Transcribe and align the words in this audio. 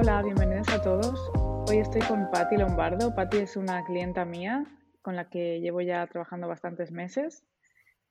Hola, 0.00 0.22
bienvenidos 0.22 0.68
a 0.68 0.80
todos. 0.80 1.28
Hoy 1.68 1.78
estoy 1.78 2.02
con 2.02 2.30
Patti 2.30 2.56
Lombardo. 2.56 3.16
Patti 3.16 3.38
es 3.38 3.56
una 3.56 3.84
clienta 3.84 4.24
mía 4.24 4.64
con 5.02 5.16
la 5.16 5.28
que 5.28 5.58
llevo 5.58 5.80
ya 5.80 6.06
trabajando 6.06 6.46
bastantes 6.46 6.92
meses. 6.92 7.44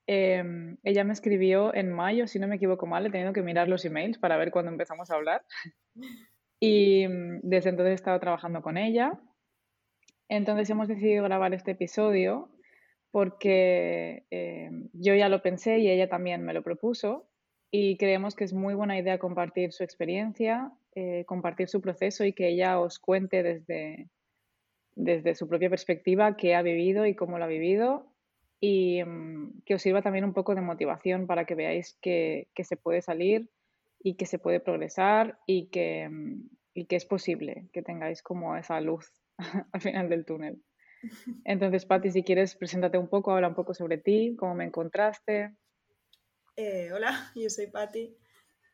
Em, 0.06 0.76
ella 0.84 1.06
me 1.06 1.14
escribió 1.14 1.74
en 1.74 1.94
mayo, 1.94 2.28
si 2.28 2.40
no 2.40 2.48
me 2.50 2.58
equivoco 2.58 2.88
mal, 2.88 3.06
he 3.06 3.10
tenido 3.10 3.32
que 3.32 3.42
mirar 3.42 3.70
los 3.70 3.86
emails 3.86 4.18
para 4.18 4.36
ver 4.36 4.52
cuándo 4.52 4.70
empezamos 4.70 5.10
a 5.10 5.16
hablar. 5.16 5.46
Y 6.60 7.08
mm, 7.08 7.40
desde 7.44 7.70
entonces 7.70 7.92
he 7.92 7.96
estado 7.96 8.20
trabajando 8.20 8.62
con 8.62 8.78
ella. 8.78 9.14
Entonces 10.28 10.70
hemos 10.70 10.90
decidido 10.90 11.24
grabar 11.24 11.54
este 11.54 11.72
episodio 11.72 12.50
porque 13.12 14.26
em, 14.30 14.90
yo 14.92 15.16
ya 15.16 15.30
lo 15.30 15.42
pensé 15.42 15.78
y 15.78 15.90
ella 15.90 16.10
también 16.10 16.44
me 16.44 16.54
lo 16.54 16.64
propuso 16.64 17.30
y 17.72 17.98
creemos 17.98 18.36
que 18.36 18.44
es 18.44 18.54
muy 18.54 18.74
buena 18.74 18.98
idea 18.98 19.20
compartir 19.20 19.72
su 19.72 19.84
experiencia, 19.84 20.72
eh, 20.96 21.26
compartir 21.26 21.68
su 21.68 21.82
proceso 21.82 22.24
y 22.24 22.34
que 22.34 22.50
ella 22.50 22.80
os 22.80 23.00
cuente 23.00 23.44
desde, 23.44 24.10
desde 24.96 25.36
su 25.36 25.48
propia 25.48 25.70
perspectiva 25.70 26.38
qué 26.38 26.56
ha 26.56 26.62
vivido 26.62 27.06
y 27.06 27.16
cómo 27.16 27.38
lo 27.38 27.44
ha 27.44 27.48
vivido 27.48 28.14
y 28.60 29.04
mm, 29.04 29.62
que 29.66 29.76
os 29.76 29.82
sirva 29.82 30.02
también 30.02 30.26
un 30.26 30.34
poco 30.34 30.56
de 30.56 30.62
motivación 30.62 31.28
para 31.28 31.46
que 31.46 31.56
veáis 31.56 31.98
que, 32.02 32.48
que 32.56 32.64
se 32.64 32.78
puede 32.78 33.02
salir 33.02 33.50
y 34.00 34.16
que 34.16 34.26
se 34.26 34.40
puede 34.40 34.60
progresar 34.60 35.40
y 35.46 35.68
que, 35.70 36.10
mm, 36.10 36.50
y 36.74 36.86
que 36.86 36.96
es 36.96 37.06
posible 37.06 37.70
que 37.74 37.82
tengáis 37.82 38.24
como 38.24 38.56
esa 38.56 38.80
luz 38.82 39.12
al 39.72 39.82
final 39.82 40.10
del 40.10 40.26
túnel. 40.26 40.64
Entonces, 41.46 41.86
Patti, 41.86 42.12
si 42.12 42.24
quieres, 42.24 42.56
preséntate 42.56 42.98
un 42.98 43.08
poco, 43.08 43.32
habla 43.32 43.50
un 43.50 43.56
poco 43.56 43.74
sobre 43.74 43.98
ti, 43.98 44.36
cómo 44.38 44.56
me 44.56 44.66
encontraste. 44.66 45.56
Eh, 46.60 46.92
hola, 46.92 47.32
yo 47.36 47.52
soy 47.52 47.68
Patti. 47.68 48.18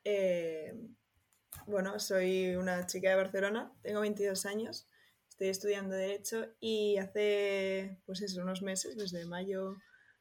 Eh, 0.06 0.74
bueno, 1.68 2.00
soy 2.00 2.56
una 2.56 2.88
chica 2.88 3.10
de 3.10 3.18
Barcelona, 3.18 3.74
tengo 3.82 4.00
22 4.00 4.46
años, 4.46 4.88
estoy 5.30 5.50
estudiando 5.50 5.94
Derecho 5.94 6.48
y 6.62 6.98
hace, 6.98 8.00
pues 8.06 8.22
eso, 8.22 8.42
unos 8.42 8.62
meses, 8.62 8.96
desde 8.96 9.26
mayo, 9.26 9.76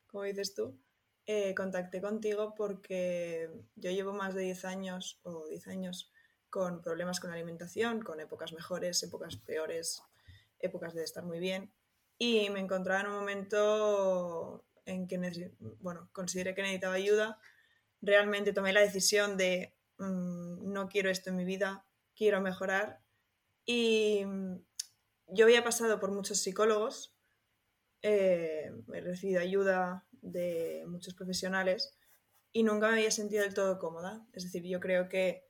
como 0.08 0.24
dices 0.24 0.55
tú, 0.55 0.77
eh, 1.27 1.55
contacté 1.55 2.00
contigo 2.00 2.52
porque 2.56 3.48
yo 3.77 3.92
llevo 3.92 4.12
más 4.12 4.34
de 4.34 4.42
10 4.42 4.64
años 4.64 5.20
o 5.22 5.46
10 5.46 5.68
años 5.68 6.10
con 6.50 6.83
problemas 6.83 7.20
con 7.20 7.30
la 7.30 7.36
alimentación, 7.36 8.02
con 8.02 8.18
épocas 8.18 8.52
mejores, 8.52 9.00
épocas 9.05 9.36
peores, 9.36 10.02
épocas 10.58 10.94
de 10.94 11.05
estar 11.05 11.24
muy 11.24 11.38
bien. 11.38 11.72
Y 12.18 12.50
me 12.50 12.58
encontraba 12.58 13.02
en 13.02 13.06
un 13.06 13.14
momento 13.14 14.64
en 14.84 15.06
que 15.06 15.52
bueno, 15.80 16.10
consideré 16.12 16.55
que 16.56 16.62
necesitaba 16.62 16.94
ayuda 16.94 17.38
realmente 18.03 18.53
tomé 18.53 18.72
la 18.72 18.81
decisión 18.81 19.36
de 19.36 19.75
mm, 19.98 20.70
no 20.72 20.89
quiero 20.89 21.08
esto 21.08 21.31
en 21.31 21.36
mi 21.36 21.45
vida, 21.45 21.86
quiero 22.14 22.41
mejorar. 22.41 23.00
Y 23.64 24.25
mm, 24.27 24.56
yo 25.28 25.45
había 25.47 25.64
pasado 25.64 25.98
por 26.00 26.11
muchos 26.12 26.41
psicólogos, 26.41 27.17
eh, 28.03 28.70
he 28.92 29.00
recibido 29.00 29.41
ayuda 29.41 30.06
de 30.20 30.84
muchos 30.89 31.14
profesionales 31.14 31.97
y 32.53 32.64
nunca 32.64 32.89
me 32.89 32.95
había 32.95 33.11
sentido 33.11 33.45
del 33.45 33.55
todo 33.55 33.78
cómoda. 33.78 34.27
Es 34.33 34.42
decir, 34.42 34.64
yo 34.64 34.80
creo 34.80 35.08
que 35.08 35.47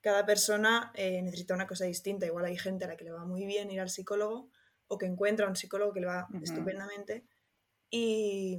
cada 0.00 0.24
persona 0.24 0.92
eh, 0.94 1.20
necesita 1.22 1.54
una 1.54 1.66
cosa 1.66 1.84
distinta. 1.84 2.26
Igual 2.26 2.44
hay 2.44 2.56
gente 2.56 2.84
a 2.84 2.88
la 2.88 2.96
que 2.96 3.04
le 3.04 3.10
va 3.10 3.24
muy 3.24 3.44
bien 3.44 3.70
ir 3.70 3.80
al 3.80 3.90
psicólogo 3.90 4.50
o 4.86 4.98
que 4.98 5.06
encuentra 5.06 5.48
un 5.48 5.56
psicólogo 5.56 5.92
que 5.92 6.00
le 6.00 6.06
va 6.06 6.28
estupendamente. 6.42 7.26
Y, 7.90 8.58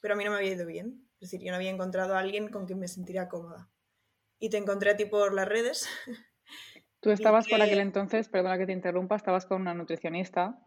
pero 0.00 0.14
a 0.14 0.16
mí 0.16 0.24
no 0.24 0.30
me 0.30 0.38
había 0.38 0.54
ido 0.54 0.66
bien. 0.66 1.05
Es 1.20 1.30
decir, 1.30 1.44
yo 1.44 1.50
no 1.50 1.56
había 1.56 1.70
encontrado 1.70 2.14
a 2.14 2.20
alguien 2.20 2.48
con 2.48 2.66
quien 2.66 2.78
me 2.78 2.88
sentiría 2.88 3.28
cómoda. 3.28 3.70
Y 4.38 4.50
te 4.50 4.58
encontré 4.58 4.90
a 4.90 4.96
ti 4.96 5.06
por 5.06 5.32
las 5.32 5.48
redes. 5.48 5.88
Tú 7.00 7.10
estabas 7.10 7.48
por 7.48 7.62
aquel 7.62 7.78
entonces, 7.78 8.28
perdona 8.28 8.58
que 8.58 8.66
te 8.66 8.72
interrumpa, 8.72 9.16
estabas 9.16 9.46
con 9.46 9.60
una 9.60 9.74
nutricionista. 9.74 10.60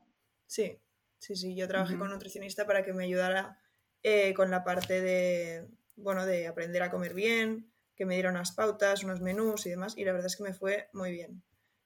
Sí, 0.47 0.79
sí, 1.17 1.35
sí, 1.35 1.55
yo 1.55 1.67
trabajé 1.67 1.93
con 1.93 2.03
una 2.03 2.13
nutricionista 2.13 2.65
para 2.65 2.83
que 2.83 2.93
me 2.93 3.03
ayudara 3.03 3.59
eh, 4.03 4.33
con 4.33 4.49
la 4.49 4.63
parte 4.63 5.01
de, 5.01 5.67
bueno, 5.95 6.25
de 6.25 6.47
aprender 6.47 6.81
a 6.81 6.89
comer 6.89 7.13
bien, 7.13 7.71
que 7.95 8.05
me 8.05 8.13
diera 8.13 8.29
unas 8.29 8.53
pautas, 8.53 9.03
unos 9.03 9.21
menús 9.21 9.65
y 9.65 9.71
demás. 9.71 9.97
Y 9.97 10.05
la 10.05 10.13
verdad 10.13 10.27
es 10.27 10.37
que 10.37 10.43
me 10.43 10.53
fue 10.53 10.89
muy 10.93 11.11
bien 11.11 11.43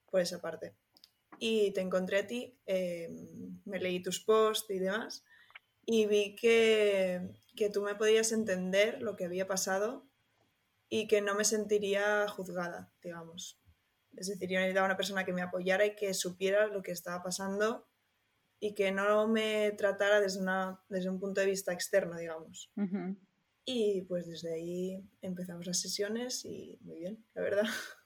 por 0.10 0.22
esa 0.22 0.40
parte. 0.40 0.76
Y 1.40 1.74
te 1.74 1.82
encontré 1.82 2.20
a 2.20 2.28
ti, 2.28 2.56
eh, 2.68 3.10
me 3.66 3.80
leí 3.80 4.02
tus 4.02 4.20
posts 4.24 4.70
y 4.70 4.80
demás, 4.80 5.26
y 5.86 6.06
vi 6.06 6.36
que 6.36 7.22
que 7.56 7.70
tú 7.70 7.82
me 7.82 7.96
podías 7.96 8.32
entender 8.32 9.02
lo 9.02 9.16
que 9.16 9.26
había 9.26 9.48
pasado 9.48 10.08
y 10.90 11.08
que 11.08 11.22
no 11.22 11.36
me 11.36 11.46
sentiría 11.46 12.28
juzgada, 12.28 12.92
digamos. 13.02 13.60
Es 14.16 14.28
decir, 14.28 14.50
yo 14.50 14.60
necesitaba 14.60 14.86
una 14.86 14.98
persona 14.98 15.26
que 15.26 15.34
me 15.34 15.42
apoyara 15.42 15.86
y 15.86 15.96
que 15.96 16.14
supiera 16.14 16.68
lo 16.68 16.82
que 16.82 16.92
estaba 16.92 17.24
pasando 17.24 17.88
y 18.60 18.76
que 18.76 18.92
no 18.92 19.28
me 19.28 19.72
tratara 19.72 20.22
desde, 20.22 20.42
una, 20.42 20.82
desde 20.88 21.10
un 21.10 21.20
punto 21.20 21.42
de 21.42 21.48
vista 21.48 21.74
externo, 21.74 22.18
digamos. 22.18 22.72
Y 23.66 24.02
pues 24.04 24.28
desde 24.28 24.54
ahí 24.54 25.04
empezamos 25.22 25.66
las 25.66 25.80
sesiones 25.80 26.46
y 26.46 26.78
muy 26.82 27.00
bien, 27.00 27.26
la 27.34 27.42
verdad. 27.42 27.64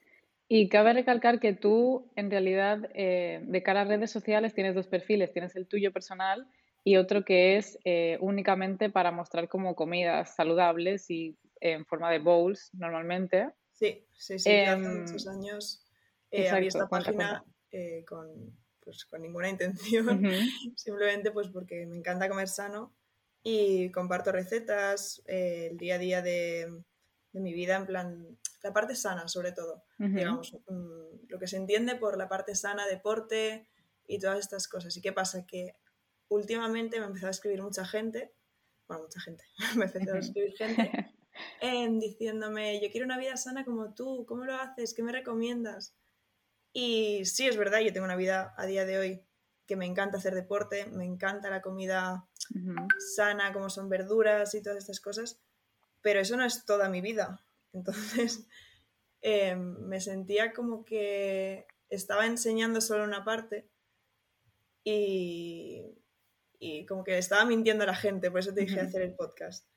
Y 0.50 0.70
cabe 0.70 0.94
recalcar 0.94 1.42
que 1.42 1.52
tú, 1.52 2.10
en 2.16 2.32
realidad, 2.32 2.90
eh, 2.94 3.42
de 3.44 3.64
cara 3.64 3.82
a 3.82 3.84
redes 3.84 4.12
sociales, 4.12 4.54
tienes 4.54 4.76
dos 4.76 4.88
perfiles. 4.88 5.34
Tienes 5.34 5.58
el 5.58 5.68
tuyo 5.68 5.92
personal 5.92 6.48
y 6.88 6.96
otro 6.96 7.26
que 7.26 7.58
es 7.58 7.78
eh, 7.84 8.18
únicamente 8.22 8.90
para 8.90 9.12
mostrar 9.12 9.50
como 9.50 9.76
comidas 9.76 10.36
saludables 10.36 11.10
y 11.10 11.38
en 11.60 11.86
forma 11.86 12.10
de 12.10 12.20
bowls 12.20 12.70
normalmente. 12.72 13.50
Sí, 13.74 14.08
sí, 14.14 14.40
sí, 14.40 14.50
hace 14.50 14.72
em, 14.72 15.02
muchos 15.02 15.28
años 15.28 15.86
eh, 16.32 16.50
había 16.50 16.70
esta 16.70 16.88
página 16.88 17.44
eh, 17.72 18.06
con, 18.08 18.58
pues, 18.80 19.04
con 19.04 19.22
ninguna 19.22 19.50
intención, 19.50 20.24
simplemente 20.78 21.32
pues 21.32 21.50
porque 21.50 21.86
me 21.86 21.98
encanta 21.98 22.30
comer 22.30 22.48
sano 22.48 22.96
y 23.44 23.92
comparto 23.92 24.32
recetas, 24.32 25.22
el 25.26 25.78
día 25.78 25.96
a 25.96 26.00
día 26.00 26.22
de, 26.22 26.72
de, 27.34 27.40
mi 27.42 27.54
vida, 27.54 27.76
en 27.76 27.86
plan, 27.86 28.38
la 28.64 28.72
parte 28.72 28.96
sana 28.96 29.28
sobre 29.28 29.52
todo, 29.52 29.84
digamos, 29.98 30.54
mm, 30.70 31.28
lo 31.28 31.38
que 31.38 31.48
se 31.48 31.58
entiende 31.58 31.96
por 31.96 32.18
la 32.18 32.30
parte 32.30 32.56
sana, 32.56 32.88
deporte 32.88 33.68
y 34.08 34.20
todas 34.20 34.40
estas 34.40 34.70
cosas. 34.70 34.96
¿Y 34.96 35.02
qué 35.02 35.12
pasa? 35.12 35.46
Que 35.46 35.76
últimamente 36.30 36.98
me 36.98 37.06
ha 37.06 37.08
empezado 37.08 37.30
a 37.30 37.32
escribir 37.32 37.62
mucha 37.62 37.86
gente, 37.86 38.34
bueno, 38.88 39.04
mucha 39.04 39.20
gente, 39.20 39.44
me 39.76 39.86
ha 39.86 39.88
empezado 39.88 40.16
a 40.18 40.20
escribir 40.20 40.54
gente 40.58 41.14
en 41.62 42.00
diciéndome, 42.00 42.82
yo 42.82 42.90
quiero 42.92 43.06
una 43.06 43.18
vida 43.18 43.38
sana 43.38 43.66
como 43.66 43.94
tú, 43.94 44.26
¿cómo 44.28 44.46
lo 44.46 44.56
haces? 44.56 44.94
¿Qué 44.94 45.04
me 45.04 45.12
recomiendas? 45.12 45.96
Y 46.74 47.26
sí, 47.26 47.48
es 47.48 47.58
verdad, 47.58 47.80
yo 47.80 47.92
tengo 47.94 48.06
una 48.06 48.16
vida 48.16 48.54
a 48.58 48.66
día 48.66 48.86
de 48.86 48.98
hoy 48.98 49.24
que 49.66 49.76
me 49.76 49.86
encanta 49.86 50.18
hacer 50.18 50.34
deporte, 50.34 50.86
me 50.88 51.06
encanta 51.06 51.50
la 51.50 51.62
comida 51.62 52.28
sana, 53.16 53.52
como 53.52 53.70
son 53.70 53.90
verduras 53.90 54.54
y 54.56 54.64
todas 54.64 54.78
estas 54.78 55.02
cosas, 55.02 55.42
pero 56.02 56.22
eso 56.22 56.38
no 56.38 56.46
es 56.46 56.66
toda 56.66 56.90
mi 56.90 57.02
vida. 57.02 57.44
Entonces, 57.74 58.48
em, 59.22 59.78
me 59.88 60.00
sentía 60.00 60.54
como 60.54 60.86
que 60.86 61.68
estaba 61.90 62.26
enseñando 62.26 62.80
solo 62.80 63.04
una 63.04 63.26
parte 63.26 63.68
y, 64.84 65.84
y 66.60 66.86
como 66.86 67.04
que 67.04 67.18
estaba 67.18 67.46
mintiendo 67.46 67.84
a 67.84 67.88
la 67.88 67.96
gente, 67.96 68.32
por 68.32 68.40
eso 68.40 68.54
te 68.54 68.62
dije 68.62 68.80
hacer 68.80 69.02
el 69.02 69.14
podcast. 69.14 69.68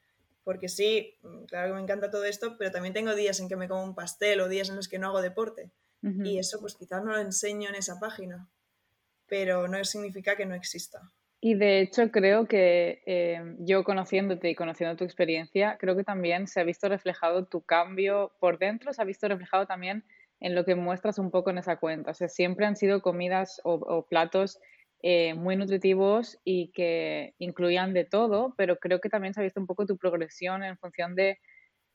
Porque 0.44 0.68
sí, 0.68 1.18
mm, 1.22 1.44
claro 1.44 1.68
que 1.68 1.74
me 1.74 1.82
encanta 1.82 2.10
todo 2.10 2.24
esto, 2.24 2.56
pero 2.58 2.70
también 2.70 2.94
tengo 2.94 3.14
días 3.14 3.40
en 3.40 3.48
que 3.48 3.56
me 3.56 3.68
como 3.68 3.84
un 3.84 3.94
pastel 3.94 4.40
o 4.40 4.48
días 4.48 4.68
en 4.70 4.76
los 4.76 4.88
que 4.88 4.98
no 4.98 5.08
hago 5.08 5.22
deporte. 5.22 5.70
Y 6.02 6.38
eso 6.38 6.58
pues 6.60 6.76
quizás 6.76 7.04
no 7.04 7.12
lo 7.12 7.18
enseño 7.18 7.68
en 7.68 7.74
esa 7.74 8.00
página, 8.00 8.48
pero 9.26 9.68
no 9.68 9.84
significa 9.84 10.34
que 10.34 10.46
no 10.46 10.54
exista. 10.54 11.12
Y 11.42 11.56
de 11.56 11.80
hecho 11.80 12.10
creo 12.10 12.48
que 12.48 13.02
eh, 13.04 13.56
yo 13.58 13.84
conociéndote 13.84 14.48
y 14.48 14.54
conociendo 14.54 14.96
tu 14.96 15.04
experiencia, 15.04 15.76
creo 15.78 15.96
que 15.96 16.04
también 16.04 16.46
se 16.46 16.58
ha 16.58 16.64
visto 16.64 16.88
reflejado 16.88 17.44
tu 17.44 17.60
cambio 17.60 18.32
por 18.40 18.58
dentro, 18.58 18.94
se 18.94 19.02
ha 19.02 19.04
visto 19.04 19.28
reflejado 19.28 19.66
también 19.66 20.04
en 20.40 20.54
lo 20.54 20.64
que 20.64 20.74
muestras 20.74 21.18
un 21.18 21.30
poco 21.30 21.50
en 21.50 21.58
esa 21.58 21.76
cuenta. 21.76 22.12
O 22.12 22.14
sea, 22.14 22.28
siempre 22.28 22.64
han 22.64 22.76
sido 22.76 23.02
comidas 23.02 23.60
o, 23.64 23.74
o 23.74 24.06
platos 24.06 24.58
eh, 25.02 25.34
muy 25.34 25.56
nutritivos 25.56 26.38
y 26.44 26.70
que 26.72 27.34
incluían 27.38 27.94
de 27.94 28.04
todo, 28.04 28.54
pero 28.56 28.76
creo 28.76 29.00
que 29.00 29.08
también 29.08 29.34
se 29.34 29.40
ha 29.40 29.44
visto 29.44 29.60
un 29.60 29.66
poco 29.66 29.86
tu 29.86 29.96
progresión 29.96 30.62
en 30.62 30.76
función 30.78 31.14
de 31.14 31.38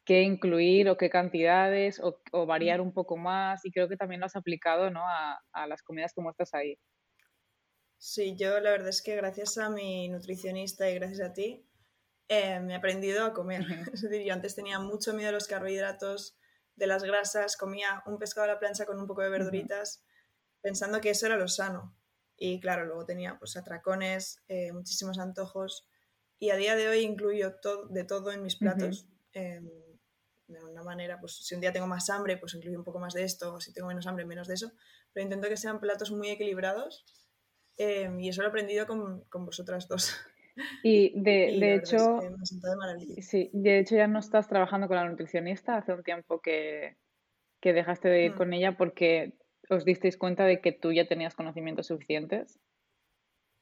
qué 0.06 0.22
incluir 0.22 0.90
o 0.90 0.98
qué 0.98 1.10
cantidades 1.10 2.00
o, 2.02 2.46
variar 2.46 2.82
un 2.82 2.94
poco 2.94 3.18
más 3.18 3.66
y 3.66 3.72
creo 3.72 3.88
que 3.90 3.98
también 3.98 4.20
lo 4.20 4.28
has 4.28 4.36
aplicado 4.36 4.90
¿no? 4.92 5.02
a, 5.04 5.68
las 5.68 5.82
comidas 5.82 6.14
como 6.14 6.30
estás 6.30 6.54
ahí. 6.54 6.78
Sí, 7.98 8.36
yo 8.36 8.60
la 8.60 8.72
verdad 8.72 8.90
es 8.90 9.02
que 9.02 9.16
gracias 9.16 9.58
a 9.58 9.70
mi 9.70 10.10
nutricionista 10.10 10.90
y 10.90 10.96
gracias 10.96 11.22
a 11.22 11.34
ti 11.34 11.68
eh, 12.28 12.60
me 12.60 12.74
he 12.74 12.76
aprendido 12.76 13.26
a 13.26 13.34
comer. 13.34 13.62
Es 13.94 14.02
decir, 14.02 14.24
yo 14.24 14.34
antes 14.34 14.56
tenía 14.56 14.80
mucho 14.80 15.14
miedo 15.14 15.30
a 15.30 15.34
los 15.34 15.48
carbohidratos, 15.48 16.38
de 16.76 16.88
las 16.88 17.04
grasas, 17.04 17.58
comía 17.58 18.04
un 18.06 18.18
pescado 18.18 18.46
a 18.46 18.54
la 18.54 18.60
plancha 18.60 18.86
con 18.86 19.00
un 19.00 19.08
poco 19.08 19.22
de 19.22 19.30
verduritas, 19.30 20.04
pensando 20.62 21.00
que 21.02 21.12
eso 21.12 21.26
era 21.26 21.38
lo 21.38 21.48
sano. 21.48 21.96
Y 22.38 22.60
claro, 22.60 22.86
luego 22.86 23.06
tenía 23.06 23.38
pues 23.40 23.56
atracones, 23.56 24.44
eh, 24.48 24.72
muchísimos 24.74 25.20
antojos 25.20 25.88
y 26.40 26.50
a 26.50 26.58
día 26.58 26.76
de 26.76 26.88
hoy 26.88 27.00
incluyo 27.00 27.56
todo, 27.62 27.88
de 27.88 28.04
todo 28.04 28.32
en 28.32 28.44
mis 28.44 28.58
platos. 28.58 29.08
Em, 29.34 29.70
de 30.48 30.64
una 30.64 30.84
manera, 30.84 31.20
pues 31.20 31.38
si 31.38 31.56
un 31.56 31.62
día 31.62 31.74
tengo 31.74 31.88
más 31.88 32.10
hambre, 32.10 32.38
pues 32.38 32.54
incluyo 32.54 32.78
un 32.78 32.84
poco 32.84 33.00
más 33.00 33.14
de 33.14 33.24
esto, 33.24 33.56
o 33.56 33.60
si 33.60 33.74
tengo 33.74 33.88
menos 33.88 34.06
hambre, 34.06 34.26
menos 34.26 34.48
de 34.48 34.54
eso, 34.54 34.72
pero 35.12 35.24
intento 35.24 35.50
que 35.50 35.58
sean 35.58 35.80
platos 35.80 36.12
muy 36.12 36.30
equilibrados 36.30 37.04
em, 37.78 38.20
y 38.20 38.30
eso 38.30 38.42
lo 38.42 38.48
he 38.48 38.50
aprendido 38.50 38.86
con, 38.86 39.22
con 39.30 39.46
vosotras 39.46 39.88
dos. 39.88 40.16
Y 40.84 41.12
de, 41.20 41.58
de 41.60 41.76
hecho, 41.76 42.22
sí, 43.20 43.50
de 43.52 43.80
hecho 43.80 43.98
ya 43.98 44.08
no 44.08 44.20
estás 44.20 44.48
trabajando 44.48 44.88
con 44.88 44.96
la 44.96 45.10
nutricionista, 45.10 45.76
hace 45.76 45.92
un 45.92 46.02
tiempo 46.02 46.40
que, 46.40 46.96
que 47.60 47.74
dejaste 47.74 48.08
de 48.08 48.24
ir 48.24 48.32
mm. 48.32 48.38
con 48.38 48.54
ella 48.54 48.78
porque 48.78 49.38
os 49.70 49.86
disteis 49.86 50.18
cuenta 50.18 50.46
de 50.46 50.62
que 50.62 50.72
tú 50.72 50.92
ya 50.92 51.08
tenías 51.08 51.36
conocimientos 51.36 51.88
suficientes. 51.88 52.60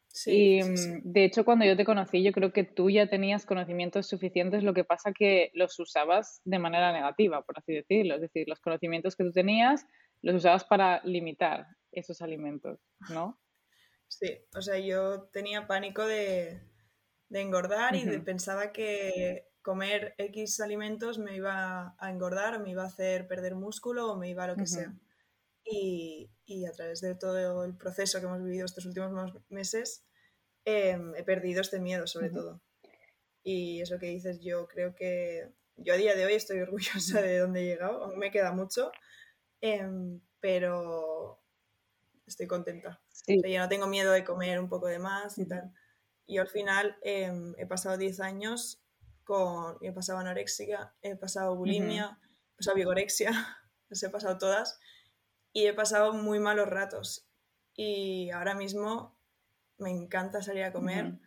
Sí, 0.08 0.60
y 0.60 0.64
mm, 0.64 1.02
de 1.04 1.26
hecho, 1.26 1.44
cuando 1.44 1.66
yo 1.66 1.76
te 1.76 1.86
conocí, 1.86 2.24
yo 2.24 2.32
creo 2.32 2.54
que 2.54 2.64
tú 2.64 2.90
ya 2.90 3.08
tenías 3.10 3.46
conocimientos 3.46 4.08
suficientes, 4.08 4.64
lo 4.64 4.74
que 4.74 4.84
pasa 4.84 5.12
que 5.12 5.50
los 5.54 5.80
usabas 5.80 6.42
de 6.46 6.60
manera 6.60 6.92
negativa, 6.92 7.42
por 7.42 7.58
así 7.58 7.74
decirlo. 7.74 8.16
Es 8.16 8.22
decir, 8.22 8.48
los 8.48 8.60
conocimientos 8.60 9.16
que 9.16 9.24
tú 9.24 9.32
tenías 9.32 9.86
los 10.22 10.36
usabas 10.36 10.64
para 10.64 11.02
limitar 11.04 11.68
esos 11.92 12.22
alimentos, 12.22 12.80
¿no? 13.10 13.40
Sí, 14.08 14.40
o 14.56 14.62
sea, 14.62 14.78
yo 14.80 15.24
tenía 15.34 15.68
pánico 15.68 16.06
de, 16.06 16.62
de 17.30 17.42
engordar 17.42 17.96
y 17.96 18.06
pensaba 18.20 18.72
que 18.72 19.48
comer 19.64 20.14
X 20.18 20.60
alimentos 20.60 21.18
me 21.18 21.36
iba 21.36 21.96
a 21.98 22.12
engordar, 22.12 22.60
me 22.60 22.70
iba 22.70 22.84
a 22.84 22.88
hacer 22.88 23.28
perder 23.28 23.56
músculo 23.56 24.12
o 24.12 24.18
me 24.18 24.30
iba 24.30 24.44
a 24.44 24.48
lo 24.48 24.56
que 24.56 24.68
sea. 24.68 24.94
Y, 25.66 26.30
y, 26.46 26.66
a 26.66 26.72
través 26.72 27.00
de 27.02 27.16
todo 27.16 27.64
el 27.64 27.78
proceso 27.78 28.20
que 28.20 28.26
hemos 28.26 28.44
vivido 28.44 28.66
estos 28.66 28.86
últimos 28.86 29.34
meses, 29.50 30.06
em, 30.66 31.16
he 31.16 31.24
perdido 31.24 31.62
este 31.62 31.80
miedo 31.80 32.06
sobre 32.06 32.30
todo. 32.30 32.62
Y 33.44 33.82
eso 33.82 34.00
que 34.00 34.08
dices, 34.08 34.40
yo 34.42 34.68
creo 34.68 34.94
que 34.96 35.54
yo 35.78 35.94
a 35.94 35.98
día 35.98 36.16
de 36.16 36.26
hoy 36.26 36.34
estoy 36.34 36.60
orgullosa 36.62 37.22
de 37.22 37.40
dónde 37.40 37.62
he 37.62 37.66
llegado, 37.66 38.04
aún 38.04 38.20
me 38.20 38.32
queda 38.32 38.52
mucho, 38.52 38.92
em, 39.62 40.22
pero 40.40 41.42
estoy 42.26 42.48
contenta. 42.48 43.02
yo 43.28 43.60
no 43.60 43.70
tengo 43.70 43.88
miedo 43.88 44.12
de 44.12 44.24
comer 44.24 44.60
un 44.60 44.70
poco 44.70 44.88
de 44.88 45.00
más 45.00 45.38
y 45.38 45.48
tal. 45.48 45.74
Y 46.26 46.38
al 46.38 46.48
final 46.48 46.98
em, 47.02 47.54
he 47.58 47.66
pasado 47.66 47.98
10 47.98 48.20
años 48.22 48.82
con. 49.24 49.78
He 49.82 49.92
pasado 49.92 50.20
anorexia, 50.20 50.94
he 51.02 51.16
pasado 51.16 51.56
bulimia, 51.56 52.18
he 52.54 52.58
pasado 52.58 52.76
vigorexia, 52.76 53.32
las 53.90 54.04
he 54.04 54.10
pasado 54.10 54.38
todas. 54.38 54.80
Y 55.54 55.68
he 55.68 55.74
pasado 55.74 56.14
muy 56.14 56.40
malos 56.40 56.68
ratos. 56.68 57.30
Y 57.76 58.30
ahora 58.32 58.56
mismo 58.56 59.18
me 59.78 59.92
encanta 59.92 60.42
salir 60.42 60.64
a 60.64 60.74
comer, 60.74 61.20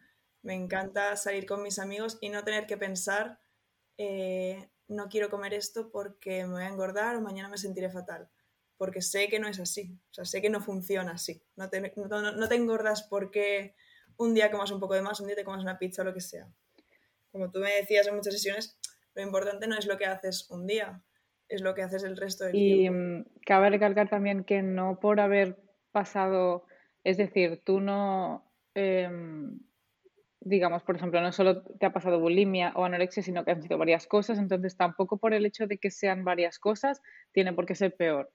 me 0.43 0.55
encanta 0.55 1.17
salir 1.17 1.47
con 1.47 1.63
mis 1.63 1.79
amigos 1.79 2.19
y 2.21 2.29
no 2.29 2.45
tener 2.45 2.67
que 2.67 2.77
pensar, 2.77 3.41
eh, 3.99 4.71
no 4.89 5.09
quiero 5.09 5.31
comer 5.31 5.55
esto 5.55 5.91
porque 5.91 6.45
me 6.45 6.53
voy 6.53 6.63
a 6.63 6.69
engordar 6.69 7.17
o 7.17 7.21
mañana 7.21 7.49
me 7.49 7.59
sentiré 7.59 7.91
fatal. 7.91 8.31
Porque 8.77 9.01
sé 9.01 9.29
que 9.29 9.39
no 9.39 9.49
es 9.49 9.59
así, 9.59 9.99
o 10.11 10.15
sea, 10.15 10.25
sé 10.27 10.43
que 10.43 10.51
no 10.51 10.61
funciona 10.61 11.13
así. 11.13 11.43
No 11.57 11.71
te, 11.71 11.81
no, 11.97 12.33
no 12.33 12.49
te 12.49 12.55
engordas 12.55 13.03
porque 13.05 13.75
un 14.19 14.35
día 14.35 14.51
comas 14.51 14.71
un 14.71 14.81
poco 14.81 14.95
de 14.95 15.03
más, 15.03 15.21
un 15.21 15.27
día 15.27 15.37
te 15.37 15.45
comas 15.45 15.63
una 15.63 15.79
pizza 15.79 16.03
o 16.03 16.05
lo 16.05 16.13
que 16.13 16.21
sea. 16.21 16.53
Como 17.33 17.51
tú 17.51 17.61
me 17.61 17.73
decías 17.75 18.07
en 18.07 18.17
muchas 18.17 18.35
sesiones, 18.35 18.79
lo 19.15 19.23
importante 19.23 19.67
no 19.67 19.79
es 19.79 19.87
lo 19.87 19.97
que 19.97 20.07
haces 20.07 20.51
un 20.51 20.67
día, 20.67 21.03
es 21.49 21.61
lo 21.61 21.75
que 21.75 21.83
haces 21.83 22.05
el 22.05 22.17
resto 22.17 22.45
del 22.45 22.57
y, 22.57 22.75
tiempo. 22.81 22.99
Y 22.99 23.21
mm, 23.21 23.25
cabe 23.45 23.71
recalcar 23.71 24.09
también 24.09 24.45
que 24.45 24.63
no 24.63 24.99
por 25.01 25.21
haber 25.21 25.57
pasado, 25.93 26.67
es 27.05 27.17
decir, 27.17 27.63
tú 27.65 27.81
no, 27.81 28.45
em, 28.75 29.59
digamos, 30.41 30.83
por 30.83 30.97
ejemplo, 30.97 31.21
no 31.21 31.33
solo 31.33 31.63
te 31.63 31.87
ha 31.87 31.93
pasado 31.93 32.21
bulimia 32.21 32.73
o 32.77 32.85
anorexia, 32.85 33.23
sino 33.23 33.45
que 33.45 33.53
han 33.53 33.63
sido 33.63 33.79
varias 33.79 34.07
cosas, 34.07 34.39
entonces 34.39 34.77
tampoco 34.77 35.19
por 35.19 35.35
el 35.35 35.47
hecho 35.47 35.67
de 35.67 35.79
que 35.79 35.91
sean 35.91 36.25
varias 36.25 36.59
cosas 36.59 37.03
tiene 37.33 37.53
por 37.53 37.67
qué 37.67 37.75
ser 37.75 37.95
peor. 37.97 38.31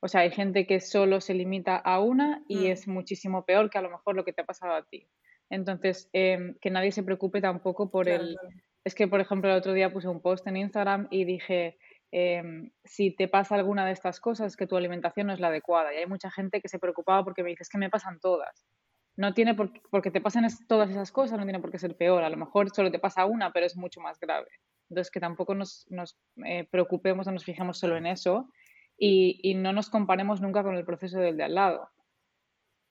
O 0.00 0.08
sea, 0.08 0.20
hay 0.20 0.30
gente 0.30 0.66
que 0.66 0.80
solo 0.80 1.20
se 1.20 1.34
limita 1.34 1.76
a 1.76 2.00
una 2.00 2.42
y 2.48 2.68
mm. 2.68 2.72
es 2.72 2.88
muchísimo 2.88 3.44
peor 3.44 3.70
que 3.70 3.78
a 3.78 3.82
lo 3.82 3.90
mejor 3.90 4.16
lo 4.16 4.24
que 4.24 4.32
te 4.32 4.42
ha 4.42 4.46
pasado 4.46 4.74
a 4.74 4.84
ti. 4.84 5.08
Entonces, 5.50 6.08
em, 6.12 6.56
que 6.60 6.70
nadie 6.70 6.92
se 6.92 7.02
preocupe 7.02 7.40
tampoco 7.40 7.90
por 7.90 8.08
el... 8.08 8.36
Es 8.84 8.94
que, 8.94 9.08
por 9.08 9.20
ejemplo, 9.20 9.50
el 9.50 9.56
otro 9.56 9.72
día 9.72 9.92
puse 9.92 10.08
un 10.08 10.20
post 10.20 10.46
en 10.46 10.58
Instagram 10.58 11.08
y 11.10 11.24
dije, 11.24 11.78
em, 12.16 12.70
si 12.84 13.10
te 13.10 13.26
pasa 13.26 13.56
alguna 13.56 13.84
de 13.84 13.90
estas 13.90 14.20
cosas, 14.20 14.56
que 14.56 14.68
tu 14.68 14.76
alimentación 14.76 15.26
no 15.26 15.32
es 15.32 15.40
la 15.40 15.48
adecuada. 15.48 15.92
Y 15.92 15.96
hay 15.96 16.06
mucha 16.06 16.30
gente 16.30 16.60
que 16.60 16.68
se 16.68 16.78
preocupaba 16.78 17.24
porque 17.24 17.42
me 17.42 17.50
dice, 17.50 17.64
es 17.64 17.68
que 17.68 17.78
me 17.78 17.90
pasan 17.90 18.20
todas. 18.20 18.68
No 19.16 19.34
tiene 19.34 19.54
por, 19.54 19.72
porque 19.90 20.12
te 20.12 20.20
pasan 20.20 20.46
todas 20.68 20.90
esas 20.90 21.10
cosas, 21.10 21.38
no 21.40 21.44
tiene 21.44 21.58
por 21.58 21.72
qué 21.72 21.78
ser 21.80 21.96
peor. 21.96 22.22
A 22.22 22.30
lo 22.30 22.36
mejor 22.36 22.70
solo 22.70 22.92
te 22.92 23.00
pasa 23.00 23.24
una, 23.26 23.52
pero 23.52 23.66
es 23.66 23.76
mucho 23.76 24.00
más 24.00 24.20
grave. 24.20 24.46
Entonces, 24.88 25.10
que 25.10 25.18
tampoco 25.18 25.56
nos, 25.56 25.86
nos 25.90 26.16
eh, 26.46 26.68
preocupemos 26.70 27.26
o 27.26 27.32
nos 27.32 27.44
fijemos 27.44 27.80
solo 27.80 27.96
en 27.96 28.06
eso 28.06 28.48
y, 28.96 29.54
no 29.56 29.72
nos 29.72 29.90
comparemos 29.90 30.40
nunca 30.40 30.62
con 30.62 30.76
el 30.76 30.84
proceso 30.84 31.18
del 31.18 31.36
de 31.36 31.44
al 31.44 31.56
lado, 31.56 31.88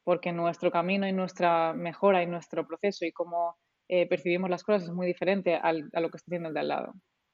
porque 0.03 0.33
nuestro 0.33 0.69
camino 0.69 1.07
y 1.07 1.13
nuestra 1.13 1.73
mejora 1.73 2.23
y 2.23 2.27
nuestro 2.27 2.67
proceso 2.67 3.05
y 3.05 3.13
cómo 3.13 3.57
eh, 3.87 4.05
percibimos 4.07 4.49
las 4.49 4.63
cosas 4.63 4.83
es 4.83 4.91
muy 4.91 5.07
diferente 5.07 5.55
a 5.55 5.71
lo 5.71 6.09
que 6.09 6.17
está 6.17 6.27
haciendo 6.27 6.49
el 6.49 6.53
de 6.55 6.59
al 6.59 6.67
lado. 6.67 6.93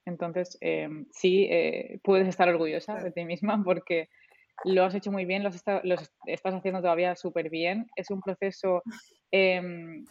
Entonces, 0.09 0.57
em, 0.61 1.05
sí, 1.11 1.47
eh, 1.49 1.99
puedes 2.03 2.27
estar 2.27 2.49
orgullosa 2.49 2.95
de 2.95 3.11
ti 3.11 3.23
misma 3.25 3.63
porque 3.63 4.09
lo 4.65 4.83
has 4.83 4.93
hecho 4.93 5.11
muy 5.11 5.23
bien, 5.23 5.43
lo, 5.43 5.49
estás 6.25 6.53
haciendo 6.53 6.81
todavía 6.81 7.15
súper 7.15 7.49
bien. 7.49 7.87
Es 7.95 8.09
un 8.11 8.21
proceso, 8.21 8.83
em, 9.31 10.03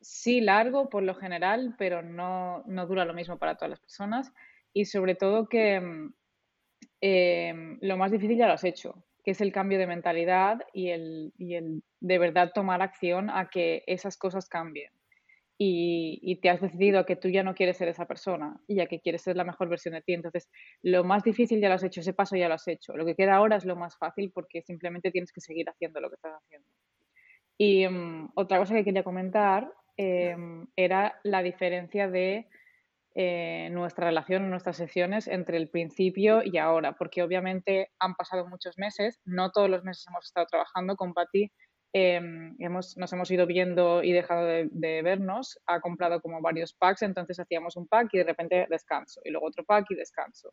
sí, 0.00 0.40
largo 0.42 0.90
por 0.90 1.02
lo 1.02 1.14
general, 1.14 1.74
pero 1.78 2.02
no, 2.02 2.62
no, 2.66 2.86
dura 2.86 3.06
lo 3.06 3.14
mismo 3.14 3.38
para 3.38 3.54
todas 3.56 3.70
las 3.70 3.80
personas. 3.80 4.32
Y 4.74 4.84
sobre 4.84 5.14
todo 5.14 5.48
que 5.48 6.10
Em, 7.00 7.78
lo 7.80 7.96
más 7.96 8.10
difícil 8.10 8.36
ya 8.36 8.46
lo 8.46 8.54
has 8.54 8.64
hecho, 8.64 9.04
que 9.24 9.30
es 9.30 9.40
el 9.40 9.52
cambio 9.52 9.78
de 9.78 9.86
mentalidad 9.86 10.64
y 10.72 10.90
el, 10.90 11.32
y 11.38 11.54
el 11.54 11.82
de 12.00 12.18
verdad 12.18 12.52
tomar 12.52 12.82
acción 12.82 13.30
a 13.30 13.48
que 13.48 13.84
esas 13.86 14.16
cosas 14.16 14.48
cambien. 14.48 14.92
Y, 15.60 16.20
y, 16.22 16.36
te 16.36 16.50
has 16.50 16.60
decidido 16.60 17.00
a 17.00 17.04
que 17.04 17.16
tú 17.16 17.28
ya 17.28 17.42
no 17.42 17.56
quieres 17.56 17.76
ser 17.76 17.88
esa 17.88 18.06
persona 18.06 18.60
y 18.68 18.78
a 18.78 18.86
que 18.86 19.00
quieres 19.00 19.22
ser 19.22 19.36
la 19.36 19.42
mejor 19.42 19.68
versión 19.68 19.94
de 19.94 20.02
ti. 20.02 20.12
Entonces, 20.14 20.48
lo 20.82 21.02
más 21.02 21.24
difícil 21.24 21.60
ya 21.60 21.68
lo 21.68 21.74
has 21.74 21.82
hecho, 21.82 22.00
ese 22.00 22.12
paso 22.12 22.36
ya 22.36 22.46
lo 22.46 22.54
has 22.54 22.68
hecho. 22.68 22.96
Lo 22.96 23.04
que 23.04 23.16
queda 23.16 23.34
ahora 23.34 23.56
es 23.56 23.64
lo 23.64 23.74
más 23.74 23.98
fácil 23.98 24.30
porque 24.32 24.62
simplemente 24.62 25.10
tienes 25.10 25.32
que 25.32 25.40
seguir 25.40 25.68
haciendo 25.68 26.00
lo 26.00 26.10
que 26.10 26.14
estás 26.14 26.34
haciendo. 26.40 26.68
Y 27.58 27.82
em, 27.82 28.28
otra 28.36 28.58
cosa 28.58 28.74
que 28.74 28.84
quería 28.84 29.02
comentar 29.02 29.72
em, 29.96 30.68
era 30.76 31.18
la 31.24 31.42
diferencia 31.42 32.08
de 32.08 32.46
eh, 33.16 33.68
nuestra 33.72 34.06
relación, 34.06 34.48
nuestras 34.48 34.76
sesiones 34.76 35.26
entre 35.26 35.56
el 35.56 35.68
principio 35.68 36.40
y 36.44 36.56
ahora, 36.58 36.92
porque 36.92 37.24
obviamente 37.24 37.90
han 37.98 38.14
pasado 38.14 38.46
muchos 38.46 38.78
meses, 38.78 39.18
no 39.24 39.50
todos 39.50 39.68
los 39.68 39.82
meses 39.82 40.06
hemos 40.06 40.24
estado 40.26 40.46
trabajando 40.46 40.94
con 40.94 41.14
Patti, 41.14 41.50
em, 41.92 42.54
hemos, 42.58 42.96
nos 42.96 43.12
hemos 43.12 43.30
ido 43.30 43.46
viendo 43.46 44.02
y 44.02 44.12
dejado 44.12 44.46
de, 44.46 45.02
vernos, 45.02 45.58
ha 45.66 45.80
comprado 45.80 46.20
como 46.20 46.40
varios 46.40 46.72
packs, 46.74 47.02
entonces 47.02 47.38
hacíamos 47.40 47.76
un 47.76 47.86
pack 47.88 48.08
y 48.12 48.18
de 48.18 48.24
repente 48.24 48.66
descanso, 48.68 49.20
y 49.24 49.30
luego 49.30 49.46
otro 49.46 49.64
pack 49.64 49.86
y 49.90 49.94
descanso. 49.94 50.52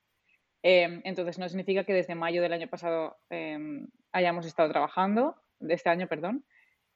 Em, 0.64 1.02
entonces 1.04 1.38
no 1.38 1.48
significa 1.48 1.84
que 1.84 1.94
desde 1.94 2.16
mayo 2.16 2.42
del 2.42 2.54
año 2.54 2.68
pasado 2.68 3.18
em, 3.30 3.88
hayamos 4.12 4.46
estado 4.46 4.70
trabajando, 4.72 5.36
de 5.60 5.74
este 5.74 5.90
año, 5.90 6.08
perdón, 6.08 6.46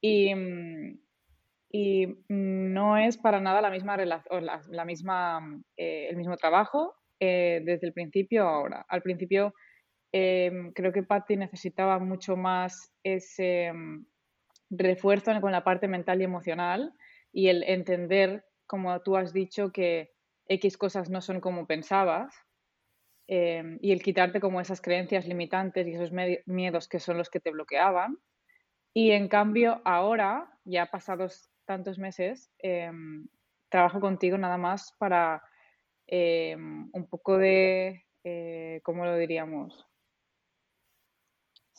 y, 0.01 0.34
y 1.72 2.08
no 2.29 2.98
es 2.98 3.17
para 3.17 3.39
nada 3.39 3.62
la 3.62 3.69
misma 3.69 3.96
relación, 3.98 4.46
la, 4.46 4.86
misma, 4.86 5.62
eh, 5.77 6.08
el 6.10 6.17
mismo 6.17 6.36
trabajo 6.38 6.96
eh, 7.19 7.62
desde 7.63 7.88
el 7.88 7.93
principio 7.93 8.48
a 8.48 8.55
ahora. 8.55 8.86
Al 8.88 9.01
principio 9.01 9.53
em, 10.12 10.72
creo 10.74 10.91
que 10.91 11.03
Patty 11.03 11.38
necesitaba 11.38 12.00
mucho 12.00 12.36
más 12.36 12.91
ese 13.03 13.72
refuerzo 14.70 15.40
con 15.42 15.52
la 15.52 15.64
parte 15.64 15.88
mental 15.88 16.22
y 16.22 16.26
emocional 16.26 16.94
y 17.32 17.48
el 17.50 17.64
entender, 17.64 18.46
como 18.68 19.00
tú 19.02 19.18
has 19.18 19.34
dicho, 19.34 19.72
que 19.72 20.12
X 20.48 20.78
cosas 20.78 21.10
no 21.10 21.22
son 21.22 21.42
como 21.42 21.68
pensabas 21.68 22.34
em, 23.28 23.78
y 23.82 23.92
el 23.92 24.02
quitarte 24.02 24.40
como 24.40 24.62
esas 24.62 24.82
creencias 24.82 25.28
limitantes 25.28 25.88
y 25.88 25.94
esos 25.94 26.12
miedos 26.46 26.88
que 26.88 27.00
son 27.00 27.18
los 27.18 27.30
que 27.30 27.40
te 27.40 27.52
bloqueaban. 27.52 28.18
Y 28.94 29.12
en 29.12 29.28
cambio, 29.28 29.82
ahora, 29.86 30.52
ya 30.66 30.88
pasados 30.88 31.50
tantos 31.66 32.00
meses, 32.00 32.52
em, 32.60 33.28
trabajo 33.70 34.00
contigo 34.00 34.38
nada 34.38 34.58
más 34.58 34.96
para 35.00 35.44
em, 36.08 36.90
un 36.94 37.08
poco 37.10 37.38
de, 37.38 38.06
eh, 38.24 38.82
¿cómo 38.84 39.06
lo 39.06 39.18
diríamos? 39.18 39.88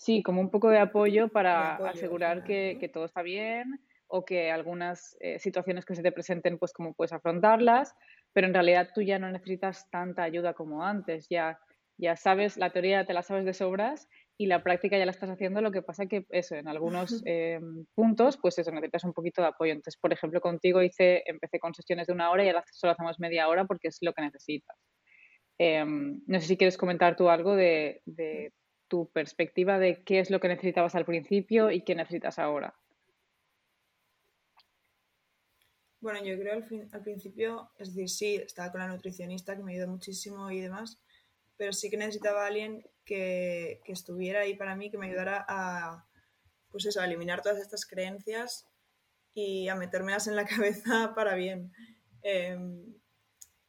Sí, 0.00 0.22
como 0.22 0.40
un 0.40 0.50
poco 0.50 0.70
de 0.70 0.78
apoyo 0.78 1.28
para 1.28 1.76
asegurar 1.76 2.42
que, 2.42 2.90
todo 2.90 3.04
está 3.04 3.20
bien 3.20 3.84
o 4.06 4.24
que 4.24 4.50
algunas 4.50 5.14
eh, 5.20 5.38
situaciones 5.38 5.84
que 5.84 5.94
se 5.94 6.02
te 6.02 6.10
presenten, 6.10 6.56
pues 6.56 6.72
cómo 6.72 6.94
puedes 6.94 7.12
afrontarlas, 7.12 7.94
pero 8.32 8.46
en 8.46 8.54
realidad 8.54 8.88
tú 8.94 9.02
ya 9.02 9.18
no 9.18 9.30
necesitas 9.30 9.90
tanta 9.90 10.22
ayuda 10.22 10.54
como 10.54 10.82
antes, 10.82 11.26
ya, 11.28 11.60
ya 11.98 12.16
sabes, 12.16 12.56
la 12.56 12.70
teoría 12.70 13.04
te 13.04 13.12
la 13.12 13.22
sabes 13.22 13.44
de 13.44 13.52
sobras 13.52 14.08
y 14.38 14.46
la 14.46 14.62
práctica 14.62 14.96
ya 14.96 15.04
la 15.04 15.10
estás 15.10 15.28
haciendo, 15.28 15.60
lo 15.60 15.70
que 15.70 15.82
pasa 15.82 16.06
que 16.06 16.24
eso, 16.30 16.54
en 16.54 16.66
algunos 16.66 17.22
em, 17.26 17.84
puntos, 17.94 18.38
pues 18.38 18.58
eso, 18.58 18.70
necesitas 18.70 19.04
un 19.04 19.12
poquito 19.12 19.42
de 19.42 19.48
apoyo. 19.48 19.72
Entonces, 19.72 20.00
por 20.00 20.14
ejemplo, 20.14 20.40
contigo 20.40 20.82
hice, 20.82 21.22
empecé 21.26 21.58
con 21.58 21.74
sesiones 21.74 22.06
de 22.06 22.14
una 22.14 22.30
hora 22.30 22.42
y 22.42 22.48
ahora 22.48 22.64
solo 22.72 22.94
hacemos 22.94 23.20
media 23.20 23.48
hora 23.48 23.66
porque 23.66 23.88
es 23.88 23.98
lo 24.00 24.14
que 24.14 24.22
necesitas. 24.22 24.78
Em, 25.58 26.22
no 26.26 26.40
sé 26.40 26.46
si 26.46 26.56
quieres 26.56 26.78
comentar 26.78 27.16
tú 27.16 27.28
algo 27.28 27.54
de, 27.54 28.00
tu 28.90 29.10
perspectiva 29.10 29.78
de 29.78 30.02
qué 30.02 30.18
es 30.18 30.30
lo 30.30 30.40
que 30.40 30.48
necesitabas 30.48 30.94
al 30.94 31.06
principio 31.06 31.70
y 31.70 31.82
qué 31.82 31.94
necesitas 31.94 32.38
ahora. 32.38 32.74
Bueno, 36.00 36.22
yo 36.24 36.38
creo 36.38 36.54
al, 36.54 36.88
al 36.92 37.02
principio, 37.02 37.70
es 37.78 37.94
decir, 37.94 38.08
sí, 38.08 38.36
estaba 38.36 38.72
con 38.72 38.80
la 38.80 38.88
nutricionista 38.88 39.56
que 39.56 39.62
me 39.62 39.72
ayudó 39.72 39.88
muchísimo 39.88 40.50
y 40.50 40.60
demás, 40.60 41.00
pero 41.56 41.72
sí 41.72 41.88
que 41.90 41.98
necesitaba 41.98 42.44
a 42.44 42.46
alguien 42.48 42.84
que, 43.04 43.80
estuviera 43.86 44.40
ahí 44.40 44.54
para 44.54 44.74
mí, 44.76 44.90
que 44.90 44.98
me 44.98 45.08
ayudara 45.08 45.44
a, 45.46 46.06
pues 46.70 46.86
eso, 46.86 47.00
a 47.00 47.04
eliminar 47.04 47.42
todas 47.42 47.58
estas 47.58 47.84
creencias 47.86 48.66
y 49.34 49.68
a 49.68 49.74
metérmelas 49.74 50.26
en 50.26 50.36
la 50.36 50.46
cabeza 50.56 51.12
para 51.14 51.34
bien. 51.34 51.72
Em, 52.22 52.94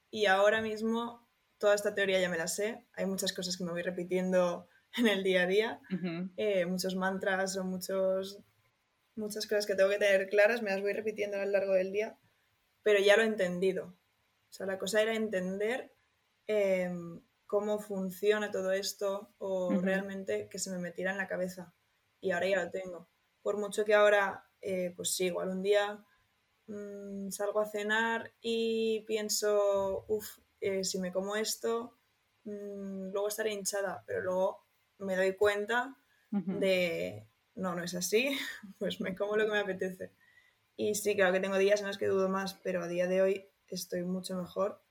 y 0.09 0.25
ahora 0.25 0.61
mismo 0.61 1.27
toda 1.57 1.75
esta 1.75 1.93
teoría 1.93 2.19
ya 2.19 2.29
me 2.29 2.37
la 2.37 2.47
sé. 2.47 2.85
Hay 2.93 3.05
muchas 3.05 3.33
cosas 3.33 3.57
que 3.57 3.63
me 3.63 3.71
voy 3.71 3.81
repitiendo 3.81 4.67
en 4.97 5.07
el 5.07 5.23
día 5.23 5.43
a 5.43 5.47
día, 5.47 5.81
eh, 6.37 6.65
muchos 6.65 6.95
mantras 6.95 7.57
o 7.57 7.63
muchos, 7.63 8.39
muchas 9.15 9.47
cosas 9.47 9.65
que 9.65 9.75
tengo 9.75 9.89
que 9.89 9.97
tener 9.97 10.27
claras, 10.29 10.61
me 10.61 10.71
las 10.71 10.81
voy 10.81 10.93
repitiendo 10.93 11.37
a 11.37 11.45
lo 11.45 11.51
largo 11.51 11.73
del 11.73 11.91
día, 11.91 12.17
pero 12.83 12.99
ya 12.99 13.15
lo 13.15 13.23
he 13.23 13.27
entendido. 13.27 13.85
O 13.85 14.53
sea, 14.53 14.65
la 14.65 14.77
cosa 14.77 15.01
era 15.01 15.15
entender 15.15 15.93
em, 16.47 17.21
cómo 17.47 17.79
funciona 17.79 18.51
todo 18.51 18.71
esto 18.71 19.33
o 19.37 19.71
realmente 19.81 20.49
que 20.49 20.59
se 20.59 20.71
me 20.71 20.77
metiera 20.77 21.11
en 21.11 21.17
la 21.17 21.27
cabeza. 21.27 21.73
Y 22.19 22.31
ahora 22.31 22.49
ya 22.49 22.63
lo 22.63 22.71
tengo. 22.71 23.09
Por 23.41 23.57
mucho 23.57 23.85
que 23.85 23.93
ahora, 23.93 24.45
eh, 24.61 24.93
pues 24.95 25.15
sí, 25.15 25.25
igual 25.25 25.49
un 25.49 25.63
día 25.63 26.05
mm, 26.67 27.29
salgo 27.29 27.61
a 27.61 27.65
cenar 27.65 28.33
y 28.41 29.01
pienso, 29.07 30.05
uff, 30.07 30.39
eh, 30.59 30.83
si 30.83 30.99
me 30.99 31.11
como 31.11 31.35
esto, 31.35 31.97
mm, 32.43 33.11
luego 33.11 33.27
estaré 33.27 33.53
hinchada, 33.53 34.03
pero 34.05 34.21
luego 34.21 34.70
me 35.01 35.15
doy 35.15 35.35
cuenta 35.35 35.97
de, 36.31 37.27
no, 37.55 37.75
no 37.75 37.83
es 37.83 37.93
así, 37.93 38.29
pues 38.79 39.01
me 39.01 39.15
como 39.15 39.35
lo 39.35 39.45
que 39.45 39.51
me 39.51 39.59
apetece. 39.59 40.11
Y 40.77 40.95
sí, 40.95 41.15
claro 41.15 41.33
que 41.33 41.39
tengo 41.39 41.57
días 41.57 41.81
en 41.81 41.87
los 41.87 41.97
que 41.97 42.07
dudo 42.07 42.29
más, 42.29 42.53
pero 42.63 42.81
a 42.81 42.87
día 42.87 43.07
de 43.07 43.21
hoy 43.21 43.45
estoy 43.67 44.03
mucho 44.03 44.35
mejor. 44.35 44.81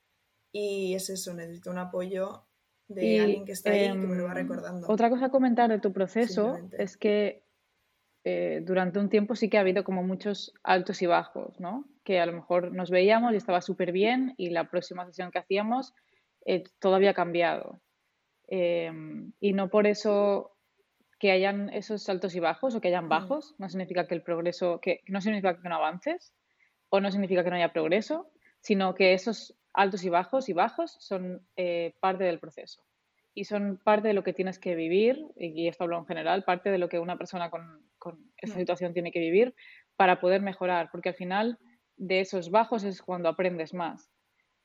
Y 0.51 0.93
es 0.95 1.09
eso, 1.09 1.33
necesito 1.33 1.71
un 1.71 1.77
apoyo 1.77 2.45
de 2.87 3.21
alguien 3.21 3.45
que 3.45 3.53
está 3.53 3.71
ahí 3.71 3.85
y 3.85 3.91
que 3.91 3.95
me 3.95 4.15
lo 4.15 4.25
va 4.25 4.31
em, 4.31 4.37
recordando. 4.37 4.87
Otra 4.87 5.09
cosa 5.09 5.27
a 5.27 5.31
comentar 5.31 5.69
de 5.69 5.79
tu 5.79 5.93
proceso 5.93 6.59
es 6.77 6.97
que 6.97 7.45
eh, 8.23 8.61
durante 8.63 8.99
un 8.99 9.09
tiempo 9.09 9.35
sí 9.35 9.49
que 9.49 9.57
ha 9.57 9.61
habido 9.61 9.83
como 9.83 10.03
muchos 10.03 10.53
altos 10.63 11.01
y 11.01 11.07
bajos, 11.07 11.59
¿no? 11.59 11.85
Que 12.03 12.19
a 12.19 12.25
lo 12.25 12.33
mejor 12.33 12.73
nos 12.73 12.89
veíamos 12.91 13.33
y 13.33 13.37
estaba 13.37 13.61
súper 13.61 13.91
bien 13.91 14.33
y 14.37 14.49
la 14.49 14.69
próxima 14.69 15.05
sesión 15.05 15.31
que 15.31 15.39
hacíamos 15.39 15.93
eh, 16.45 16.63
todo 16.79 16.95
había 16.95 17.13
cambiado. 17.13 17.81
Em, 18.53 19.31
y 19.39 19.53
no 19.53 19.69
por 19.69 19.87
eso 19.87 20.57
que 21.17 21.31
hayan 21.31 21.69
esos 21.69 22.09
altos 22.09 22.35
y 22.35 22.41
bajos 22.41 22.75
o 22.75 22.81
que 22.81 22.89
hayan 22.89 23.05
mm. 23.05 23.09
bajos, 23.09 23.55
no 23.59 23.69
significa 23.69 24.07
que 24.07 24.13
el 24.13 24.23
progreso, 24.23 24.81
que, 24.81 24.99
no 25.07 25.21
significa 25.21 25.55
que 25.61 25.69
no 25.69 25.75
avances 25.75 26.33
o 26.89 26.99
no 26.99 27.09
significa 27.11 27.45
que 27.45 27.49
no 27.49 27.55
haya 27.55 27.71
progreso, 27.71 28.29
sino 28.59 28.93
que 28.93 29.13
esos 29.13 29.57
altos 29.73 30.03
y 30.03 30.09
bajos 30.09 30.49
y 30.49 30.53
bajos 30.53 30.97
son 30.99 31.47
eh, 31.55 31.93
parte 32.01 32.25
del 32.25 32.39
proceso 32.39 32.83
y 33.33 33.45
son 33.45 33.79
parte 33.81 34.09
de 34.09 34.13
lo 34.13 34.25
que 34.25 34.33
tienes 34.33 34.59
que 34.59 34.75
vivir, 34.75 35.25
y 35.37 35.69
esto 35.69 35.85
hablo 35.85 35.97
en 35.97 36.05
general, 36.05 36.43
parte 36.43 36.71
de 36.71 36.77
lo 36.77 36.89
que 36.89 36.99
una 36.99 37.17
persona 37.17 37.49
con, 37.49 37.85
con 37.97 38.33
esta 38.35 38.57
situación 38.57 38.91
tiene 38.91 39.13
que 39.13 39.19
vivir 39.19 39.55
para 39.95 40.19
poder 40.19 40.41
mejorar, 40.41 40.89
porque 40.91 41.07
al 41.07 41.15
final 41.15 41.57
de 41.95 42.19
esos 42.19 42.51
bajos 42.51 42.83
es 42.83 43.01
cuando 43.01 43.29
aprendes 43.29 43.73
más. 43.73 44.11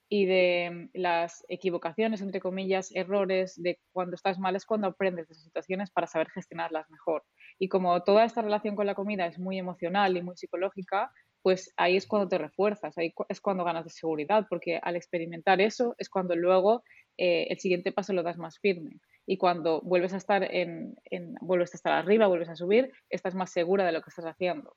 Y 0.09 0.27
de 0.27 0.89
las 0.95 1.45
equivocaciones, 1.49 2.21
entre 2.21 2.41
comillas, 2.41 2.95
errores, 2.95 3.61
de 3.61 3.81
cuando 3.93 4.15
estás 4.15 4.39
mal 4.39 4.55
es 4.55 4.65
cuando 4.65 4.87
aprendes 4.87 5.27
de 5.27 5.33
esas 5.33 5.45
situaciones 5.45 5.91
para 5.91 6.07
saber 6.07 6.29
gestionarlas 6.31 6.89
mejor. 6.91 7.25
Y 7.59 7.69
como 7.69 8.03
toda 8.05 8.25
esta 8.25 8.43
relación 8.43 8.77
con 8.77 8.87
la 8.87 8.95
comida 8.95 9.27
es 9.27 9.39
muy 9.39 9.59
emocional 9.59 10.17
y 10.17 10.23
muy 10.23 10.37
psicológica, 10.37 11.11
pues 11.43 11.73
ahí 11.77 11.97
es 11.97 12.09
cuando 12.09 12.29
te 12.29 12.39
refuerzas, 12.39 12.99
ahí 12.99 13.15
es 13.29 13.41
cuando 13.41 13.63
ganas 13.63 13.85
de 13.85 13.91
seguridad, 13.91 14.47
porque 14.51 14.81
al 14.83 14.97
experimentar 14.97 15.61
eso 15.61 15.95
es 15.97 16.09
cuando 16.09 16.35
luego 16.35 16.83
eh, 17.17 17.47
el 17.51 17.59
siguiente 17.61 17.93
paso 17.93 18.13
lo 18.13 18.23
das 18.23 18.37
más 18.37 18.59
firme. 18.59 19.01
Y 19.27 19.39
cuando 19.39 19.81
vuelves 19.81 20.13
a 20.13 20.17
estar 20.17 20.43
en, 20.43 20.97
vuelves 21.41 21.73
a 21.75 21.77
estar 21.77 21.93
arriba, 21.93 22.27
vuelves 22.27 22.49
a 22.49 22.57
subir, 22.57 22.93
estás 23.11 23.35
más 23.35 23.53
segura 23.53 23.85
de 23.85 23.93
lo 23.93 24.03
que 24.03 24.11
estás 24.11 24.25
haciendo. 24.25 24.77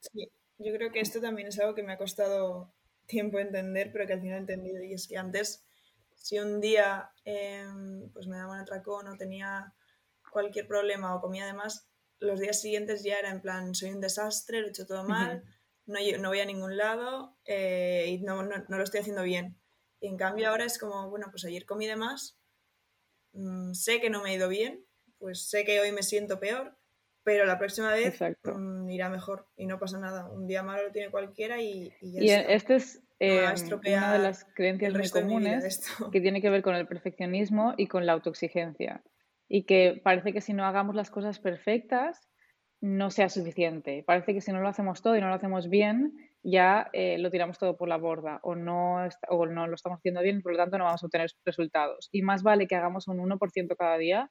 Sí, 0.00 0.30
yo 0.58 0.72
creo 0.74 0.90
que 0.90 1.00
esto 1.00 1.20
también 1.20 1.48
es 1.48 1.58
algo 1.58 1.74
que 1.74 1.82
me 1.82 1.92
ha 1.92 1.98
costado 1.98 2.72
tiempo 3.06 3.38
entender, 3.38 3.90
pero 3.92 4.06
que 4.06 4.14
al 4.14 4.20
final 4.20 4.38
he 4.38 4.40
entendido. 4.40 4.82
Y 4.82 4.94
es 4.94 5.08
que 5.08 5.16
antes, 5.16 5.64
si 6.14 6.38
un 6.38 6.60
día 6.60 7.10
em, 7.24 8.10
pues 8.12 8.26
me 8.26 8.36
daba 8.36 8.52
un 8.52 8.60
atracón 8.60 9.08
o 9.08 9.16
tenía 9.16 9.74
cualquier 10.30 10.66
problema 10.66 11.14
o 11.14 11.20
comía 11.20 11.44
además, 11.44 11.88
los 12.20 12.40
días 12.40 12.60
siguientes 12.60 13.02
ya 13.02 13.18
era 13.18 13.30
en 13.30 13.40
plan, 13.40 13.74
soy 13.74 13.90
un 13.90 14.00
desastre, 14.00 14.60
lo 14.60 14.66
he 14.66 14.70
hecho 14.70 14.86
todo 14.86 15.04
mal, 15.04 15.44
no, 15.86 15.98
no, 16.18 16.28
voy 16.28 16.40
a 16.40 16.44
ningún 16.44 16.76
lado 16.76 17.36
eh, 17.44 18.06
y 18.08 18.18
no, 18.18 18.42
no, 18.42 18.64
lo 18.68 18.82
estoy 18.82 19.00
haciendo 19.00 19.22
bien. 19.22 19.58
Y 20.00 20.08
en 20.08 20.16
cambio 20.16 20.48
ahora 20.48 20.64
es 20.64 20.78
como, 20.78 21.08
bueno, 21.10 21.28
pues 21.30 21.44
ayer 21.44 21.64
comí 21.64 21.86
de 21.86 21.96
más, 21.96 22.38
mm, 23.32 23.72
sé 23.74 24.00
que 24.00 24.10
no 24.10 24.22
me 24.22 24.30
ha 24.30 24.34
ido 24.34 24.48
bien, 24.48 24.84
pues 25.18 25.48
sé 25.48 25.64
que 25.64 25.80
hoy 25.80 25.92
me 25.92 26.02
siento 26.02 26.38
peor, 26.40 26.77
pero 27.28 27.44
la 27.44 27.58
próxima 27.58 27.92
vez 27.92 28.18
mm, 28.42 28.88
irá 28.88 29.10
mejor 29.10 29.44
y 29.54 29.66
no 29.66 29.78
pasa 29.78 29.98
nada. 29.98 30.30
Un 30.30 30.46
día 30.46 30.62
malo 30.62 30.84
lo 30.84 30.92
tiene 30.92 31.10
cualquiera 31.10 31.60
y, 31.60 31.92
y 32.00 32.12
ya 32.12 32.22
Y 32.22 32.30
esto 32.30 32.72
es 32.72 33.02
eh, 33.20 33.44
una 33.86 34.14
de 34.14 34.18
las 34.18 34.46
creencias 34.54 34.94
muy 34.94 35.10
comunes 35.10 35.84
que 36.10 36.22
tiene 36.22 36.40
que 36.40 36.48
ver 36.48 36.62
con 36.62 36.74
el 36.74 36.86
perfeccionismo 36.86 37.74
y 37.76 37.86
con 37.86 38.06
la 38.06 38.14
autoexigencia 38.14 39.02
y 39.46 39.64
que 39.64 40.00
parece 40.02 40.32
que 40.32 40.40
si 40.40 40.54
no 40.54 40.64
hagamos 40.64 40.96
las 40.96 41.10
cosas 41.10 41.38
perfectas 41.38 42.30
no 42.80 43.10
sea 43.10 43.28
suficiente. 43.28 44.04
Parece 44.06 44.32
que 44.32 44.40
si 44.40 44.50
no 44.50 44.62
lo 44.62 44.68
hacemos 44.68 45.02
todo 45.02 45.14
y 45.14 45.20
no 45.20 45.28
lo 45.28 45.34
hacemos 45.34 45.68
bien, 45.68 46.14
ya 46.42 46.88
eh, 46.94 47.18
lo 47.18 47.30
tiramos 47.30 47.58
todo 47.58 47.76
por 47.76 47.90
la 47.90 47.98
borda 47.98 48.40
o 48.42 48.54
no, 48.54 49.06
o 49.28 49.46
no 49.46 49.66
lo 49.66 49.74
estamos 49.74 49.98
haciendo 49.98 50.22
bien, 50.22 50.40
por 50.40 50.52
lo 50.52 50.58
tanto 50.58 50.78
no 50.78 50.84
vamos 50.84 51.02
a 51.02 51.06
obtener 51.06 51.28
resultados. 51.44 52.08
Y 52.10 52.22
más 52.22 52.42
vale 52.42 52.66
que 52.66 52.76
hagamos 52.76 53.06
un 53.06 53.18
1% 53.18 53.76
cada 53.76 53.98
día 53.98 54.30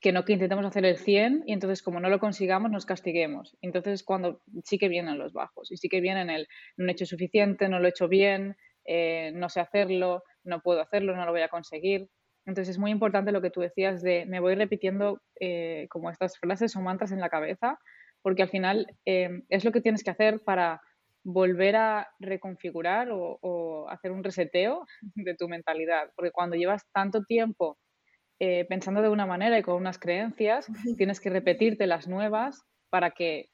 que 0.00 0.12
no 0.12 0.24
que 0.24 0.34
intentemos 0.34 0.64
hacer 0.64 0.84
el 0.84 0.98
100 0.98 1.44
y 1.46 1.52
entonces 1.52 1.82
como 1.82 2.00
no 2.00 2.08
lo 2.08 2.18
consigamos 2.18 2.70
nos 2.70 2.86
castiguemos. 2.86 3.56
Entonces 3.62 4.02
cuando 4.02 4.42
sí 4.64 4.78
que 4.78 4.88
vienen 4.88 5.18
los 5.18 5.32
bajos 5.32 5.72
y 5.72 5.76
sí 5.76 5.88
que 5.88 6.00
vienen 6.00 6.30
el 6.30 6.48
no 6.76 6.88
he 6.88 6.92
hecho 6.92 7.06
suficiente, 7.06 7.68
no 7.68 7.78
lo 7.80 7.86
he 7.86 7.90
hecho 7.90 8.08
bien, 8.08 8.56
eh, 8.84 9.32
no 9.34 9.48
sé 9.48 9.60
hacerlo, 9.60 10.22
no 10.44 10.60
puedo 10.60 10.80
hacerlo, 10.80 11.16
no 11.16 11.24
lo 11.24 11.32
voy 11.32 11.42
a 11.42 11.48
conseguir. 11.48 12.08
Entonces 12.44 12.76
es 12.76 12.78
muy 12.78 12.90
importante 12.92 13.32
lo 13.32 13.42
que 13.42 13.50
tú 13.50 13.60
decías 13.60 14.02
de 14.02 14.24
me 14.26 14.40
voy 14.40 14.54
repitiendo 14.54 15.20
eh, 15.40 15.86
como 15.90 16.10
estas 16.10 16.38
frases 16.38 16.76
o 16.76 16.80
mantras 16.80 17.10
en 17.10 17.20
la 17.20 17.28
cabeza, 17.28 17.78
porque 18.22 18.42
al 18.42 18.48
final 18.48 18.86
eh, 19.04 19.30
es 19.48 19.64
lo 19.64 19.72
que 19.72 19.80
tienes 19.80 20.04
que 20.04 20.10
hacer 20.10 20.40
para 20.44 20.80
volver 21.24 21.74
a 21.74 22.08
reconfigurar 22.20 23.08
o, 23.10 23.88
hacer 23.88 24.12
un 24.12 24.22
reseteo 24.22 24.86
de 25.14 25.34
tu 25.34 25.48
mentalidad. 25.48 26.10
Porque 26.14 26.30
cuando 26.30 26.56
llevas 26.56 26.84
tanto 26.92 27.24
tiempo 27.24 27.78
eh, 28.38 28.64
pensando 28.66 29.02
de 29.02 29.08
una 29.08 29.26
manera 29.26 29.58
y 29.58 29.62
con 29.62 29.76
unas 29.76 29.98
creencias, 29.98 30.66
tienes 30.96 31.20
que 31.20 31.30
repetirte 31.30 31.86
las 31.86 32.08
nuevas 32.08 32.64
para 32.90 33.10
que, 33.10 33.50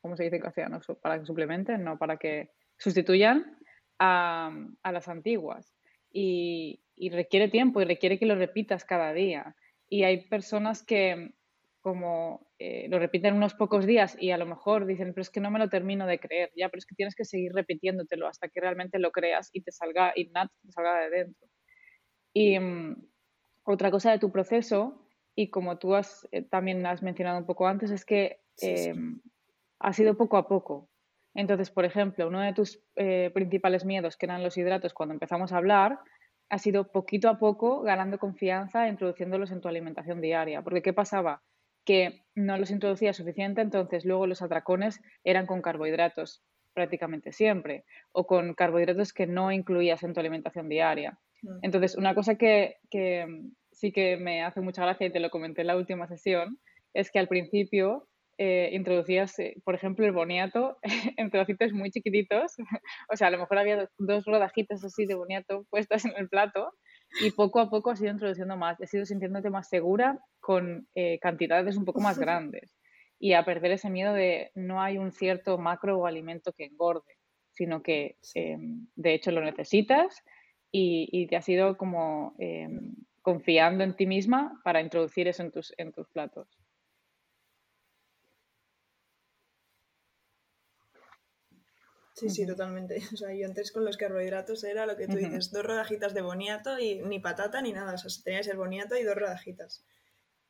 ¿cómo 0.00 0.16
se 0.16 0.24
dice 0.24 0.36
en 0.36 0.42
castellano? 0.42 0.80
Para 1.02 1.18
que 1.18 1.26
suplementen, 1.26 1.84
no, 1.84 1.98
para 1.98 2.16
que 2.16 2.50
sustituyan 2.78 3.56
a 3.98 4.50
las 4.84 5.08
antiguas 5.08 5.74
y, 6.12 6.82
requiere 7.10 7.48
tiempo 7.48 7.80
y 7.80 7.84
requiere 7.84 8.18
que 8.18 8.26
lo 8.26 8.34
repitas 8.34 8.84
cada 8.84 9.12
día. 9.12 9.56
Y 9.88 10.04
hay 10.04 10.28
personas 10.28 10.84
que 10.84 11.32
como 11.80 12.52
eh, 12.58 12.88
lo 12.90 12.98
repiten 12.98 13.34
unos 13.34 13.54
pocos 13.54 13.86
días 13.86 14.14
y 14.20 14.32
a 14.32 14.36
lo 14.36 14.44
mejor 14.44 14.84
dicen, 14.84 15.14
pero 15.14 15.22
es 15.22 15.30
que 15.30 15.40
no 15.40 15.50
me 15.50 15.58
lo 15.58 15.70
termino 15.70 16.06
de 16.06 16.18
creer, 16.18 16.50
ya, 16.54 16.68
pero 16.68 16.78
es 16.78 16.84
que 16.84 16.94
tienes 16.94 17.14
que 17.14 17.24
seguir 17.24 17.52
repitiéndotelo 17.54 18.28
hasta 18.28 18.48
que 18.48 18.60
realmente 18.60 18.98
lo 18.98 19.10
creas 19.10 19.48
y 19.54 19.62
te 19.62 19.72
salga 19.72 20.12
innato, 20.14 20.52
te 20.62 20.72
salga 20.72 21.00
de 21.00 21.10
dentro. 21.10 21.48
Y 22.32 22.58
mm, 22.58 22.96
otra 23.64 23.90
cosa 23.90 24.10
de 24.10 24.18
tu 24.18 24.30
proceso, 24.30 25.06
y 25.34 25.50
como 25.50 25.78
tú 25.78 25.94
has, 25.94 26.28
eh, 26.32 26.42
también 26.42 26.84
has 26.86 27.02
mencionado 27.02 27.38
un 27.38 27.46
poco 27.46 27.66
antes, 27.66 27.90
es 27.90 28.04
que 28.04 28.40
em, 28.60 29.20
ha 29.78 29.92
sido 29.92 30.16
poco 30.16 30.36
a 30.36 30.48
poco. 30.48 30.88
Entonces, 31.34 31.70
por 31.70 31.84
ejemplo, 31.84 32.26
uno 32.26 32.40
de 32.40 32.52
tus 32.52 32.82
eh, 32.96 33.30
principales 33.32 33.84
miedos, 33.84 34.16
que 34.16 34.26
eran 34.26 34.42
los 34.42 34.56
hidratos, 34.56 34.94
cuando 34.94 35.14
empezamos 35.14 35.52
a 35.52 35.58
hablar, 35.58 36.00
ha 36.48 36.58
sido 36.58 36.90
poquito 36.90 37.28
a 37.28 37.38
poco 37.38 37.82
ganando 37.82 38.18
confianza, 38.18 38.88
introduciéndolos 38.88 39.52
en 39.52 39.60
tu 39.60 39.68
alimentación 39.68 40.20
diaria. 40.20 40.62
Porque 40.62 40.82
¿qué 40.82 40.92
pasaba? 40.92 41.42
Que 41.84 42.24
no 42.34 42.58
los 42.58 42.70
introducía 42.70 43.12
suficiente, 43.12 43.60
entonces 43.60 44.04
luego 44.04 44.26
los 44.26 44.42
atracones 44.42 45.00
eran 45.24 45.46
con 45.46 45.62
carbohidratos 45.62 46.42
prácticamente 46.74 47.32
siempre, 47.32 47.84
o 48.12 48.26
con 48.26 48.54
carbohidratos 48.54 49.12
que 49.12 49.26
no 49.26 49.52
incluías 49.52 50.02
en 50.02 50.12
tu 50.12 50.20
alimentación 50.20 50.68
diaria. 50.68 51.18
Mm. 51.42 51.58
Entonces, 51.62 51.96
una 51.96 52.14
cosa 52.14 52.36
que, 52.36 52.76
que 52.90 53.26
sí 53.72 53.92
que 53.92 54.16
me 54.16 54.42
hace 54.42 54.60
mucha 54.60 54.82
gracia 54.82 55.06
y 55.06 55.12
te 55.12 55.20
lo 55.20 55.30
comenté 55.30 55.62
en 55.62 55.68
la 55.68 55.76
última 55.76 56.06
sesión, 56.06 56.58
es 56.94 57.10
que 57.10 57.18
al 57.18 57.28
principio 57.28 58.08
eh, 58.42 58.70
introducías, 58.72 59.38
eh, 59.38 59.56
por 59.64 59.74
ejemplo, 59.74 60.06
el 60.06 60.12
boniato 60.12 60.78
en 61.18 61.30
trocitos 61.30 61.72
muy 61.72 61.90
chiquititos. 61.90 62.54
o 63.12 63.16
sea, 63.16 63.28
a 63.28 63.30
lo 63.30 63.38
mejor 63.38 63.58
había 63.58 63.90
dos 63.98 64.24
rodajitas 64.24 64.82
así 64.82 65.04
de 65.04 65.14
boniato 65.14 65.66
puestas 65.68 66.06
en 66.06 66.14
el 66.16 66.30
plato 66.30 66.72
y 67.20 67.32
poco 67.32 67.60
a 67.60 67.68
poco 67.68 67.90
has 67.90 68.00
ido 68.00 68.10
introduciendo 68.10 68.56
más. 68.56 68.80
Has 68.80 68.94
ido 68.94 69.04
sintiéndote 69.04 69.50
más 69.50 69.68
segura 69.68 70.18
con 70.40 70.88
eh, 70.94 71.18
cantidades 71.20 71.76
un 71.76 71.84
poco 71.84 72.00
más 72.00 72.18
grandes 72.18 72.78
y 73.18 73.34
a 73.34 73.44
perder 73.44 73.72
ese 73.72 73.90
miedo 73.90 74.14
de 74.14 74.50
no 74.54 74.80
hay 74.80 74.96
un 74.96 75.12
cierto 75.12 75.58
macro 75.58 75.98
o 75.98 76.06
alimento 76.06 76.54
que 76.54 76.64
engorde, 76.64 77.18
sino 77.50 77.82
que 77.82 78.16
em, 78.34 78.86
de 78.96 79.12
hecho 79.12 79.30
lo 79.32 79.42
necesitas 79.42 80.22
y, 80.72 81.26
te 81.26 81.36
has 81.36 81.48
ido 81.48 81.76
como 81.76 82.34
em, 82.38 82.94
confiando 83.22 83.84
en 83.84 83.96
ti 83.96 84.06
misma 84.06 84.60
para 84.64 84.80
introducir 84.80 85.28
eso 85.28 85.42
en 85.42 85.50
tus, 85.50 85.74
en 85.76 85.92
tus 85.92 86.08
platos. 86.08 86.48
Sí, 92.20 92.28
sí, 92.28 92.46
totalmente. 92.46 92.96
O 93.14 93.16
sea, 93.16 93.34
yo 93.34 93.46
antes 93.46 93.72
con 93.72 93.84
los 93.84 93.96
carbohidratos 93.96 94.64
era 94.64 94.84
lo 94.84 94.96
que 94.96 95.08
tú 95.08 95.16
dices, 95.16 95.50
dos 95.50 95.64
rodajitas 95.64 96.12
de 96.12 96.20
boniato 96.20 96.78
y 96.78 97.00
ni 97.00 97.18
patata 97.18 97.62
ni 97.62 97.72
nada. 97.72 97.94
O 97.94 97.98
sea, 97.98 98.10
tenías 98.22 98.46
el 98.48 98.58
boniato 98.58 98.96
y 98.96 99.04
dos 99.04 99.16
rodajitas. 99.16 99.84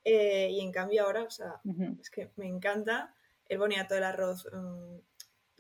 Eh, 0.05 0.49
y 0.51 0.61
en 0.61 0.73
cambio 0.73 1.05
ahora, 1.05 1.25
o 1.25 1.31
sea, 1.31 1.61
es 2.01 2.11
que 2.11 2.31
me 2.37 2.49
encanta 2.49 3.15
el 3.49 3.59
boniato, 3.59 3.95
el 3.95 4.05
arroz, 4.05 4.49
mm, 4.53 4.97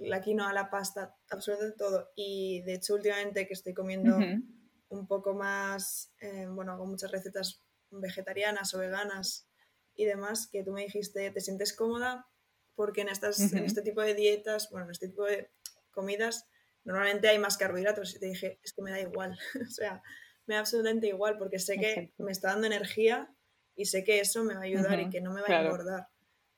la 0.08 0.20
quinoa, 0.20 0.52
la 0.52 0.70
pasta, 0.70 1.16
absolutamente 1.28 1.76
todo. 1.76 2.10
Y 2.16 2.62
de 2.62 2.74
hecho, 2.74 2.94
últimamente 2.94 3.46
que 3.46 3.54
estoy 3.54 3.74
comiendo 3.74 4.18
un 4.88 5.06
poco 5.06 5.34
más, 5.34 6.12
eh, 6.20 6.46
bueno, 6.48 6.72
hago 6.72 6.86
muchas 6.86 7.10
recetas 7.10 7.62
vegetarianas 7.90 8.72
o 8.74 8.78
veganas 8.78 9.48
y 9.94 10.04
demás, 10.04 10.48
que 10.50 10.64
tú 10.64 10.72
me 10.72 10.84
dijiste, 10.84 11.30
¿te 11.30 11.40
sientes 11.40 11.74
cómoda? 11.74 12.26
Porque 12.74 13.02
en, 13.02 13.08
estas, 13.08 13.52
en 13.52 13.64
este 13.64 13.82
tipo 13.82 14.00
de 14.00 14.14
dietas, 14.14 14.68
bueno, 14.70 14.86
en 14.86 14.92
este 14.92 15.08
tipo 15.08 15.24
de 15.24 15.50
comidas, 15.90 16.48
normalmente 16.84 17.28
hay 17.28 17.38
más 17.38 17.56
carbohidratos. 17.56 18.14
Y 18.14 18.20
te 18.20 18.26
dije, 18.26 18.60
es 18.62 18.72
que 18.72 18.82
me 18.82 18.90
da 18.90 19.00
igual. 19.00 19.38
o 19.66 19.70
sea, 19.70 20.02
me 20.46 20.54
da 20.54 20.60
absolutamente 20.60 21.08
igual 21.08 21.36
porque 21.38 21.58
sé 21.58 21.76
que 21.76 22.12
me 22.18 22.32
está 22.32 22.48
dando 22.48 22.66
energía 22.66 23.34
y 23.76 23.86
sé 23.86 24.02
que 24.04 24.20
eso 24.20 24.44
me 24.44 24.54
va 24.54 24.60
a 24.60 24.64
ayudar 24.64 24.98
y 25.00 25.10
que 25.10 25.20
no 25.20 25.32
me 25.32 25.42
va 25.42 25.48
a 25.48 25.62
engordar. 25.62 26.08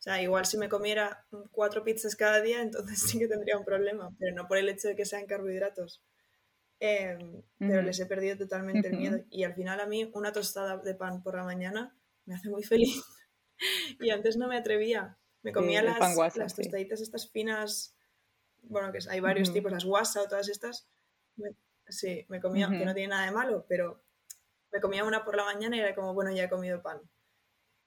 O 0.03 0.05
sea, 0.05 0.21
igual 0.21 0.45
si 0.47 0.59
me 0.59 0.69
comiera 0.69 1.25
cuatro 1.53 1.85
pizzas 1.85 2.17
cada 2.17 2.41
día, 2.41 2.61
entonces 2.61 3.01
sí 3.07 3.21
que 3.21 3.29
tendría 3.29 3.57
un 3.57 3.65
problema, 3.65 4.11
pero 4.19 4.35
no 4.35 4.49
por 4.49 4.59
el 4.59 4.69
hecho 4.69 4.89
de 4.89 4.97
que 4.97 5.07
sean 5.07 5.27
carbohidratos. 5.27 6.03
Em, 6.81 7.41
pero 7.57 7.83
les 7.83 8.01
he 8.01 8.07
perdido 8.07 8.37
totalmente 8.37 8.89
el 8.89 8.97
miedo. 8.97 9.25
Y 9.31 9.45
al 9.45 9.55
final 9.55 9.79
a 9.79 9.87
mí 9.87 10.11
una 10.15 10.33
tostada 10.33 10.79
de 10.79 10.97
pan 10.97 11.23
por 11.23 11.37
la 11.37 11.45
mañana 11.45 11.97
me 12.25 12.35
hace 12.35 12.51
muy 12.51 12.65
feliz. 12.65 13.01
y 14.01 14.11
antes 14.11 14.37
no 14.37 14.49
me 14.49 14.57
atrevía. 14.57 15.17
Me 15.43 15.53
comía 15.53 15.85
las, 15.85 16.37
las 16.37 16.57
tostaditas 16.57 17.01
estas 17.01 17.31
finas, 17.31 17.97
bueno, 18.63 18.91
que 18.91 18.99
hay 19.09 19.21
varios 19.21 19.53
tipos, 19.53 19.71
las 19.71 19.85
guasa 19.85 20.21
o 20.21 20.27
todas 20.27 20.49
estas. 20.49 20.89
sí, 21.87 22.27
me 22.29 22.41
comía, 22.41 22.69
que 22.69 22.85
no 22.85 22.93
tiene 22.93 23.11
nada 23.11 23.27
de 23.27 23.31
malo, 23.31 23.67
pero 23.69 24.03
me 24.73 24.81
comía 24.81 25.05
una 25.05 25.25
por 25.25 25.37
la 25.37 25.45
mañana 25.45 25.77
y 25.77 25.81
era 25.81 25.95
como, 25.95 26.13
bueno, 26.13 26.33
ya 26.33 26.43
he 26.43 26.51
comido 26.51 26.83
pan. 26.83 27.01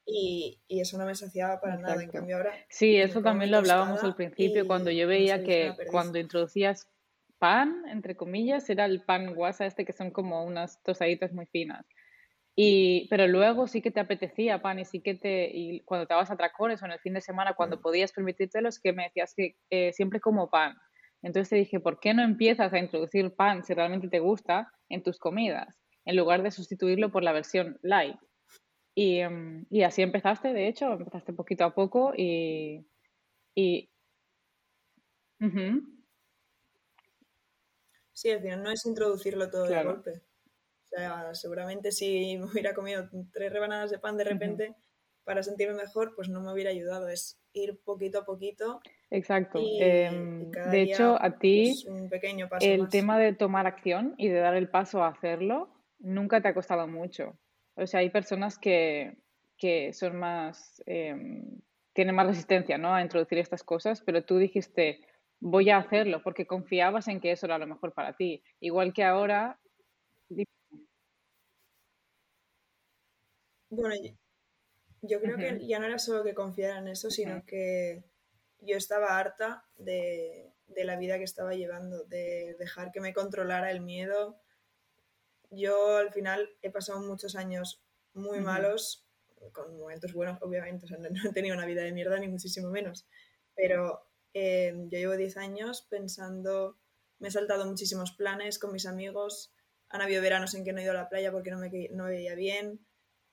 Y, 0.05 0.61
y 0.67 0.81
eso 0.81 0.97
no 0.97 1.05
me 1.05 1.15
saciaba 1.15 1.59
para 1.59 1.77
nada. 1.77 2.01
En 2.01 2.11
cambio, 2.11 2.37
ahora. 2.37 2.53
Sí, 2.69 2.95
eso 2.97 3.21
también 3.21 3.51
lo 3.51 3.57
hablábamos 3.57 4.03
al 4.03 4.15
principio, 4.15 4.67
cuando 4.67 4.91
yo 4.91 5.07
veía 5.07 5.43
que 5.43 5.73
cuando 5.89 6.19
introducías 6.19 6.87
pan, 7.39 7.83
entre 7.89 8.15
comillas, 8.15 8.69
era 8.69 8.85
el 8.85 9.03
pan 9.03 9.33
guasa 9.33 9.65
este 9.65 9.83
que 9.83 9.93
son 9.93 10.11
como 10.11 10.43
unas 10.45 10.81
tostaditas 10.83 11.33
muy 11.33 11.47
finas. 11.47 11.85
Y, 12.55 13.07
pero 13.09 13.27
luego 13.27 13.67
sí 13.67 13.81
que 13.81 13.91
te 13.91 13.99
apetecía 13.99 14.61
pan 14.61 14.79
y 14.79 14.85
sí 14.85 15.01
que 15.01 15.15
te, 15.15 15.49
y 15.53 15.81
cuando 15.81 16.07
te 16.07 16.13
vas 16.13 16.31
a 16.31 16.37
tracones 16.37 16.81
o 16.81 16.85
en 16.85 16.93
el 16.93 16.99
fin 16.99 17.13
de 17.13 17.21
semana, 17.21 17.53
cuando 17.53 17.77
mm. 17.77 17.81
podías 17.81 18.13
permitírtelos, 18.13 18.79
que 18.79 18.93
me 18.93 19.03
decías 19.03 19.33
que 19.35 19.57
eh, 19.69 19.91
siempre 19.91 20.21
como 20.21 20.49
pan. 20.49 20.77
Entonces 21.21 21.49
te 21.49 21.55
dije, 21.57 21.79
¿por 21.79 21.99
qué 21.99 22.13
no 22.13 22.23
empiezas 22.23 22.71
a 22.71 22.79
introducir 22.79 23.35
pan 23.35 23.63
si 23.63 23.73
realmente 23.73 24.07
te 24.07 24.19
gusta 24.19 24.71
en 24.89 25.03
tus 25.03 25.17
comidas? 25.17 25.81
en 26.05 26.15
lugar 26.15 26.43
de 26.43 26.51
sustituirlo 26.51 27.11
por 27.11 27.23
la 27.23 27.33
versión 27.33 27.77
light. 27.81 28.15
Y, 28.95 29.19
em, 29.19 29.65
y 29.69 29.83
así 29.83 30.01
empezaste, 30.01 30.53
de 30.53 30.67
hecho, 30.69 30.93
empezaste 30.93 31.33
poquito 31.33 31.65
a 31.65 31.75
poco 31.75 32.13
y... 32.15 32.87
y 33.53 33.89
Sí, 38.13 38.31
al 38.31 38.41
final 38.41 38.63
no 38.63 38.71
es 38.71 38.85
introducirlo 38.85 39.49
todo 39.49 39.65
de 39.65 39.83
golpe. 39.83 40.11
O 40.11 40.87
sea, 40.87 41.35
seguramente 41.35 41.91
si 41.91 42.37
me 42.37 42.45
hubiera 42.45 42.73
comido 42.73 43.09
tres 43.31 43.51
rebanadas 43.51 43.91
de 43.91 43.99
pan 43.99 44.17
de 44.17 44.23
repente 44.23 44.75
para 45.25 45.43
sentirme 45.43 45.75
mejor, 45.75 46.13
pues 46.15 46.29
no 46.29 46.39
me 46.41 46.53
hubiera 46.53 46.69
ayudado. 46.69 47.09
Es 47.09 47.37
ir 47.51 47.81
poquito 47.83 48.19
a 48.19 48.25
poquito. 48.25 48.79
Exacto. 49.09 49.59
Em, 49.61 50.49
de 50.51 50.81
hecho, 50.81 51.21
a 51.21 51.37
ti 51.37 51.73
pues, 51.73 51.85
un 51.85 52.09
pequeño 52.09 52.47
paso 52.47 52.65
el 52.65 52.87
tema 52.89 53.19
de 53.19 53.33
tomar 53.33 53.67
acción 53.67 54.15
y 54.17 54.29
de 54.29 54.39
dar 54.39 54.55
el 54.55 54.69
paso 54.69 55.03
a 55.03 55.09
hacerlo 55.09 55.69
nunca 55.99 56.41
te 56.41 56.47
ha 56.47 56.53
costado 56.53 56.87
mucho. 56.87 57.37
O 57.75 57.87
sea, 57.87 57.99
hay 57.99 58.09
personas 58.09 58.57
que, 58.57 59.17
son 59.93 60.17
más, 60.17 60.81
em, 60.85 61.59
tienen 61.93 62.15
más 62.15 62.27
resistencia 62.27 62.77
¿no? 62.77 62.93
a 62.93 63.01
introducir 63.01 63.37
estas 63.37 63.63
cosas, 63.63 64.01
pero 64.01 64.23
tú 64.23 64.37
dijiste, 64.37 65.01
voy 65.39 65.69
a 65.69 65.77
hacerlo 65.77 66.21
porque 66.23 66.47
confiabas 66.47 67.07
en 67.07 67.19
que 67.19 67.31
eso 67.31 67.45
era 67.45 67.57
lo 67.57 67.67
mejor 67.67 67.93
para 67.93 68.15
ti. 68.15 68.43
Igual 68.59 68.93
que 68.93 69.03
ahora... 69.03 69.59
Bueno, 73.69 73.95
yo 75.01 75.19
creo 75.19 75.37
que 75.37 75.67
ya 75.67 75.79
no 75.79 75.85
era 75.85 75.99
solo 75.99 76.23
que 76.23 76.33
confiara 76.33 76.79
en 76.79 76.87
eso, 76.87 77.09
sino 77.09 77.45
que 77.45 78.03
yo 78.61 78.77
estaba 78.77 79.19
harta 79.19 79.65
de, 79.77 80.53
de, 80.67 80.83
la 80.85 80.97
vida 80.97 81.17
que 81.17 81.25
estaba 81.25 81.53
llevando, 81.53 82.05
de 82.05 82.55
dejar 82.57 82.91
que 82.91 83.01
me 83.01 83.13
controlara 83.13 83.71
el 83.71 83.81
miedo, 83.81 84.39
yo 85.51 85.97
al 85.97 86.11
final 86.11 86.49
he 86.61 86.69
pasado 86.69 87.01
muchos 87.01 87.35
años 87.35 87.83
muy 88.13 88.39
malos, 88.39 89.05
con 89.51 89.77
momentos 89.77 90.13
buenos, 90.13 90.41
obviamente, 90.41 90.85
o 90.85 90.87
sea, 90.87 90.97
no, 90.99 91.29
he 91.29 91.33
tenido 91.33 91.55
una 91.55 91.65
vida 91.65 91.83
de 91.83 91.91
mierda 91.91 92.19
ni 92.19 92.27
muchísimo 92.27 92.69
menos, 92.69 93.07
pero 93.55 94.07
eh, 94.33 94.73
yo 94.75 94.97
llevo 94.97 95.17
10 95.17 95.37
años 95.37 95.85
pensando, 95.89 96.79
me 97.19 97.29
he 97.29 97.31
saltado 97.31 97.65
muchísimos 97.65 98.11
planes 98.11 98.59
con 98.59 98.71
mis 98.71 98.85
amigos, 98.85 99.53
han 99.89 100.01
habido 100.01 100.21
veranos 100.21 100.53
en 100.55 100.63
que 100.63 100.73
no 100.73 100.79
he 100.79 100.83
ido 100.83 100.91
a 100.91 100.95
la 100.95 101.09
playa 101.09 101.31
porque 101.31 101.51
no 101.51 101.59
me 101.59 101.69
no 101.91 102.05
veía 102.05 102.35
bien, 102.35 102.85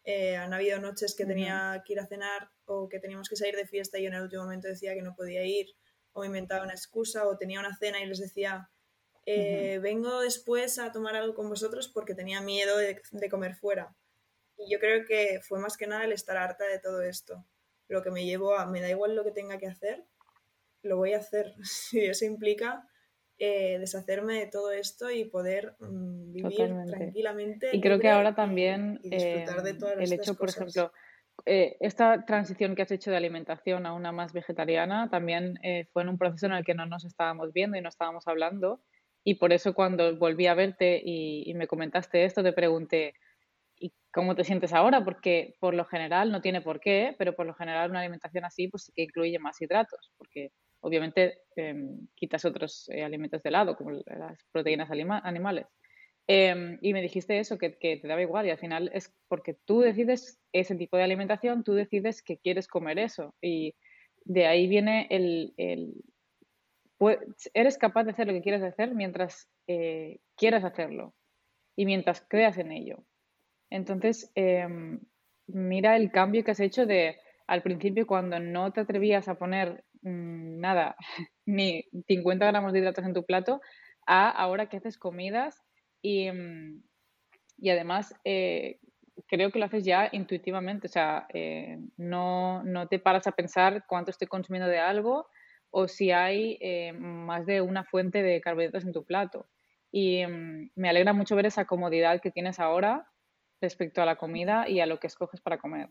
eh, 0.04 0.36
han 0.36 0.52
habido 0.52 0.80
noches 0.80 1.14
que 1.14 1.24
tenía 1.24 1.82
que 1.86 1.92
ir 1.92 2.00
a 2.00 2.06
cenar 2.06 2.50
o 2.64 2.88
que 2.88 2.98
teníamos 2.98 3.28
que 3.28 3.36
salir 3.36 3.54
de 3.54 3.66
fiesta 3.66 3.98
y 3.98 4.02
yo 4.02 4.08
en 4.08 4.14
el 4.14 4.22
último 4.22 4.42
momento 4.42 4.68
decía 4.68 4.94
que 4.94 5.02
no 5.02 5.14
podía 5.14 5.44
ir 5.44 5.66
o 6.12 6.20
me 6.20 6.26
inventaba 6.26 6.64
una 6.64 6.74
excusa 6.74 7.26
o 7.26 7.36
tenía 7.38 7.60
una 7.60 7.76
cena 7.76 8.00
y 8.02 8.06
les 8.06 8.18
decía 8.18 8.68
eh, 9.24 9.78
vengo 9.80 10.20
después 10.20 10.78
a 10.78 10.90
tomar 10.90 11.14
algo 11.14 11.34
con 11.34 11.48
vosotros 11.48 11.88
porque 11.88 12.14
tenía 12.14 12.40
miedo 12.40 12.76
de, 12.76 13.00
comer 13.30 13.54
fuera. 13.54 13.94
Y 14.56 14.72
yo 14.72 14.78
creo 14.78 15.04
que 15.06 15.40
fue 15.42 15.60
más 15.60 15.76
que 15.76 15.86
nada 15.86 16.04
el 16.04 16.12
estar 16.12 16.36
harta 16.36 16.66
de 16.66 16.78
todo 16.78 17.02
esto. 17.02 17.44
Lo 17.88 18.02
que 18.02 18.10
me 18.10 18.24
llevó 18.24 18.56
a, 18.56 18.66
me 18.66 18.80
da 18.80 18.90
igual 18.90 19.14
lo 19.14 19.24
que 19.24 19.30
tenga 19.30 19.58
que 19.58 19.66
hacer, 19.66 20.04
lo 20.82 20.96
voy 20.96 21.14
a 21.14 21.18
hacer. 21.18 21.54
Si 21.62 22.04
eso 22.04 22.24
implica 22.24 22.88
eh, 23.38 23.78
deshacerme 23.78 24.40
de 24.40 24.46
todo 24.46 24.72
esto 24.72 25.10
y 25.10 25.24
poder 25.24 25.76
mm, 25.78 26.32
vivir 26.32 26.74
tranquilamente. 26.86 27.70
Y 27.72 27.80
creo 27.80 28.00
que 28.00 28.08
ahora 28.08 28.34
también 28.34 28.98
disfrutar 29.02 29.62
de 29.62 29.70
eh, 29.70 29.74
todas 29.74 29.98
el 29.98 30.12
hecho, 30.12 30.34
por 30.34 30.48
ejemplo, 30.48 30.92
esta 31.44 32.24
transición 32.24 32.76
que 32.76 32.82
has 32.82 32.90
hecho 32.92 33.10
de 33.10 33.16
alimentación 33.16 33.86
a 33.86 33.94
una 33.94 34.12
más 34.12 34.32
vegetariana 34.32 35.08
también 35.10 35.58
fue 35.92 36.02
en 36.02 36.08
un 36.10 36.18
proceso 36.18 36.46
en 36.46 36.52
el 36.52 36.64
que 36.64 36.74
no 36.74 36.86
nos 36.86 37.04
estábamos 37.04 37.52
viendo 37.52 37.76
y 37.76 37.80
no 37.80 37.88
estábamos 37.88 38.28
hablando 38.28 38.80
y 39.24 39.34
por 39.36 39.52
eso 39.52 39.74
cuando 39.74 40.16
volví 40.16 40.46
a 40.46 40.54
verte 40.54 41.00
y, 41.04 41.52
me 41.54 41.66
comentaste 41.66 42.24
esto, 42.24 42.42
te 42.42 42.52
pregunté, 42.52 43.14
¿y 43.78 43.92
cómo 44.12 44.34
te 44.34 44.44
sientes 44.44 44.72
ahora? 44.72 45.04
Porque 45.04 45.54
por 45.60 45.74
lo 45.74 45.84
general, 45.84 46.32
no 46.32 46.40
tiene 46.40 46.60
por 46.60 46.80
qué, 46.80 47.14
pero 47.18 47.34
por 47.34 47.46
lo 47.46 47.54
general 47.54 47.90
una 47.90 48.00
alimentación 48.00 48.44
así 48.44 48.68
pues 48.68 48.84
sí 48.84 48.92
que 48.94 49.02
incluye 49.02 49.38
más 49.38 49.60
hidratos, 49.60 50.12
porque 50.18 50.50
obviamente 50.80 51.38
em, 51.56 52.08
quitas 52.16 52.44
otros 52.44 52.88
eh, 52.90 53.04
alimentos 53.04 53.42
de 53.42 53.50
lado, 53.50 53.76
como 53.76 53.92
las 53.92 54.44
proteínas 54.52 54.90
animales. 54.90 55.66
Em, 56.28 56.78
y 56.80 56.92
me 56.92 57.02
dijiste 57.02 57.38
eso, 57.38 57.58
que, 57.58 57.76
que, 57.78 57.96
te 57.96 58.08
daba 58.08 58.22
igual, 58.22 58.46
y 58.46 58.50
al 58.50 58.58
final 58.58 58.90
es 58.94 59.12
porque 59.28 59.54
tú 59.64 59.80
decides 59.80 60.40
ese 60.52 60.76
tipo 60.76 60.96
de 60.96 61.02
alimentación, 61.02 61.64
tú 61.64 61.74
decides 61.74 62.22
que 62.22 62.38
quieres 62.38 62.68
comer 62.68 62.98
eso. 62.98 63.34
Y 63.40 63.74
de 64.24 64.46
ahí 64.46 64.68
viene 64.68 65.06
el, 65.10 65.52
eres 67.54 67.78
capaz 67.78 68.04
de 68.04 68.10
hacer 68.10 68.26
lo 68.26 68.32
que 68.32 68.42
quieres 68.42 68.62
hacer 68.62 68.94
mientras 68.94 69.48
eh, 69.66 70.20
quieras 70.36 70.64
hacerlo 70.64 71.14
y 71.76 71.86
mientras 71.86 72.24
creas 72.28 72.58
en 72.58 72.72
ello. 72.72 73.04
Entonces, 73.70 74.30
em, 74.34 75.00
mira 75.46 75.96
el 75.96 76.10
cambio 76.10 76.44
que 76.44 76.50
has 76.50 76.60
hecho 76.60 76.86
de 76.86 77.16
al 77.46 77.62
principio 77.62 78.06
cuando 78.06 78.38
no 78.38 78.72
te 78.72 78.80
atrevías 78.80 79.28
a 79.28 79.34
poner 79.34 79.84
mm, 80.02 80.60
nada, 80.60 80.96
ni 81.46 81.84
50 82.06 82.46
gramos 82.46 82.72
de 82.72 82.80
hidratos 82.80 83.04
en 83.04 83.14
tu 83.14 83.24
plato, 83.24 83.60
a 84.06 84.28
ahora 84.30 84.68
que 84.68 84.76
haces 84.78 84.98
comidas 84.98 85.62
y, 86.02 86.30
mm, 86.30 86.82
y 87.58 87.70
además 87.70 88.14
eh, 88.24 88.78
creo 89.26 89.50
que 89.50 89.58
lo 89.58 89.66
haces 89.66 89.84
ya 89.84 90.08
intuitivamente, 90.12 90.86
o 90.86 90.90
sea, 90.90 91.26
eh, 91.32 91.78
no, 91.96 92.62
no, 92.64 92.88
te 92.88 92.98
paras 92.98 93.26
a 93.26 93.32
pensar 93.32 93.84
cuánto 93.86 94.10
estoy 94.10 94.28
consumiendo 94.28 94.68
de 94.68 94.78
algo 94.78 95.28
o 95.72 95.88
si 95.88 96.12
hay 96.12 96.58
eh, 96.60 96.92
más 96.92 97.46
de 97.46 97.62
una 97.62 97.82
fuente 97.82 98.22
de 98.22 98.40
carbohidratos 98.40 98.84
en 98.84 98.92
tu 98.92 99.04
plato. 99.04 99.48
Y 99.90 100.24
mm, 100.24 100.70
me 100.76 100.88
alegra 100.90 101.14
mucho 101.14 101.34
ver 101.34 101.46
esa 101.46 101.64
comodidad 101.64 102.20
que 102.20 102.30
tienes 102.30 102.60
ahora 102.60 103.10
respecto 103.60 104.02
a 104.02 104.06
la 104.06 104.16
comida 104.16 104.68
y 104.68 104.80
a 104.80 104.86
lo 104.86 105.00
que 105.00 105.06
escoges 105.06 105.40
para 105.40 105.58
comer. 105.58 105.88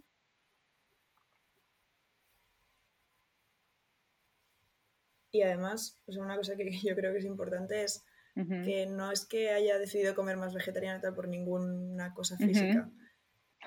Y 5.32 5.42
además, 5.42 6.00
una 6.06 6.36
cosa 6.36 6.56
que 6.56 6.70
yo 6.86 6.96
creo 6.96 7.12
que 7.12 7.20
es 7.20 7.26
importante 7.26 7.84
es 7.84 8.06
que 8.34 8.86
no 8.86 9.12
es 9.12 9.26
que 9.26 9.52
haya 9.52 9.78
decidido 9.78 10.16
comer 10.16 10.38
más 10.38 10.54
vegetariana 10.54 11.02
tal 11.02 11.14
por 11.14 11.28
ninguna 11.28 12.14
cosa 12.14 12.38
física. 12.38 12.90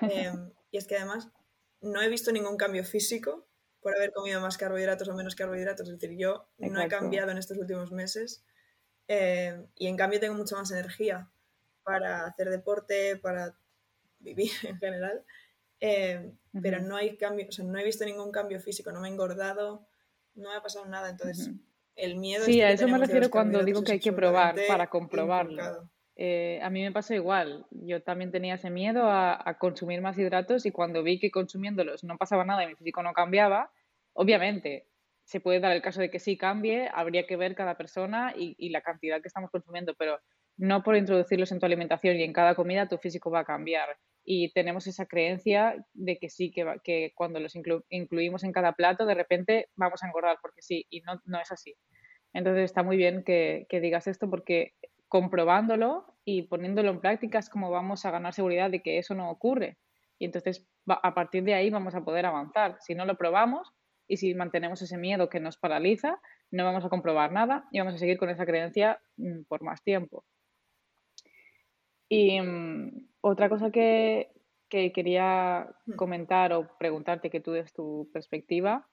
Em, 0.01 0.51
y 0.71 0.77
es 0.77 0.87
que 0.87 0.97
además 0.97 1.29
no 1.79 2.01
he 2.01 2.09
visto 2.09 2.33
ningún 2.33 2.57
cambio 2.57 2.83
físico 2.83 3.47
por 3.85 3.95
haber 3.95 4.13
comido 4.13 4.41
más 4.41 4.57
carbohidratos 4.57 5.07
o 5.09 5.13
menos 5.13 5.35
carbohidratos. 5.35 5.87
Es 5.87 5.99
decir, 5.99 6.17
yo 6.17 6.49
no 6.57 6.81
he 6.81 6.87
cambiado 6.87 7.29
en 7.29 7.37
estos 7.37 7.55
últimos 7.55 7.91
meses 7.91 8.43
em, 9.07 9.67
y 9.75 9.85
en 9.85 9.95
cambio 9.95 10.19
tengo 10.19 10.33
mucha 10.33 10.55
más 10.55 10.71
energía 10.71 11.29
para 11.83 12.25
hacer 12.25 12.49
deporte, 12.49 13.15
para 13.17 13.55
vivir 14.17 14.49
en 14.63 14.79
general. 14.79 15.23
Em, 15.79 16.35
pero 16.63 16.81
no 16.81 16.95
hay 16.95 17.15
cambio, 17.15 17.45
o 17.47 17.51
sea, 17.51 17.63
no 17.63 17.77
he 17.77 17.83
visto 17.83 18.03
ningún 18.05 18.31
cambio 18.31 18.59
físico, 18.59 18.91
no 18.91 19.01
me 19.01 19.07
he 19.07 19.11
engordado, 19.11 19.85
no 20.33 20.49
me 20.49 20.55
ha 20.55 20.63
pasado 20.63 20.87
nada. 20.87 21.11
Entonces, 21.11 21.51
el 21.95 22.15
miedo. 22.15 22.43
Sí, 22.43 22.63
a 22.63 22.71
eso 22.71 22.87
me 22.87 22.97
refiero 22.97 23.29
cuando 23.29 23.63
digo 23.63 23.83
que 23.83 23.91
hay 23.91 23.99
que 23.99 24.13
probar 24.13 24.55
para 24.67 24.89
comprobarlo. 24.89 25.87
Eh, 26.17 26.59
a 26.63 26.69
mí 26.69 26.81
me 26.81 26.91
pasó 26.91 27.13
igual. 27.13 27.65
Yo 27.71 28.01
también 28.01 28.31
tenía 28.31 28.55
ese 28.55 28.69
miedo 28.69 29.03
a, 29.11 29.57
consumir 29.59 30.01
más 30.01 30.17
hidratos 30.17 30.65
y 30.65 30.71
cuando 30.71 31.03
vi 31.03 31.19
que 31.19 31.31
consumiéndolos 31.31 32.03
no 32.03 32.17
pasaba 32.17 32.45
nada 32.45 32.63
y 32.63 32.67
mi 32.67 32.75
físico 32.75 33.03
no 33.03 33.13
cambiaba, 33.13 33.71
obviamente 34.15 34.87
se 35.23 35.39
puede 35.39 35.59
dar 35.59 35.71
el 35.71 35.81
caso 35.81 36.01
de 36.01 36.09
que 36.09 36.19
sí 36.19 36.37
cambie, 36.37 36.89
habría 36.93 37.25
que 37.25 37.35
ver 37.35 37.55
cada 37.55 37.75
persona 37.75 38.33
y, 38.35 38.69
la 38.69 38.81
cantidad 38.81 39.21
que 39.21 39.27
estamos 39.27 39.49
consumiendo, 39.49 39.95
pero 39.95 40.19
no 40.57 40.83
por 40.83 40.95
introducirlos 40.95 41.51
en 41.51 41.59
tu 41.59 41.65
alimentación 41.65 42.15
y 42.17 42.23
en 42.23 42.31
cada 42.33 42.55
comida 42.55 42.87
tu 42.87 42.97
físico 42.97 43.31
va 43.31 43.39
a 43.39 43.45
cambiar. 43.45 43.97
Y 44.23 44.53
tenemos 44.53 44.87
esa 44.87 45.05
creencia 45.05 45.83
de 45.93 46.17
que 46.17 46.29
sí, 46.29 46.51
que, 46.51 47.11
cuando 47.15 47.39
los 47.39 47.55
incluimos 47.89 48.43
en 48.43 48.51
cada 48.51 48.73
plato, 48.73 49.05
de 49.05 49.15
repente 49.15 49.69
vamos 49.75 50.03
a 50.03 50.07
engordar 50.07 50.37
porque 50.41 50.61
sí, 50.61 50.85
y 50.89 51.01
no, 51.01 51.19
no 51.25 51.41
es 51.41 51.51
así. 51.51 51.75
Entonces 52.33 52.65
está 52.65 52.83
muy 52.83 52.97
bien 52.97 53.23
que, 53.23 53.65
que 53.67 53.79
digas 53.79 54.07
esto 54.07 54.29
porque 54.29 54.73
comprobándolo 55.07 56.05
y 56.23 56.43
poniéndolo 56.43 56.91
en 56.91 57.01
práctica 57.01 57.39
es 57.39 57.49
como 57.49 57.71
vamos 57.71 58.05
a 58.05 58.11
ganar 58.11 58.33
seguridad 58.33 58.69
de 58.69 58.81
que 58.81 58.99
eso 58.99 59.15
no 59.15 59.29
ocurre. 59.29 59.77
Y 60.19 60.25
entonces 60.25 60.67
a 60.87 61.13
partir 61.15 61.43
de 61.43 61.55
ahí 61.55 61.69
vamos 61.69 61.95
a 61.95 62.03
poder 62.03 62.25
avanzar. 62.25 62.77
Si 62.81 62.93
no 62.93 63.05
lo 63.05 63.17
probamos 63.17 63.73
y 64.07 64.17
si 64.17 64.33
mantenemos 64.33 64.81
ese 64.81 64.97
miedo 64.97 65.29
que 65.29 65.39
nos 65.39 65.57
paraliza, 65.57 66.19
no 66.51 66.63
vamos 66.63 66.85
a 66.85 66.89
comprobar 66.89 67.31
nada 67.31 67.67
y 67.71 67.79
vamos 67.79 67.95
a 67.95 67.97
seguir 67.97 68.17
con 68.17 68.29
esa 68.29 68.45
creencia 68.45 68.99
mm, 69.17 69.43
por 69.47 69.63
más 69.63 69.83
tiempo. 69.83 70.23
Y 72.07 72.39
mm, 72.39 73.09
otra 73.21 73.49
cosa 73.49 73.71
que, 73.71 74.31
que 74.69 74.91
quería 74.91 75.67
hmm. 75.85 75.93
comentar 75.95 76.53
o 76.53 76.69
preguntarte 76.77 77.29
que 77.29 77.39
tú 77.39 77.51
des 77.51 77.73
tu 77.73 78.09
perspectiva 78.13 78.87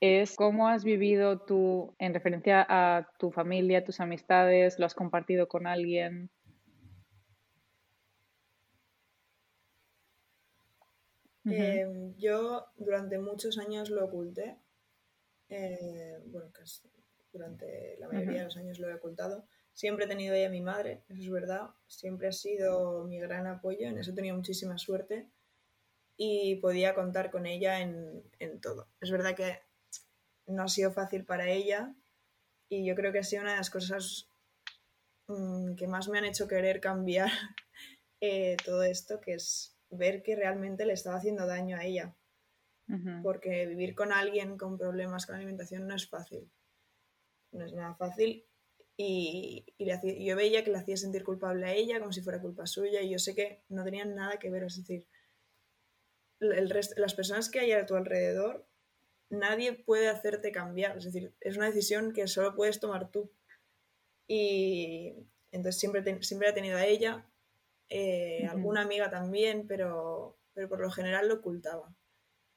es 0.00 0.34
cómo 0.34 0.66
has 0.66 0.82
vivido 0.82 1.40
tú 1.44 1.94
en 1.98 2.12
referencia 2.12 2.66
a 2.68 3.08
tu 3.18 3.30
familia, 3.30 3.84
tus 3.84 4.00
amistades, 4.00 4.78
lo 4.80 4.86
has 4.86 4.94
compartido 4.94 5.46
con 5.46 5.68
alguien. 5.68 6.28
Em, 11.44 12.14
yo 12.16 12.66
durante 12.76 13.18
muchos 13.18 13.58
años 13.58 13.90
lo 13.90 14.04
oculté. 14.04 14.58
Eh, 15.48 16.18
bueno, 16.26 16.50
casi 16.52 16.88
durante 17.32 17.96
la 17.98 18.08
mayoría 18.08 18.40
de 18.40 18.44
los 18.44 18.56
años 18.56 18.78
lo 18.78 18.88
he 18.88 18.94
ocultado. 18.94 19.46
Siempre 19.74 20.04
he 20.04 20.08
tenido 20.08 20.34
ella 20.34 20.48
a 20.48 20.50
mi 20.50 20.60
madre, 20.60 21.02
eso 21.08 21.22
es 21.22 21.30
verdad. 21.30 21.70
Siempre 21.86 22.28
ha 22.28 22.32
sido 22.32 23.04
mi 23.04 23.18
gran 23.18 23.46
apoyo, 23.46 23.88
en 23.88 23.98
eso 23.98 24.12
he 24.12 24.14
tenido 24.14 24.36
muchísima 24.36 24.76
suerte 24.78 25.28
y 26.16 26.56
podía 26.56 26.94
contar 26.94 27.30
con 27.30 27.46
ella 27.46 27.80
en, 27.80 28.22
en 28.38 28.60
todo. 28.60 28.88
Es 29.00 29.10
verdad 29.10 29.34
que 29.34 29.60
no 30.46 30.62
ha 30.62 30.68
sido 30.68 30.92
fácil 30.92 31.24
para 31.24 31.48
ella 31.48 31.94
y 32.68 32.84
yo 32.86 32.94
creo 32.94 33.12
que 33.12 33.18
ha 33.18 33.24
sido 33.24 33.42
una 33.42 33.52
de 33.52 33.58
las 33.58 33.70
cosas 33.70 34.30
mm, 35.26 35.74
que 35.74 35.86
más 35.86 36.08
me 36.08 36.18
han 36.18 36.24
hecho 36.24 36.48
querer 36.48 36.80
cambiar 36.80 37.30
eh, 38.20 38.56
todo 38.64 38.82
esto, 38.82 39.20
que 39.20 39.34
es 39.34 39.71
ver 39.92 40.22
que 40.22 40.36
realmente 40.36 40.86
le 40.86 40.92
estaba 40.94 41.16
haciendo 41.16 41.46
daño 41.46 41.76
a 41.76 41.84
ella. 41.84 42.16
Porque 43.22 43.64
vivir 43.66 43.94
con 43.94 44.12
alguien 44.12 44.58
con 44.58 44.76
problemas 44.76 45.24
con 45.24 45.36
alimentación 45.36 45.86
no 45.86 45.94
es 45.94 46.06
fácil. 46.10 46.50
No 47.50 47.64
es 47.64 47.72
nada 47.72 47.94
fácil. 47.94 48.44
Y, 48.98 49.64
yo 49.78 50.36
veía 50.36 50.62
que 50.62 50.70
le 50.70 50.78
hacía 50.78 50.98
sentir 50.98 51.24
culpable 51.24 51.64
a 51.64 51.72
ella 51.72 52.00
como 52.00 52.12
si 52.12 52.20
fuera 52.20 52.42
culpa 52.42 52.66
suya 52.66 53.00
y 53.00 53.08
yo 53.08 53.18
sé 53.18 53.34
que 53.34 53.62
no 53.70 53.82
tenían 53.82 54.14
nada 54.14 54.38
que 54.38 54.50
ver. 54.50 54.64
Es 54.64 54.76
decir, 54.76 55.06
el 56.40 56.68
las 56.96 57.14
personas 57.14 57.48
que 57.48 57.60
hay 57.60 57.72
a 57.72 57.86
tu 57.86 57.94
alrededor 57.94 58.66
nadie 59.32 59.72
puede 59.72 60.08
hacerte 60.08 60.52
cambiar. 60.52 60.98
Es 60.98 61.04
decir, 61.04 61.32
es 61.40 61.56
una 61.56 61.66
decisión 61.66 62.12
que 62.12 62.26
solo 62.28 62.54
puedes 62.54 62.78
tomar 62.78 63.10
tú. 63.10 63.30
Y 64.28 65.14
entonces 65.50 65.80
siempre, 65.80 66.22
siempre 66.22 66.48
he 66.48 66.52
tenido 66.52 66.76
a 66.76 66.86
ella, 66.86 67.26
eh, 67.88 68.46
alguna 68.46 68.82
amiga 68.82 69.10
también, 69.10 69.66
pero, 69.66 70.38
pero 70.54 70.68
por 70.68 70.80
lo 70.80 70.90
general 70.90 71.28
lo 71.28 71.34
ocultaba. 71.34 71.94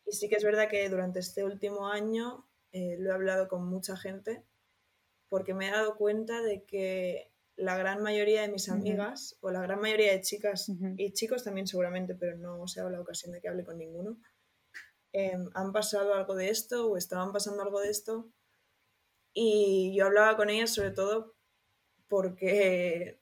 Y 0.06 0.12
sí 0.12 0.30
que 0.30 0.36
es 0.36 0.44
verdad 0.44 0.70
que 0.70 0.88
durante 0.90 1.20
este 1.20 1.44
último 1.44 1.88
año 1.88 2.48
eh, 2.72 2.96
lo 3.00 3.10
he 3.10 3.14
hablado 3.14 3.48
con 3.48 3.68
mucha 3.68 3.98
gente 3.98 4.44
porque 5.30 5.54
me 5.54 5.68
he 5.68 5.72
dado 5.72 5.98
cuenta 5.98 6.42
de 6.42 6.64
que 6.64 7.32
la 7.56 7.78
gran 7.78 8.04
mayoría 8.04 8.42
de 8.42 8.50
mis 8.50 8.70
amigas, 8.70 9.38
o 9.42 9.50
la 9.50 9.62
gran 9.62 9.80
mayoría 9.80 10.12
de 10.12 10.22
chicas 10.22 10.72
y 10.98 11.14
chicos 11.14 11.44
también 11.44 11.68
seguramente, 11.68 12.14
pero 12.14 12.38
no 12.38 12.68
se 12.68 12.82
ha 12.82 12.90
la 12.90 13.02
ocasión 13.02 13.32
de 13.32 13.42
que 13.42 13.48
hable 13.48 13.64
con 13.64 13.78
ninguno, 13.78 14.18
Em, 15.18 15.50
han 15.54 15.72
pasado 15.72 16.14
algo 16.14 16.36
de 16.36 16.50
esto 16.50 16.90
o 16.92 16.98
estaban 16.98 17.32
pasando 17.32 17.64
algo 17.64 17.80
de 17.80 17.90
esto. 17.90 18.30
Y 19.34 19.96
yo 19.96 20.08
hablaba 20.08 20.36
con 20.36 20.50
ellas 20.50 20.74
sobre 20.74 20.92
todo 20.92 21.36
porque 22.10 23.22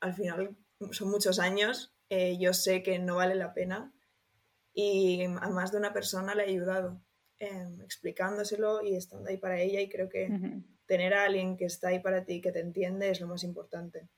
al 0.00 0.14
final 0.14 0.56
son 0.92 1.10
muchos 1.10 1.38
años, 1.38 1.94
eh, 2.08 2.36
yo 2.38 2.52
sé 2.52 2.82
que 2.82 2.98
no 2.98 3.16
vale 3.16 3.34
la 3.34 3.54
pena 3.54 3.92
y 4.72 5.22
a 5.24 5.48
más 5.50 5.72
de 5.72 5.78
una 5.78 5.92
persona 5.92 6.34
le 6.34 6.44
he 6.44 6.48
ayudado 6.48 7.02
em, 7.38 7.80
explicándoselo 7.82 8.82
y 8.82 8.96
estando 8.96 9.30
ahí 9.30 9.36
para 9.36 9.60
ella 9.60 9.80
y 9.80 9.88
creo 9.88 10.08
que 10.08 10.28
tener 10.86 11.14
a 11.14 11.24
alguien 11.24 11.56
que 11.56 11.64
está 11.64 11.88
ahí 11.88 12.00
para 12.00 12.24
ti, 12.24 12.40
que 12.40 12.52
te 12.52 12.60
entiende, 12.60 13.10
es 13.10 13.20
lo 13.20 13.26
más 13.26 13.44
importante. 13.44 14.08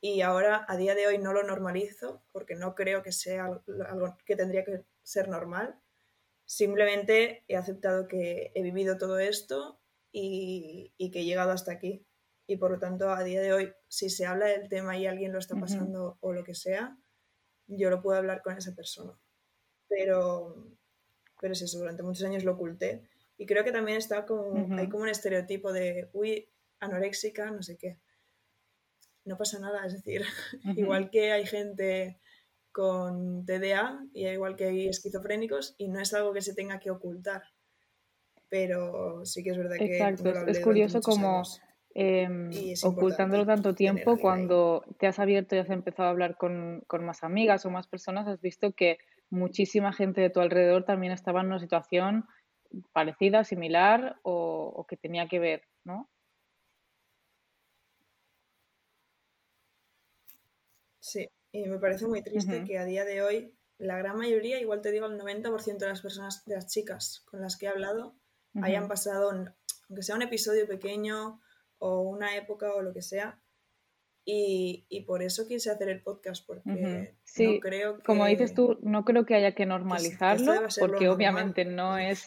Y 0.00 0.20
ahora, 0.20 0.64
a 0.68 0.76
día 0.76 0.94
de 0.94 1.06
hoy, 1.06 1.18
no 1.18 1.32
lo 1.32 1.42
normalizo 1.42 2.22
porque 2.32 2.54
no 2.54 2.74
creo 2.74 3.02
que 3.02 3.12
sea 3.12 3.46
algo 3.46 4.16
que 4.24 4.36
tendría 4.36 4.64
que 4.64 4.84
ser 5.02 5.28
normal, 5.28 5.80
Simplemente 6.46 7.44
he 7.48 7.56
aceptado 7.56 8.06
que 8.06 8.52
he 8.54 8.62
vivido 8.62 8.98
todo 8.98 9.18
esto 9.18 9.80
y, 10.12 10.94
que 11.12 11.20
he 11.20 11.24
llegado 11.24 11.50
hasta 11.50 11.72
aquí. 11.72 12.06
Y 12.46 12.56
por 12.56 12.70
lo 12.70 12.78
tanto, 12.78 13.10
a 13.10 13.24
día 13.24 13.40
de 13.40 13.52
hoy, 13.52 13.72
si 13.88 14.08
se 14.08 14.26
habla 14.26 14.46
del 14.46 14.68
tema 14.68 14.96
y 14.96 15.06
alguien 15.06 15.32
lo 15.32 15.38
está 15.38 15.56
pasando 15.56 16.16
o 16.20 16.32
lo 16.32 16.44
que 16.44 16.54
sea, 16.54 16.96
yo 17.66 17.90
lo 17.90 18.00
puedo 18.00 18.18
hablar 18.18 18.40
con 18.42 18.56
esa 18.56 18.74
persona. 18.74 19.18
Pero, 19.88 20.54
pero 21.40 21.52
es 21.52 21.62
eso, 21.62 21.78
durante 21.78 22.04
muchos 22.04 22.24
años 22.24 22.44
lo 22.44 22.52
oculté. 22.52 23.02
Y 23.36 23.46
creo 23.46 23.64
que 23.64 23.72
también 23.72 23.98
está 23.98 24.24
como, 24.26 24.76
hay 24.76 24.88
como 24.88 25.02
un 25.02 25.08
estereotipo 25.08 25.72
de, 25.72 26.08
uy, 26.12 26.48
anoréxica, 26.78 27.50
no 27.50 27.62
sé 27.62 27.76
qué. 27.76 27.98
No 29.24 29.36
pasa 29.36 29.58
nada, 29.58 29.84
es 29.84 29.94
decir, 29.94 30.22
igual 30.76 31.10
que 31.10 31.32
hay 31.32 31.46
gente 31.46 32.20
con 32.70 33.44
TDA 33.44 34.06
y 34.12 34.26
igual 34.28 34.54
que 34.54 34.66
hay 34.66 34.88
esquizofrénicos 34.88 35.74
y 35.78 35.88
no 35.88 35.98
es 35.98 36.14
algo 36.14 36.32
que 36.32 36.42
se 36.42 36.54
tenga 36.54 36.78
que 36.78 36.90
ocultar. 36.90 37.42
Pero 38.48 39.26
sí 39.26 39.42
que 39.42 39.50
es 39.50 39.58
verdad 39.58 39.76
que... 39.78 39.96
Exacto, 39.96 40.30
es 40.46 40.60
curioso 40.60 41.00
como 41.00 41.42
em, 41.98 42.50
ocultándolo 42.84 43.46
tanto 43.46 43.74
tiempo, 43.74 44.18
cuando 44.18 44.84
te 44.98 45.06
has 45.06 45.18
abierto 45.18 45.56
y 45.56 45.60
has 45.60 45.70
empezado 45.70 46.08
a 46.08 46.10
hablar 46.10 46.36
con, 46.36 46.84
más 47.00 47.24
amigas 47.24 47.64
o 47.64 47.70
más 47.70 47.86
personas, 47.86 48.28
has 48.28 48.40
visto 48.42 48.72
que 48.72 48.98
muchísima 49.30 49.94
gente 49.94 50.20
de 50.20 50.28
tu 50.28 50.40
alrededor 50.40 50.84
también 50.84 51.12
estaba 51.12 51.40
en 51.40 51.46
una 51.46 51.58
situación 51.58 52.26
parecida, 52.92 53.44
similar 53.44 54.16
o, 54.22 54.72
o 54.76 54.86
que 54.86 54.98
tenía 54.98 55.26
que 55.26 55.38
ver, 55.38 55.62
¿no? 55.84 56.10
Sí, 61.00 61.30
y 61.52 61.66
me 61.66 61.78
parece 61.78 62.06
muy 62.06 62.20
triste 62.22 62.64
que 62.64 62.78
a 62.78 62.84
día 62.84 63.06
de 63.06 63.22
hoy 63.22 63.54
la 63.78 63.96
gran 63.96 64.18
mayoría, 64.18 64.60
igual 64.60 64.82
te 64.82 64.90
digo 64.90 65.06
el 65.06 65.18
90% 65.18 65.78
de 65.78 65.88
las 65.88 66.02
personas, 66.02 66.44
de 66.44 66.56
las 66.56 66.66
chicas 66.66 67.22
con 67.30 67.40
las 67.40 67.56
que 67.56 67.66
he 67.66 67.68
hablado, 67.70 68.14
hayan 68.60 68.86
pasado, 68.86 69.30
aunque 69.30 70.02
sea 70.02 70.16
un 70.16 70.22
episodio 70.22 70.66
pequeño 70.66 71.40
o 71.78 72.00
una 72.00 72.36
época 72.36 72.74
o 72.74 72.82
lo 72.82 72.92
que 72.92 73.02
sea, 73.02 73.40
Y, 74.28 74.86
y, 74.88 75.02
por 75.02 75.22
eso 75.22 75.46
quise 75.46 75.70
hacer 75.70 75.88
el 75.88 76.02
podcast, 76.02 76.44
porque 76.44 77.14
no 77.38 77.60
creo 77.60 77.98
que... 77.98 78.02
Como 78.02 78.26
dices 78.26 78.54
tú, 78.54 78.76
no 78.82 79.04
creo 79.04 79.24
que 79.24 79.36
haya 79.36 79.54
que 79.54 79.66
normalizarlo, 79.66 80.52
porque 80.80 81.08
obviamente 81.08 81.64
no 81.64 81.96
es 81.98 82.24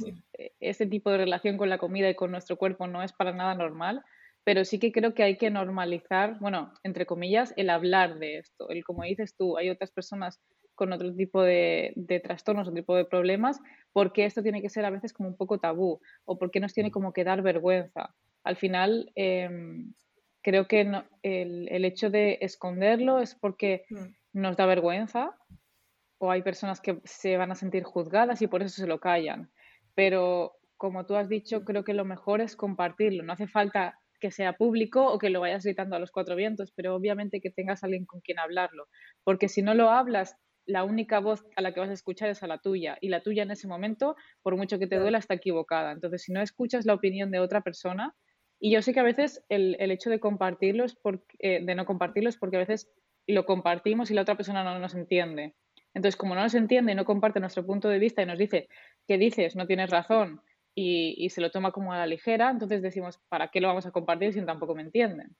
ese 0.61 0.85
tipo 0.85 1.11
de 1.11 1.17
relación 1.17 1.57
con 1.57 1.69
la 1.69 1.77
comida 1.77 2.09
y 2.09 2.15
con 2.15 2.31
nuestro 2.31 2.55
cuerpo 2.55 2.87
no 2.87 3.03
es 3.03 3.11
para 3.11 3.33
nada 3.33 3.53
normal, 3.53 4.01
pero 4.45 4.63
sí 4.63 4.79
que 4.79 4.93
creo 4.93 5.13
que 5.13 5.23
hay 5.23 5.37
que 5.37 5.49
normalizar, 5.49 6.39
bueno, 6.39 6.73
entre 6.83 7.05
comillas, 7.05 7.53
el 7.57 7.69
hablar 7.69 8.17
de 8.17 8.37
esto. 8.37 8.69
El 8.69 8.85
como 8.85 9.03
dices 9.03 9.35
tú, 9.35 9.57
hay 9.57 9.69
otras 9.69 9.91
personas 9.91 10.39
con 10.75 10.93
otro 10.93 11.13
tipo 11.13 11.43
de, 11.43 11.91
de 11.97 12.21
trastornos, 12.21 12.67
otro 12.67 12.79
tipo 12.81 12.95
de 12.95 13.03
problemas, 13.03 13.59
porque 13.91 14.23
esto 14.23 14.41
tiene 14.41 14.61
que 14.61 14.69
ser 14.69 14.85
a 14.85 14.89
veces 14.89 15.11
como 15.11 15.27
un 15.27 15.35
poco 15.35 15.59
tabú 15.59 15.99
o 16.23 16.39
porque 16.39 16.61
nos 16.61 16.73
tiene 16.73 16.89
como 16.89 17.11
que 17.11 17.25
dar 17.25 17.41
vergüenza. 17.41 18.15
Al 18.43 18.57
final, 18.57 19.11
em, 19.15 19.93
creo 20.41 20.67
que 20.67 20.81
el, 21.23 21.85
hecho 21.85 22.09
de 22.09 22.37
esconderlo 22.41 23.19
es 23.19 23.35
porque 23.35 23.83
mm. 23.89 24.05
nos 24.33 24.57
da 24.57 24.65
vergüenza 24.65 25.35
o 26.17 26.31
hay 26.31 26.41
personas 26.41 26.81
que 26.81 26.99
se 27.03 27.37
van 27.37 27.51
a 27.51 27.55
sentir 27.55 27.83
juzgadas 27.83 28.41
y 28.41 28.47
por 28.47 28.61
eso 28.61 28.81
se 28.81 28.87
lo 28.87 28.99
callan. 28.99 29.51
Pero 29.95 30.53
como 30.77 31.05
tú 31.05 31.15
has 31.15 31.29
dicho, 31.29 31.63
creo 31.65 31.83
que 31.83 31.93
lo 31.93 32.05
mejor 32.05 32.41
es 32.41 32.55
compartirlo. 32.55 33.23
No 33.23 33.33
hace 33.33 33.47
falta 33.47 33.99
que 34.19 34.31
sea 34.31 34.53
público 34.53 35.05
o 35.05 35.17
que 35.17 35.29
lo 35.29 35.39
vayas 35.39 35.63
gritando 35.63 35.95
a 35.95 35.99
los 35.99 36.11
cuatro 36.11 36.35
vientos, 36.35 36.71
pero 36.75 36.95
obviamente 36.95 37.41
que 37.41 37.51
tengas 37.51 37.83
alguien 37.83 38.05
con 38.05 38.21
quien 38.21 38.39
hablarlo. 38.39 38.87
Porque 39.23 39.47
si 39.47 39.61
no 39.61 39.73
lo 39.73 39.89
hablas, 39.89 40.35
la 40.65 40.83
única 40.83 41.19
voz 41.19 41.43
a 41.55 41.61
la 41.61 41.73
que 41.73 41.79
vas 41.79 41.89
a 41.89 41.93
escuchar 41.93 42.29
es 42.29 42.43
a 42.43 42.47
la 42.47 42.59
tuya. 42.59 42.97
Y 43.01 43.09
la 43.09 43.21
tuya 43.21 43.43
en 43.43 43.51
ese 43.51 43.67
momento, 43.67 44.15
por 44.41 44.55
mucho 44.55 44.77
que 44.77 44.87
te 44.87 44.99
duela, 44.99 45.17
está 45.17 45.33
equivocada. 45.33 45.91
Entonces, 45.91 46.23
si 46.23 46.31
no 46.31 46.41
escuchas 46.41 46.85
la 46.85 46.93
opinión 46.93 47.31
de 47.31 47.39
otra 47.39 47.61
persona, 47.61 48.15
y 48.59 48.71
yo 48.71 48.81
sé 48.81 48.93
que 48.93 48.99
a 48.99 49.03
veces 49.03 49.43
el, 49.49 49.75
hecho 49.79 50.09
de 50.09 50.19
compartirlo 50.19 50.83
es 50.83 50.95
porque, 50.95 51.37
eh, 51.39 51.63
de 51.63 51.75
no 51.75 51.85
compartirlo 51.85 52.29
es 52.29 52.37
porque 52.37 52.57
a 52.57 52.59
veces 52.59 52.89
lo 53.25 53.45
compartimos 53.45 54.11
y 54.11 54.13
la 54.13 54.23
otra 54.23 54.35
persona 54.35 54.63
no 54.63 54.77
nos 54.79 54.95
entiende. 54.95 55.55
Entonces, 55.93 56.17
como 56.17 56.35
no 56.35 56.41
nos 56.41 56.53
entiende 56.55 56.91
y 56.91 56.95
no 56.95 57.05
comparte 57.05 57.39
nuestro 57.39 57.65
punto 57.65 57.87
de 57.87 57.99
vista 57.99 58.21
y 58.21 58.25
nos 58.25 58.37
dice 58.37 58.67
que 59.07 59.17
dices, 59.17 59.55
no 59.55 59.65
tienes 59.65 59.89
razón, 59.89 60.41
y, 60.75 61.29
se 61.29 61.41
lo 61.41 61.51
toma 61.51 61.71
como 61.71 61.93
a 61.93 61.97
la 61.97 62.07
ligera, 62.07 62.49
entonces 62.49 62.81
decimos, 62.81 63.19
¿para 63.27 63.49
qué 63.49 63.59
lo 63.59 63.67
vamos 63.67 63.85
a 63.85 63.91
compartir 63.91 64.33
si 64.33 64.45
tampoco 64.45 64.75
me 64.75 64.83
entienden? 64.83 65.35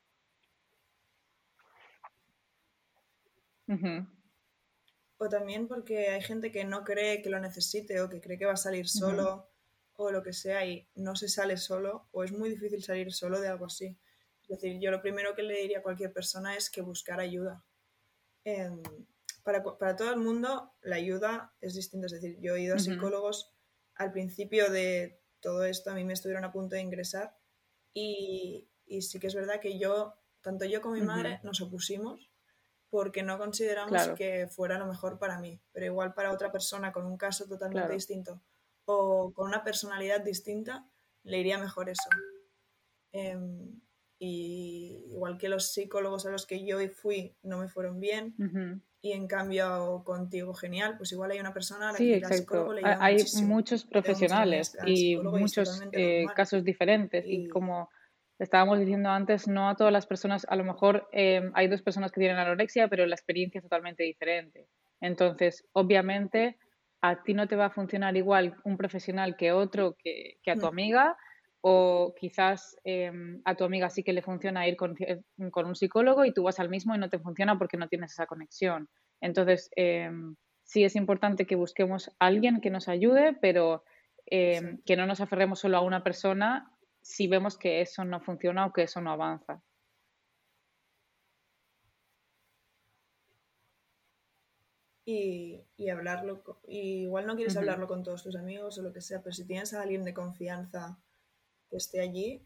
O 5.18 5.30
también 5.30 5.68
porque 5.68 6.10
hay 6.10 6.22
gente 6.22 6.52
que 6.52 6.66
no 6.66 6.84
cree 6.84 7.22
que 7.22 7.30
lo 7.30 7.40
necesite 7.40 8.02
o 8.02 8.10
que 8.10 8.20
cree 8.20 8.38
que 8.38 8.46
va 8.46 8.54
a 8.54 8.58
salir 8.58 8.88
solo 8.88 9.49
o 10.04 10.12
lo 10.12 10.24
que 10.24 10.34
sea 10.34 10.66
y 10.66 10.88
no 10.96 11.16
se 11.16 11.28
sale 11.28 11.58
solo 11.58 12.08
o 12.12 12.24
es 12.24 12.32
muy 12.32 12.50
difícil 12.50 12.82
salir 12.82 13.12
solo 13.12 13.42
de 13.42 13.50
algo 13.50 13.66
así. 13.66 13.98
Es 14.42 14.48
decir, 14.48 14.80
yo 14.80 14.92
lo 14.92 15.02
primero 15.02 15.36
que 15.36 15.44
le 15.44 15.62
diría 15.62 15.80
a 15.80 15.84
cualquier 15.84 16.14
persona 16.14 16.56
es 16.56 16.70
que 16.70 16.82
buscar 16.82 17.20
ayuda. 17.20 17.64
Em, 18.46 18.82
para, 19.44 19.62
para, 19.62 19.96
todo 19.96 20.10
el 20.12 20.18
mundo 20.18 20.74
la 20.82 20.96
ayuda 20.96 21.54
es 21.60 21.76
distinta. 21.76 22.08
Es 22.08 22.14
decir, 22.14 22.38
yo 22.40 22.56
he 22.56 22.62
ido 22.62 22.76
a 22.76 22.80
psicólogos 22.80 23.54
al 23.96 24.14
principio 24.14 24.72
de 24.72 25.22
todo 25.42 25.66
esto, 25.66 25.92
a 25.92 25.96
mí 25.96 26.06
me 26.06 26.14
estuvieron 26.14 26.46
a 26.46 26.52
punto 26.52 26.76
de 26.76 26.82
ingresar 26.82 27.38
y, 27.94 28.70
y 28.86 29.02
sí 29.02 29.20
que 29.20 29.28
es 29.28 29.36
verdad 29.36 29.60
que 29.60 29.78
yo, 29.78 30.16
tanto 30.42 30.66
yo 30.66 30.82
como 30.82 30.96
mi 30.96 31.02
madre, 31.02 31.40
nos 31.44 31.62
opusimos 31.62 32.32
porque 32.90 33.22
no 33.24 33.38
consideramos 33.38 34.10
que 34.18 34.48
fuera 34.48 34.80
lo 34.80 34.88
mejor 34.88 35.20
para 35.20 35.40
mí, 35.40 35.62
pero 35.72 35.86
igual 35.86 36.14
para 36.14 36.32
otra 36.32 36.52
persona 36.52 36.92
con 36.92 37.06
un 37.06 37.18
caso 37.18 37.48
totalmente 37.48 37.94
distinto 37.94 38.42
o 38.92 39.32
con 39.34 39.48
una 39.48 39.64
personalidad 39.64 40.22
distinta, 40.22 40.84
le 41.24 41.38
iría 41.38 41.60
mejor 41.60 41.90
eso. 41.90 42.10
Em, 43.12 43.80
y 44.18 45.06
igual 45.12 45.38
que 45.38 45.48
los 45.48 45.72
psicólogos 45.72 46.26
a 46.26 46.32
los 46.32 46.48
que 46.48 46.66
yo 46.66 46.78
fui 46.90 47.36
no 47.44 47.60
me 47.60 47.68
fueron 47.68 48.00
bien, 48.00 48.34
y 49.02 49.12
en 49.14 49.28
cambio 49.28 50.04
contigo 50.04 50.54
genial, 50.54 50.98
pues 50.98 51.12
igual 51.12 51.32
hay 51.32 51.40
una 51.40 51.54
persona 51.54 51.90
a 51.90 51.92
la 51.94 51.98
sí, 51.98 52.14
exacto. 52.14 52.72
hay 53.00 53.24
muchos 53.44 53.86
profesionales 53.86 54.76
y 54.86 55.18
muchos 55.18 55.82
eh, 55.92 56.26
casos 56.36 56.64
diferentes 56.64 57.24
y... 57.26 57.48
como 57.48 57.90
estábamos 58.40 58.80
diciendo 58.80 59.10
antes, 59.10 59.48
no 59.48 59.70
a 59.70 59.76
todas 59.76 59.92
las 59.92 60.08
personas, 60.08 60.48
a 60.50 60.56
lo 60.56 60.64
mejor 60.64 61.10
em, 61.12 61.52
hay 61.56 61.68
dos 61.68 61.82
personas 61.82 62.12
que 62.12 62.22
tienen 62.22 62.38
anorexia, 62.38 62.88
pero 62.88 63.06
la 63.06 63.16
experiencia 63.16 63.60
es 63.60 63.64
totalmente 63.64 64.04
diferente. 64.04 64.68
Entonces, 65.02 65.66
obviamente, 65.74 66.58
a 67.02 67.24
ti 67.24 67.34
no 67.34 67.48
te 67.48 67.56
va 67.56 67.66
a 67.66 67.70
funcionar 67.70 68.16
igual 68.18 68.56
un 68.64 68.78
profesional 68.78 69.36
que 69.38 69.52
otro, 69.52 69.96
que, 70.04 70.38
a 70.48 70.56
tu 70.56 70.66
mm. 70.66 70.70
amiga, 70.70 71.18
o 71.62 72.14
quizás 72.20 72.78
em, 72.84 73.42
a 73.46 73.56
tu 73.56 73.64
amiga 73.64 73.90
sí 73.90 74.04
que 74.04 74.14
le 74.14 74.22
funciona 74.22 74.68
ir 74.68 74.78
con, 74.78 74.96
un 75.38 75.76
psicólogo 75.76 76.26
y 76.26 76.34
tú 76.34 76.44
vas 76.44 76.60
al 76.60 76.70
mismo 76.70 76.96
y 76.96 76.98
no 76.98 77.10
te 77.10 77.20
funciona 77.20 77.58
porque 77.58 77.78
no 77.78 77.88
tienes 77.88 78.12
esa 78.12 78.28
conexión. 78.28 78.90
Entonces, 79.22 79.70
em, 79.76 80.36
sí 80.64 80.84
es 80.84 80.96
importante 80.96 81.46
que 81.46 81.56
busquemos 81.56 82.10
a 82.20 82.28
alguien 82.28 82.62
que 82.62 82.70
nos 82.70 82.88
ayude, 82.88 83.36
pero 83.42 83.84
em, 84.26 84.80
que 84.86 84.96
no 84.96 85.06
nos 85.06 85.22
aferremos 85.22 85.60
solo 85.60 85.78
a 85.78 85.82
una 85.82 86.04
persona 86.04 86.72
si 87.02 87.28
vemos 87.28 87.58
que 87.58 87.82
eso 87.82 88.06
no 88.06 88.20
funciona 88.20 88.66
o 88.66 88.74
que 88.74 88.84
eso 88.84 89.02
no 89.02 89.12
avanza. 89.12 89.62
Y, 95.10 95.90
hablarlo. 95.90 96.44
Y 96.68 97.04
igual 97.04 97.26
no 97.26 97.36
quieres 97.36 97.58
hablarlo 97.58 97.88
con 97.88 98.04
todos 98.04 98.24
tus 98.24 98.36
amigos 98.36 98.78
o 98.78 98.82
lo 98.82 98.94
que 98.94 99.02
sea, 99.02 99.22
pero 99.22 99.34
si 99.34 99.46
tienes 99.46 99.74
a 99.74 99.82
alguien 99.82 100.04
de 100.04 100.14
confianza 100.14 101.00
que 101.70 101.78
esté 101.78 102.02
allí 102.02 102.46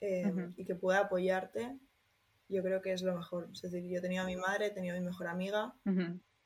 em, 0.00 0.52
y 0.56 0.64
que 0.64 0.74
pueda 0.74 1.00
apoyarte, 1.00 1.78
yo 2.48 2.62
creo 2.62 2.82
que 2.82 2.92
es 2.92 3.02
lo 3.02 3.14
mejor. 3.14 3.48
Es 3.52 3.62
decir, 3.62 3.82
yo 3.84 3.98
he 3.98 4.02
tenido 4.02 4.24
a 4.24 4.26
mi 4.26 4.36
madre, 4.36 4.66
he 4.66 4.70
tenido 4.70 4.96
a 4.96 5.00
mi 5.00 5.06
mejor 5.06 5.26
amiga 5.26 5.74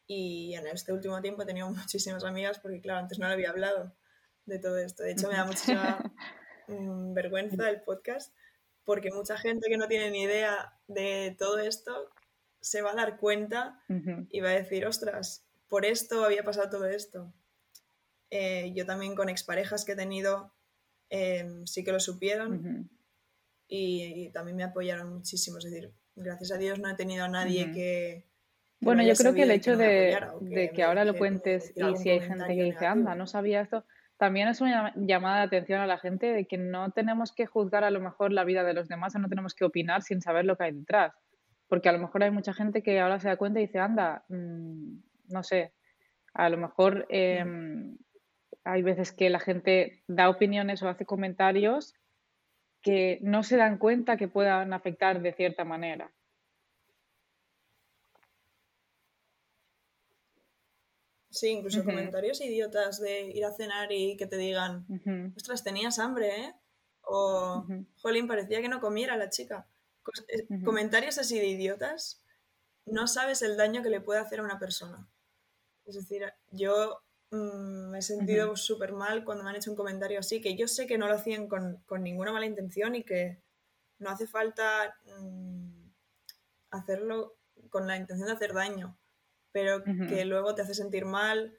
y 0.07 0.55
en 0.55 0.69
este 0.69 0.93
último 0.93 1.21
tiempo 1.21 1.43
he 1.43 1.47
tenido 1.47 1.69
muchísimas 1.71 2.25
amigas 2.25 2.59
porque, 2.61 2.81
claro, 2.81 3.01
antes 3.01 3.19
no 3.19 3.27
le 3.27 3.35
había 3.35 3.51
hablado 3.51 3.93
de 4.45 4.59
todo 4.59 4.79
esto. 4.79 5.03
De 5.03 5.13
hecho, 5.13 5.29
me 5.29 5.35
da 5.35 5.45
mucha 5.45 5.99
mm, 6.69 7.13
vergüenza 7.13 7.69
el 7.69 7.83
podcast 7.83 8.33
porque 8.85 9.11
mucha 9.11 9.37
gente 9.37 9.69
que 9.69 9.79
no 9.79 9.89
tiene 9.89 10.13
ni 10.13 10.23
idea 10.23 10.79
de 10.87 11.35
todo 11.37 11.59
esto 11.59 12.09
se 12.61 12.83
va 12.83 12.93
a 12.93 12.95
dar 12.95 13.19
cuenta 13.19 13.81
y 14.31 14.41
va 14.41 14.51
a 14.51 14.53
decir, 14.53 14.87
ostras, 14.87 15.46
por 15.69 15.85
esto 15.85 16.25
había 16.25 16.45
pasado 16.45 16.71
todo 16.71 16.87
esto. 16.87 17.33
Eh, 18.31 18.73
yo 18.75 18.87
también 18.87 19.15
con 19.15 19.29
exparejas 19.29 19.85
que 19.85 19.93
he 19.93 19.97
tenido 19.97 20.53
em, 21.11 21.67
sí 21.67 21.85
que 21.85 21.93
lo 21.93 22.01
supieron 22.01 22.91
y, 23.69 24.31
también 24.31 24.57
me 24.57 24.65
apoyaron 24.65 25.13
muchísimo. 25.13 25.59
Es 25.59 25.65
decir, 25.65 25.93
gracias 26.15 26.53
a 26.53 26.59
Dios 26.59 26.79
no 26.79 26.89
he 26.89 26.95
tenido 26.95 27.25
a 27.25 27.29
nadie 27.29 27.71
que... 27.73 28.27
bueno, 28.81 29.03
yo 29.03 29.15
creo 29.15 29.35
que 29.35 29.43
el 29.43 29.51
hecho 29.51 29.77
de, 29.77 30.71
que, 30.75 30.83
ahora 30.83 31.05
lo 31.05 31.17
cuentes 31.17 31.73
y 31.77 31.97
si 31.97 32.11
hay 32.11 32.21
gente 32.21 32.55
que 32.55 32.65
dice, 32.65 32.87
anda, 32.87 33.15
no 33.15 33.27
sabía 33.27 33.61
esto, 33.61 33.85
también 34.17 34.49
es 34.49 34.61
una 34.61 34.93
llamada 34.97 35.39
de 35.39 35.45
atención 35.45 35.81
a 35.81 35.87
la 35.87 35.99
gente 35.99 36.27
de 36.27 36.47
que 36.47 36.57
no 36.57 36.91
tenemos 36.91 37.33
que 37.33 37.47
juzgar 37.47 37.85
a 37.85 37.91
lo 37.91 38.01
mejor 38.01 38.33
la 38.33 38.45
vida 38.45 38.65
de 38.65 38.73
los 38.73 38.89
demás 38.89 39.15
o 39.15 39.19
no 39.19 39.29
tenemos 39.29 39.55
que 39.55 39.65
opinar 39.65 40.03
sin 40.03 40.23
saber 40.23 40.47
lo 40.47 40.57
que 40.57 40.65
hay 40.65 40.73
detrás. 40.73 41.13
Porque 41.69 41.89
a 41.89 41.93
lo 41.93 41.99
mejor 41.99 42.23
hay 42.23 42.31
mucha 42.31 42.55
gente 42.55 42.83
que 42.83 42.99
ahora 43.01 43.21
se 43.21 43.29
da 43.29 43.37
cuenta 43.37 43.59
y 43.61 43.67
dice, 43.67 43.79
anda, 43.79 44.25
mm, 44.29 44.99
no 45.29 45.43
sé, 45.43 45.73
a 46.35 46.49
lo 46.49 46.57
mejor 46.59 47.07
em, 47.09 47.97
hay 48.65 48.83
veces 48.83 49.13
que 49.13 49.31
la 49.31 49.41
gente 49.41 50.03
da 50.07 50.29
opiniones 50.29 50.83
o 50.83 50.89
hace 50.89 51.07
comentarios 51.07 51.95
que 52.83 53.19
no 53.23 53.43
se 53.43 53.57
dan 53.57 53.79
cuenta 53.79 54.17
que 54.17 54.29
puedan 54.29 54.73
afectar 54.73 55.21
de 55.21 55.33
cierta 55.33 55.65
manera. 55.65 56.13
Sí, 61.31 61.49
incluso 61.49 61.85
comentarios 61.85 62.41
idiotas 62.41 62.99
de 62.99 63.31
ir 63.31 63.45
a 63.45 63.53
cenar 63.53 63.93
y 63.93 64.17
que 64.17 64.27
te 64.27 64.37
digan, 64.39 64.87
ostras, 65.37 65.63
tenías 65.63 65.99
hambre, 65.99 66.29
¿eh? 66.29 66.55
O, 67.03 67.65
jolín, 68.01 68.27
parecía 68.27 68.63
que 68.63 68.69
no 68.69 68.81
comiera 68.81 69.17
la 69.17 69.29
chica. 69.29 69.67
Eh, 70.29 70.47
comentarios 70.65 71.19
así 71.19 71.39
de 71.39 71.47
idiotas, 71.47 72.25
no 72.87 73.07
sabes 73.07 73.43
el 73.43 73.57
daño 73.57 73.83
que 73.83 73.91
le 73.91 74.01
puede 74.01 74.21
hacer 74.21 74.41
a 74.41 74.45
una 74.45 74.59
persona. 74.59 75.07
Es 75.87 75.95
decir, 75.95 76.23
yo 76.51 77.01
mm, 77.31 77.91
me 77.91 77.99
he 77.99 78.03
sentido 78.03 78.57
súper 78.57 78.93
mal 78.93 79.25
cuando 79.25 79.45
me 79.45 79.51
han 79.51 79.57
hecho 79.57 79.71
un 79.71 79.77
comentario 79.77 80.19
así, 80.19 80.41
que 80.41 80.57
yo 80.57 80.69
sé 80.69 80.87
que 80.87 80.99
no 80.99 81.09
lo 81.09 81.15
hacían 81.15 81.49
con, 81.49 81.83
ninguna 82.01 82.33
mala 82.33 82.47
intención 82.47 82.95
y 82.95 83.05
que 83.05 83.41
no 83.99 84.11
hace 84.11 84.27
falta 84.27 84.95
mm, 85.21 85.91
hacerlo 86.71 87.37
con 87.71 87.87
la 87.87 87.97
intención 87.97 88.29
de 88.29 88.35
hacer 88.35 88.53
daño, 88.53 88.99
pero 89.53 89.83
que 89.83 90.25
luego 90.27 90.55
te 90.55 90.63
hace 90.63 90.75
sentir 90.75 91.07
mal, 91.07 91.57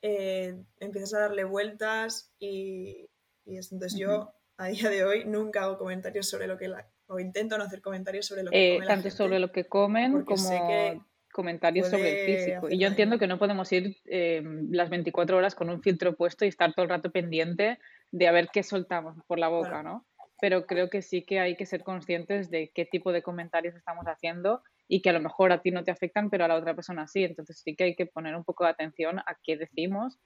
eh, 0.00 0.62
empiezas 0.78 1.14
a 1.14 1.20
darle 1.20 1.44
vueltas 1.44 2.32
y, 2.38 3.08
y 3.44 3.56
entonces 3.56 3.96
yo 3.96 4.32
a 4.56 4.68
día 4.68 4.90
de 4.90 5.04
hoy 5.04 5.24
nunca 5.24 5.62
hago 5.62 5.78
comentarios 5.78 6.28
sobre 6.28 6.46
lo 6.46 6.56
que 6.56 6.68
la, 6.68 6.88
o 7.06 7.18
intento 7.18 7.58
no 7.58 7.64
hacer 7.64 7.80
comentarios 7.80 8.26
sobre 8.26 8.42
lo 8.42 8.50
que 8.50 8.76
eh, 8.76 8.80
tanto 8.86 9.10
sobre 9.10 9.38
lo 9.38 9.52
que 9.52 9.64
comen 9.64 10.24
como 10.24 11.02
comentarios 11.32 11.88
sobre 11.88 12.10
el 12.10 12.26
físico. 12.26 12.68
Y 12.70 12.78
yo 12.78 12.86
entiendo 12.86 13.18
que 13.18 13.26
no 13.26 13.38
podemos 13.38 13.72
ir 13.72 13.96
eh, 14.04 14.42
las 14.70 14.90
24 14.90 15.36
horas 15.36 15.54
con 15.54 15.70
un 15.70 15.82
filtro 15.82 16.14
puesto 16.14 16.44
y 16.44 16.48
estar 16.48 16.72
todo 16.72 16.84
el 16.84 16.90
rato 16.90 17.10
pendiente 17.10 17.78
de 18.10 18.28
a 18.28 18.32
ver 18.32 18.50
qué 18.52 18.62
soltamos 18.62 19.16
por 19.26 19.38
la 19.38 19.48
boca, 19.48 19.82
¿no? 19.82 20.06
pero 20.42 20.66
creo 20.66 20.90
que 20.90 21.02
sí 21.02 21.22
que 21.22 21.38
hay 21.38 21.54
que 21.54 21.66
ser 21.66 21.84
conscientes 21.84 22.50
de 22.50 22.72
qué 22.74 22.84
tipo 22.84 23.12
de 23.12 23.22
comentarios 23.22 23.76
estamos 23.76 24.06
haciendo 24.06 24.60
y 24.88 25.00
que 25.00 25.10
a 25.10 25.12
lo 25.12 25.20
mejor 25.20 25.52
a 25.52 25.62
ti 25.62 25.70
no 25.70 25.84
te 25.84 25.92
afectan, 25.92 26.30
pero 26.30 26.44
a 26.44 26.48
la 26.48 26.56
otra 26.56 26.74
persona 26.74 27.06
sí. 27.06 27.22
Entonces 27.22 27.60
sí 27.64 27.76
que 27.76 27.84
hay 27.84 27.94
que 27.94 28.06
poner 28.06 28.34
un 28.34 28.42
poco 28.42 28.64
de 28.64 28.70
atención 28.70 29.20
a 29.20 29.38
qué 29.40 29.56
decimos, 29.56 30.18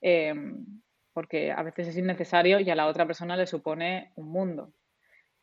em, 0.00 0.64
porque 1.12 1.50
a 1.50 1.60
veces 1.64 1.88
es 1.88 1.98
innecesario 1.98 2.60
y 2.60 2.70
a 2.70 2.76
la 2.76 2.86
otra 2.86 3.04
persona 3.04 3.36
le 3.36 3.48
supone 3.48 4.12
un 4.14 4.28
mundo. 4.30 4.72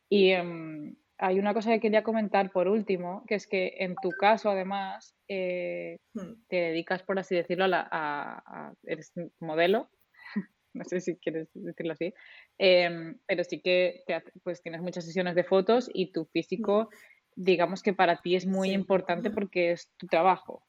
Y 0.08 0.30
em, 0.30 0.96
hay 1.22 1.38
una 1.38 1.54
cosa 1.54 1.70
que 1.70 1.78
quería 1.78 2.02
comentar 2.02 2.50
por 2.50 2.66
último, 2.66 3.24
que 3.28 3.36
es 3.36 3.46
que 3.46 3.76
en 3.78 3.94
tu 4.02 4.10
caso, 4.10 4.50
además, 4.50 5.14
eh, 5.28 5.98
hmm. 6.14 6.46
te 6.48 6.56
dedicas, 6.56 7.04
por 7.04 7.16
así 7.16 7.36
decirlo, 7.36 7.64
a, 7.64 7.68
la, 7.68 8.74
eres 8.82 9.12
modelo, 9.38 9.88
no 10.74 10.82
sé 10.84 11.00
si 11.00 11.16
quieres 11.18 11.48
decirlo 11.54 11.92
así, 11.92 12.12
em, 12.58 13.20
pero 13.24 13.44
sí 13.44 13.60
que 13.60 14.02
pues 14.42 14.62
tienes 14.62 14.82
muchas 14.82 15.04
sesiones 15.04 15.36
de 15.36 15.44
fotos 15.44 15.88
y 15.94 16.10
tu 16.10 16.24
físico, 16.24 16.88
hmm. 16.90 17.42
digamos 17.44 17.84
que 17.84 17.92
para 17.92 18.20
ti 18.20 18.34
es 18.34 18.44
muy 18.44 18.72
importante 18.72 19.30
porque 19.30 19.70
es 19.70 19.92
tu 19.98 20.08
trabajo. 20.08 20.66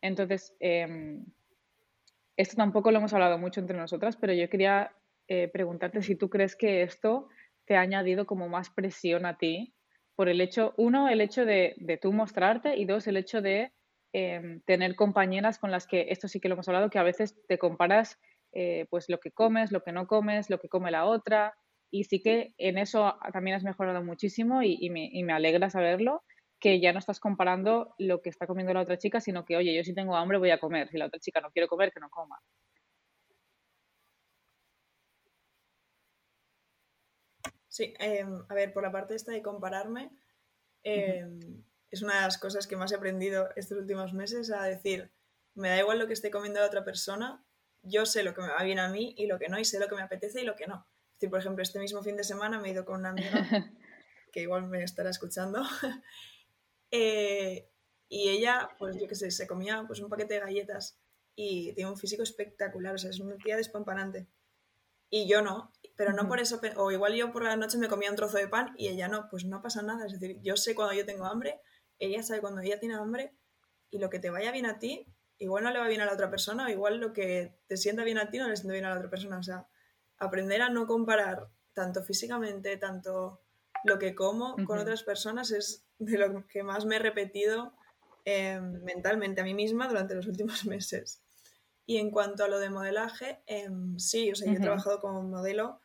Entonces, 0.00 0.54
em, 0.60 1.24
esto 2.36 2.54
tampoco 2.54 2.92
lo 2.92 2.98
hemos 2.98 3.14
hablado 3.14 3.36
mucho 3.36 3.58
entre 3.58 3.76
nosotras, 3.76 4.16
pero 4.16 4.32
yo 4.32 4.48
quería 4.48 4.92
eh, 5.26 5.48
preguntarte 5.48 6.02
si 6.02 6.14
tú 6.14 6.30
crees 6.30 6.54
que 6.54 6.82
esto 6.82 7.28
te 7.64 7.76
ha 7.76 7.80
añadido 7.80 8.26
como 8.26 8.48
más 8.48 8.70
presión 8.70 9.26
a 9.26 9.38
ti 9.38 9.74
por 10.18 10.28
el 10.28 10.40
hecho, 10.40 10.74
uno, 10.76 11.08
el 11.08 11.20
hecho 11.20 11.46
de, 11.46 11.76
de 11.76 11.96
tú 11.96 12.12
mostrarte 12.12 12.76
y 12.76 12.86
dos, 12.86 13.06
el 13.06 13.16
hecho 13.16 13.40
de 13.40 13.70
em, 14.12 14.60
tener 14.62 14.96
compañeras 14.96 15.60
con 15.60 15.70
las 15.70 15.86
que, 15.86 16.06
esto 16.08 16.26
sí 16.26 16.40
que 16.40 16.48
lo 16.48 16.54
hemos 16.54 16.66
hablado, 16.66 16.90
que 16.90 16.98
a 16.98 17.04
veces 17.04 17.36
te 17.46 17.56
comparas 17.56 18.18
eh, 18.52 18.86
pues 18.90 19.08
lo 19.08 19.20
que 19.20 19.30
comes, 19.30 19.70
lo 19.70 19.84
que 19.84 19.92
no 19.92 20.08
comes, 20.08 20.50
lo 20.50 20.58
que 20.58 20.68
come 20.68 20.90
la 20.90 21.04
otra 21.04 21.54
y 21.92 22.02
sí 22.02 22.20
que 22.20 22.52
en 22.58 22.78
eso 22.78 23.16
también 23.32 23.58
has 23.58 23.62
mejorado 23.62 24.02
muchísimo 24.02 24.60
y, 24.64 24.90
me, 24.90 25.08
y 25.12 25.22
me 25.22 25.34
alegra 25.34 25.70
saberlo 25.70 26.24
que 26.58 26.80
ya 26.80 26.92
no 26.92 26.98
estás 26.98 27.20
comparando 27.20 27.94
lo 27.96 28.20
que 28.20 28.30
está 28.30 28.48
comiendo 28.48 28.74
la 28.74 28.80
otra 28.80 28.98
chica, 28.98 29.20
sino 29.20 29.44
que, 29.44 29.56
oye, 29.56 29.72
yo 29.72 29.84
si 29.84 29.94
tengo 29.94 30.16
hambre 30.16 30.38
voy 30.38 30.50
a 30.50 30.58
comer, 30.58 30.88
si 30.88 30.98
la 30.98 31.06
otra 31.06 31.20
chica 31.20 31.40
no 31.40 31.52
quiere 31.52 31.68
comer, 31.68 31.92
que 31.92 32.00
no 32.00 32.10
coma. 32.10 32.40
Sí, 37.78 37.94
em, 38.00 38.42
a 38.48 38.54
ver, 38.54 38.72
por 38.72 38.82
la 38.82 38.90
parte 38.90 39.14
esta 39.14 39.30
de 39.30 39.40
compararme, 39.40 40.10
em, 40.82 41.62
es 41.92 42.02
una 42.02 42.16
de 42.16 42.22
las 42.22 42.36
cosas 42.36 42.66
que 42.66 42.76
más 42.76 42.90
he 42.90 42.96
aprendido 42.96 43.50
estos 43.54 43.78
últimos 43.78 44.12
meses 44.14 44.50
a 44.50 44.64
decir, 44.64 45.12
me 45.54 45.68
da 45.68 45.78
igual 45.78 46.00
lo 46.00 46.08
que 46.08 46.12
esté 46.12 46.32
comiendo 46.32 46.58
la 46.58 46.66
otra 46.66 46.84
persona, 46.84 47.40
yo 47.84 48.04
sé 48.04 48.24
lo 48.24 48.34
que 48.34 48.40
me 48.40 48.48
va 48.48 48.64
bien 48.64 48.80
a 48.80 48.88
mí 48.88 49.14
y 49.16 49.28
lo 49.28 49.38
que 49.38 49.48
no, 49.48 49.60
y 49.60 49.64
sé 49.64 49.78
lo 49.78 49.86
que 49.86 49.94
me 49.94 50.02
apetece 50.02 50.40
y 50.40 50.44
lo 50.44 50.56
que 50.56 50.66
no. 50.66 50.88
Es 51.06 51.20
decir, 51.20 51.30
por 51.30 51.38
ejemplo, 51.38 51.62
este 51.62 51.78
mismo 51.78 52.02
fin 52.02 52.16
de 52.16 52.24
semana 52.24 52.58
me 52.58 52.66
he 52.66 52.72
ido 52.72 52.84
con 52.84 52.98
una 52.98 53.10
amiga, 53.10 53.30
que 54.32 54.40
igual 54.40 54.66
me 54.66 54.82
estará 54.82 55.10
escuchando, 55.10 55.62
eh, 56.90 57.70
y 58.08 58.28
ella, 58.28 58.70
pues 58.76 58.96
yo 59.00 59.06
qué 59.06 59.14
sé, 59.14 59.30
se 59.30 59.46
comía 59.46 59.84
pues, 59.86 60.00
un 60.00 60.08
paquete 60.08 60.34
de 60.34 60.40
galletas 60.40 60.98
y 61.36 61.74
tiene 61.74 61.92
un 61.92 61.96
físico 61.96 62.24
espectacular, 62.24 62.96
o 62.96 62.98
sea, 62.98 63.10
es 63.10 63.20
una 63.20 63.36
tía 63.36 63.56
despampanante. 63.56 64.26
Y 65.10 65.26
yo 65.28 65.42
no, 65.42 65.72
pero 65.96 66.12
no 66.12 66.28
por 66.28 66.38
eso, 66.38 66.60
o 66.76 66.92
igual 66.92 67.14
yo 67.14 67.32
por 67.32 67.44
la 67.44 67.56
noche 67.56 67.78
me 67.78 67.88
comía 67.88 68.10
un 68.10 68.16
trozo 68.16 68.36
de 68.36 68.48
pan 68.48 68.74
y 68.76 68.88
ella 68.88 69.08
no, 69.08 69.28
pues 69.30 69.44
no 69.44 69.62
pasa 69.62 69.82
nada. 69.82 70.06
Es 70.06 70.12
decir, 70.12 70.38
yo 70.42 70.56
sé 70.56 70.74
cuando 70.74 70.94
yo 70.94 71.06
tengo 71.06 71.24
hambre, 71.24 71.60
ella 71.98 72.22
sabe 72.22 72.40
cuando 72.40 72.60
ella 72.60 72.78
tiene 72.78 72.94
hambre 72.94 73.34
y 73.90 73.98
lo 73.98 74.10
que 74.10 74.18
te 74.18 74.30
vaya 74.30 74.52
bien 74.52 74.66
a 74.66 74.78
ti, 74.78 75.06
igual 75.38 75.64
no 75.64 75.70
le 75.70 75.78
va 75.78 75.88
bien 75.88 76.00
a 76.00 76.06
la 76.06 76.12
otra 76.12 76.30
persona, 76.30 76.66
o 76.66 76.68
igual 76.68 76.98
lo 76.98 77.12
que 77.12 77.58
te 77.66 77.76
sienta 77.76 78.04
bien 78.04 78.18
a 78.18 78.30
ti 78.30 78.38
no 78.38 78.48
le 78.48 78.56
sienta 78.56 78.72
bien 78.72 78.84
a 78.84 78.90
la 78.90 78.96
otra 78.96 79.10
persona. 79.10 79.38
O 79.38 79.42
sea, 79.42 79.66
aprender 80.18 80.62
a 80.62 80.68
no 80.68 80.86
comparar 80.86 81.48
tanto 81.72 82.02
físicamente, 82.02 82.76
tanto 82.76 83.40
lo 83.84 83.98
que 83.98 84.14
como 84.14 84.56
con 84.66 84.78
otras 84.78 85.02
personas 85.02 85.50
es 85.50 85.84
de 85.98 86.18
lo 86.18 86.46
que 86.46 86.62
más 86.62 86.84
me 86.84 86.96
he 86.96 86.98
repetido 86.98 87.74
em, 88.24 88.82
mentalmente 88.82 89.40
a 89.40 89.44
mí 89.44 89.54
misma 89.54 89.88
durante 89.88 90.14
los 90.14 90.26
últimos 90.26 90.64
meses. 90.66 91.22
Y 91.88 91.96
en 91.96 92.10
cuanto 92.10 92.44
a 92.44 92.48
lo 92.48 92.58
de 92.58 92.68
modelaje, 92.68 93.42
em, 93.46 93.98
sí, 93.98 94.30
o 94.30 94.36
sea, 94.36 94.46
yo 94.52 94.58
he 94.58 94.60
trabajado 94.60 95.00
como 95.00 95.22
modelo 95.22 95.80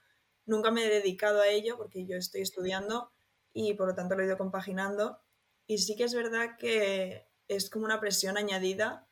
Nunca 0.46 0.72
me 0.72 0.86
he 0.86 0.90
dedicado 0.90 1.42
a 1.42 1.48
ello 1.48 1.78
porque 1.78 2.06
yo 2.06 2.18
estoy 2.18 2.42
estudiando 2.42 3.12
y 3.54 3.76
por 3.76 3.88
lo 3.88 3.96
tanto 3.96 4.16
lo 4.16 4.24
he 4.24 4.26
ido 4.26 4.38
compaginando. 4.38 5.22
Y 5.68 5.78
sí 5.78 5.96
que 5.96 6.04
es 6.04 6.14
verdad 6.14 6.58
que 6.58 7.28
es 7.48 7.70
como 7.70 7.86
una 7.86 8.02
presión 8.02 8.38
añadida. 8.38 9.08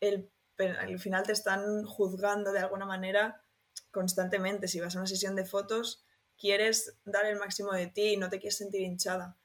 El, 0.00 0.30
al 0.58 0.98
final 0.98 1.24
te 1.24 1.32
están 1.32 1.84
juzgando 1.84 2.52
de 2.52 2.58
alguna 2.58 2.84
manera 2.84 3.42
constantemente. 3.90 4.68
Si 4.68 4.80
vas 4.80 4.94
a 4.94 4.98
una 4.98 5.06
sesión 5.06 5.34
de 5.36 5.46
fotos, 5.46 6.04
quieres 6.36 6.98
dar 7.04 7.24
el 7.24 7.38
máximo 7.38 7.72
de 7.72 7.86
ti 7.86 8.12
y 8.12 8.16
no 8.18 8.28
te 8.28 8.38
quieres 8.38 8.58
sentir 8.58 8.82
hinchada. 8.82 9.38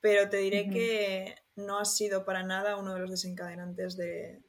Pero 0.00 0.28
te 0.28 0.38
diré 0.38 0.68
que 0.68 1.36
no 1.56 1.78
ha 1.78 1.84
sido 1.84 2.24
para 2.24 2.42
nada 2.42 2.76
uno 2.76 2.94
de 2.94 3.00
los 3.00 3.10
desencadenantes 3.10 3.96
de, 3.96 4.42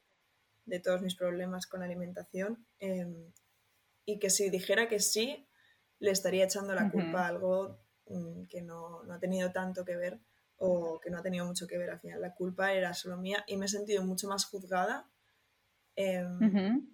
de 0.64 0.80
todos 0.80 1.02
mis 1.02 1.14
problemas 1.14 1.66
con 1.66 1.80
la 1.80 1.86
alimentación. 1.86 2.66
Em, 2.78 3.32
y 4.04 4.18
que 4.18 4.30
si 4.30 4.50
dijera 4.50 4.88
que 4.88 5.00
sí, 5.00 5.48
le 5.98 6.10
estaría 6.10 6.44
echando 6.44 6.74
la 6.74 6.90
culpa 6.90 7.24
a 7.24 7.28
algo 7.28 7.78
mm, 8.06 8.44
que 8.44 8.62
no, 8.62 9.02
ha 9.10 9.18
tenido 9.18 9.52
tanto 9.52 9.84
que 9.84 9.96
ver 9.96 10.20
o 10.56 11.00
que 11.00 11.10
no 11.10 11.18
ha 11.18 11.22
tenido 11.22 11.44
mucho 11.44 11.66
que 11.66 11.78
ver 11.78 11.90
al 11.90 12.00
final. 12.00 12.20
La 12.20 12.34
culpa 12.34 12.72
era 12.72 12.94
solo 12.94 13.16
mía 13.16 13.44
y 13.46 13.56
me 13.56 13.66
he 13.66 13.68
sentido 13.68 14.04
mucho 14.04 14.28
más 14.28 14.44
juzgada 14.44 15.08
em, 15.96 16.88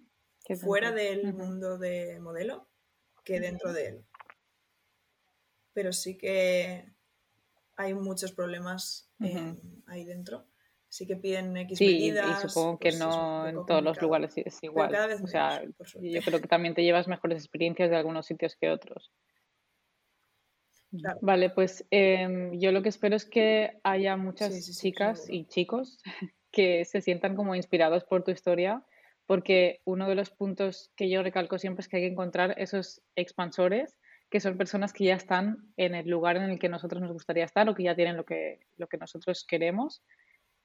fuera 0.59 0.91
del 0.91 1.33
mundo 1.33 1.77
de 1.77 2.19
modelo 2.19 2.67
que 3.23 3.39
dentro 3.39 3.73
de 3.73 3.87
él. 3.87 4.05
Pero 5.73 5.93
sí 5.93 6.17
que 6.17 6.93
hay 7.77 7.93
muchos 7.93 8.31
problemas 8.33 9.09
ahí 9.87 10.03
dentro. 10.03 10.48
Sí 10.89 11.05
que 11.05 11.15
piden 11.15 11.55
X 11.55 11.79
medidas. 11.79 12.43
Y 12.43 12.49
supongo 12.49 12.79
que 12.79 12.89
pues 12.89 12.99
no 12.99 13.47
en 13.47 13.65
todos 13.67 13.83
los 13.83 14.01
lugares 14.01 14.33
es 14.37 14.57
igual. 14.63 14.93
o 15.23 15.27
sea, 15.27 15.61
yo 16.01 16.21
creo 16.21 16.41
que 16.41 16.47
también 16.47 16.73
te 16.73 16.83
llevas 16.83 17.07
mejores 17.07 17.37
experiencias 17.37 17.91
de 17.91 17.95
algunos 17.95 18.25
sitios 18.25 18.55
que 18.55 18.71
otros. 18.71 19.11
Vale, 21.21 21.51
pues 21.51 21.85
em, 21.91 22.59
yo 22.59 22.71
lo 22.71 22.81
que 22.81 22.89
espero 22.89 23.15
es 23.15 23.25
que 23.25 23.79
haya 23.83 24.17
muchas 24.17 24.79
chicas 24.79 25.27
y 25.29 25.45
chicos 25.45 25.99
que 26.51 26.83
se 26.85 27.01
sientan 27.01 27.35
como 27.35 27.53
inspirados 27.53 28.03
por 28.03 28.23
tu 28.23 28.31
historia, 28.31 28.83
porque 29.27 29.81
uno 29.85 30.09
de 30.09 30.15
los 30.15 30.31
puntos 30.31 30.91
que 30.95 31.07
yo 31.07 31.21
recalco 31.21 31.59
siempre 31.59 31.81
es 31.81 31.87
que 31.87 31.97
hay 31.97 32.03
que 32.03 32.13
encontrar 32.13 32.55
esos 32.57 33.03
expansores, 33.15 33.99
que 34.31 34.39
son 34.39 34.57
personas 34.57 34.91
que 34.91 35.05
ya 35.05 35.15
están 35.15 35.71
en 35.77 35.93
el 35.93 36.09
lugar 36.09 36.37
en 36.37 36.49
el 36.49 36.57
que 36.57 36.69
nosotros 36.69 36.99
nos 36.99 37.11
gustaría 37.11 37.45
estar 37.45 37.69
o 37.69 37.75
que 37.75 37.83
ya 37.83 37.95
tienen 37.95 38.17
lo 38.17 38.25
que, 38.25 38.59
lo 38.77 38.87
que 38.87 38.97
nosotros 38.97 39.45
queremos 39.47 40.01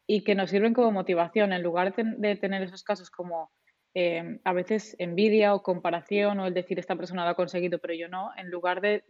y 0.06 0.22
que 0.22 0.34
nos 0.34 0.50
sirven 0.50 0.74
como 0.74 0.92
motivación 0.92 1.52
en 1.52 1.62
lugar 1.62 1.94
de, 1.96 2.36
tener 2.36 2.62
esos 2.62 2.82
casos 2.82 3.10
como 3.10 3.50
eh, 3.94 4.38
a 4.44 4.52
veces 4.52 4.96
envidia 4.98 5.54
o 5.54 5.62
comparación 5.62 6.40
o 6.40 6.46
el 6.46 6.54
decir 6.54 6.78
esta 6.78 6.96
persona 6.96 7.24
lo 7.24 7.30
ha 7.30 7.36
conseguido 7.36 7.78
pero 7.78 7.94
yo 7.94 8.08
no, 8.08 8.30
en 8.36 8.50
lugar 8.50 8.80
de, 8.80 9.04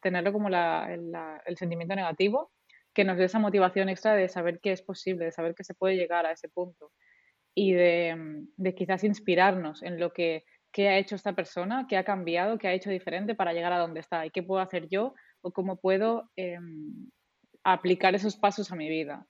tenerlo 0.00 0.32
como 0.32 0.48
el 0.48 1.56
sentimiento 1.56 1.96
negativo, 1.96 2.52
que 2.94 3.04
nos 3.04 3.18
dé 3.18 3.24
esa 3.24 3.38
motivación 3.38 3.88
extra 3.88 4.14
de 4.14 4.28
saber 4.28 4.60
que 4.60 4.72
es 4.72 4.82
posible, 4.82 5.26
de 5.26 5.32
saber 5.32 5.54
que 5.54 5.64
se 5.64 5.74
puede 5.74 5.96
llegar 5.96 6.26
a 6.26 6.32
ese 6.32 6.48
punto 6.48 6.92
y 7.54 7.72
de, 7.72 8.74
quizás 8.76 9.02
inspirarnos 9.04 9.82
en 9.82 9.98
lo 9.98 10.12
que 10.12 10.44
qué 10.70 10.88
ha 10.88 10.98
hecho 10.98 11.16
esta 11.16 11.32
persona, 11.32 11.86
qué 11.88 11.96
ha 11.96 12.04
cambiado, 12.04 12.58
qué 12.58 12.68
ha 12.68 12.74
hecho 12.74 12.90
diferente 12.90 13.34
para 13.34 13.52
llegar 13.52 13.72
a 13.72 13.78
donde 13.78 14.00
está 14.00 14.26
y 14.26 14.30
qué 14.30 14.42
puedo 14.42 14.60
hacer 14.60 14.88
yo 14.88 15.14
o 15.40 15.50
cómo 15.50 15.80
puedo 15.80 16.30
em, 16.36 17.10
aplicar 17.64 18.14
esos 18.14 18.36
pasos 18.36 18.70
a 18.70 18.76
mi 18.76 18.88
vida. 18.88 19.26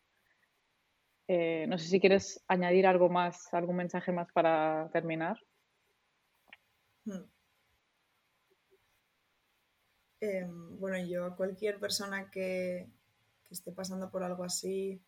Eh, 1.30 1.66
no 1.68 1.76
sé 1.76 1.88
si 1.88 2.00
quieres 2.00 2.42
añadir 2.48 2.86
algo 2.86 3.10
más, 3.10 3.52
algún 3.52 3.76
mensaje 3.76 4.12
más 4.12 4.32
para 4.32 4.88
terminar. 4.90 5.38
Hmm. 7.04 7.24
Em, 10.20 10.80
bueno, 10.80 10.98
yo 11.06 11.26
a 11.26 11.36
cualquier 11.36 11.78
persona 11.78 12.30
que, 12.30 12.88
esté 13.50 13.72
pasando 13.72 14.10
por 14.10 14.22
algo 14.22 14.44
así 14.44 15.00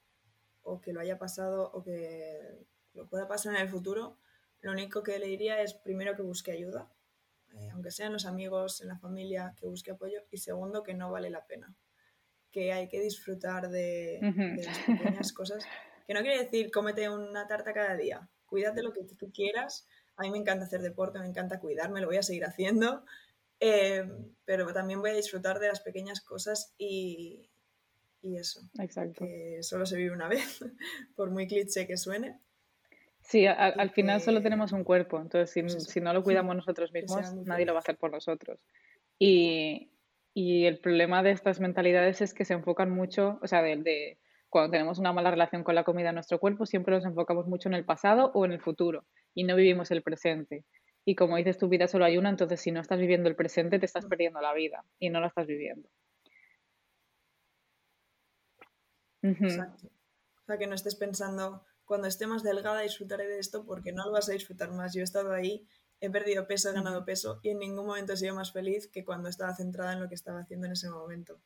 o 0.63 0.81
que 0.81 0.95
lo 0.95 1.01
haya 1.01 1.19
pasado 1.19 1.71
o 1.73 1.83
que 1.83 2.65
lo 2.95 3.07
pueda 3.07 3.29
pasar 3.29 3.55
en 3.55 3.61
el 3.63 3.69
futuro, 3.69 4.19
lo 4.61 4.73
único 4.73 5.03
que 5.03 5.19
le 5.19 5.27
diría 5.27 5.61
es 5.61 5.75
primero 5.75 6.17
que 6.17 6.23
busque 6.23 6.53
ayuda, 6.53 6.91
eh, 7.53 7.69
aunque 7.73 7.91
sean 7.91 8.13
los 8.13 8.25
amigos, 8.25 8.81
en 8.81 8.89
la 8.89 8.99
familia, 8.99 9.55
que 9.59 9.67
busque 9.67 9.91
apoyo 9.91 10.21
y 10.31 10.39
segundo 10.39 10.83
que 10.83 10.95
no 10.95 11.11
vale 11.11 11.29
la 11.29 11.47
pena, 11.47 11.75
que 12.51 12.73
hay 12.73 12.89
que 12.89 13.01
disfrutar 13.01 13.69
de, 13.69 14.21
de 14.23 14.65
las 14.65 14.79
pequeñas 14.81 15.33
cosas 15.33 15.65
que 16.11 16.15
no 16.15 16.23
quiere 16.23 16.43
decir 16.43 16.73
cómete 16.73 17.09
una 17.09 17.47
tarta 17.47 17.73
cada 17.73 17.97
día. 17.97 18.29
Cuídate 18.45 18.83
lo 18.83 18.93
que 18.93 19.05
tú 19.05 19.31
quieras. 19.33 19.87
A 20.17 20.23
mí 20.23 20.31
me 20.33 20.39
encanta 20.39 20.65
hacer 20.65 20.81
deporte, 20.81 21.21
me 21.21 21.29
encanta 21.29 21.61
cuidarme, 21.61 22.01
lo 22.01 22.09
voy 22.09 22.17
a 22.17 22.23
seguir 22.25 22.45
haciendo. 22.45 23.05
Eh, 23.61 24.03
pero 24.45 24.73
también 24.73 25.01
voy 25.01 25.11
a 25.11 25.15
disfrutar 25.15 25.61
de 25.61 25.69
las 25.69 25.79
pequeñas 25.83 26.21
cosas 26.21 26.75
y, 26.79 27.49
eso. 28.25 28.61
Exacto. 28.81 29.25
Que 29.25 29.63
solo 29.63 29.87
se 29.87 29.99
vive 29.99 30.11
una 30.11 30.27
vez, 30.29 30.65
por 31.15 31.31
muy 31.31 31.47
cliché 31.47 31.87
que 31.87 31.97
suene. 31.97 32.41
Sí, 33.21 33.47
al 33.47 33.91
final 33.91 34.21
solo 34.21 34.43
tenemos 34.43 34.73
un 34.73 34.83
cuerpo, 34.83 35.21
entonces 35.21 35.53
si, 35.53 35.63
pues 35.63 35.97
no 36.03 36.13
lo 36.13 36.25
cuidamos 36.25 36.57
nosotros 36.57 36.91
mismos, 36.93 37.35
nadie 37.47 37.67
lo 37.67 37.73
va 37.73 37.79
a 37.79 37.83
hacer 37.83 37.97
por 37.97 38.11
nosotros. 38.11 38.59
Y, 39.17 39.93
Y 40.35 40.67
el 40.67 40.81
problema 40.81 41.23
de 41.23 41.31
estas 41.31 41.61
mentalidades 41.61 42.21
es 42.21 42.35
que 42.35 42.45
se 42.45 42.55
enfocan 42.55 42.91
mucho, 42.91 43.39
o 43.43 43.47
sea, 43.47 43.63
de, 43.63 44.19
cuando 44.51 44.73
tenemos 44.73 44.99
una 44.99 45.13
mala 45.13 45.31
relación 45.31 45.65
con 45.65 45.75
la 45.77 45.85
comida 45.85 46.09
en 46.09 46.17
nuestro 46.17 46.41
cuerpo, 46.41 46.67
siempre 46.67 46.95
nos 46.95 47.05
enfocamos 47.05 47.47
mucho 47.47 47.69
en 47.69 47.75
el 47.75 47.85
pasado 47.85 48.33
o 48.35 48.45
en 48.45 48.53
el 48.53 48.61
futuro 48.61 49.07
y 49.33 49.45
no 49.45 49.57
vivimos 49.57 49.91
el 49.93 50.03
presente. 50.03 50.65
Y 51.05 51.15
como 51.15 51.37
dices, 51.37 51.57
tu 51.57 51.69
vida 51.69 51.87
solo 51.87 52.05
hay 52.05 52.19
una, 52.19 52.29
entonces 52.29 52.61
si 52.61 52.73
no 52.73 52.81
estás 52.81 52.99
viviendo 52.99 53.29
el 53.29 53.37
presente, 53.37 53.79
te 53.79 53.87
estás 53.87 54.07
perdiendo 54.07 54.41
la 54.41 54.53
vida 54.53 54.85
y 54.99 55.09
no 55.09 55.21
la 55.21 55.29
estás 55.29 55.47
viviendo. 55.47 55.89
Exacto. 59.23 59.87
O 59.87 60.47
sea, 60.47 60.59
que 60.59 60.67
no 60.67 60.75
estés 60.75 60.97
pensando, 60.97 61.63
cuando 61.85 62.09
esté 62.09 62.27
más 62.27 62.43
delgada 62.43 62.81
disfrutaré 62.81 63.29
de 63.29 63.39
esto 63.39 63.65
porque 63.65 63.93
no 63.93 64.05
lo 64.05 64.13
vas 64.13 64.29
a 64.29 64.33
disfrutar 64.33 64.73
más. 64.73 64.93
Yo 64.95 65.01
he 65.01 65.05
estado 65.05 65.33
ahí, 65.33 65.67
he 66.01 66.11
perdido 66.11 66.47
peso, 66.47 66.71
he 66.71 66.73
ganado 66.73 67.05
peso 67.05 67.39
y 67.43 67.51
en 67.51 67.61
ningún 67.61 67.87
momento 67.87 68.15
he 68.15 68.17
sido 68.17 68.35
más 68.35 68.53
feliz 68.53 68.89
que 68.89 69.05
cuando 69.05 69.29
estaba 69.29 69.55
centrada 69.55 69.93
en 69.93 70.01
lo 70.01 70.09
que 70.09 70.15
estaba 70.17 70.41
haciendo 70.41 70.67
en 70.67 70.73
ese 70.73 70.91
momento. 70.91 71.41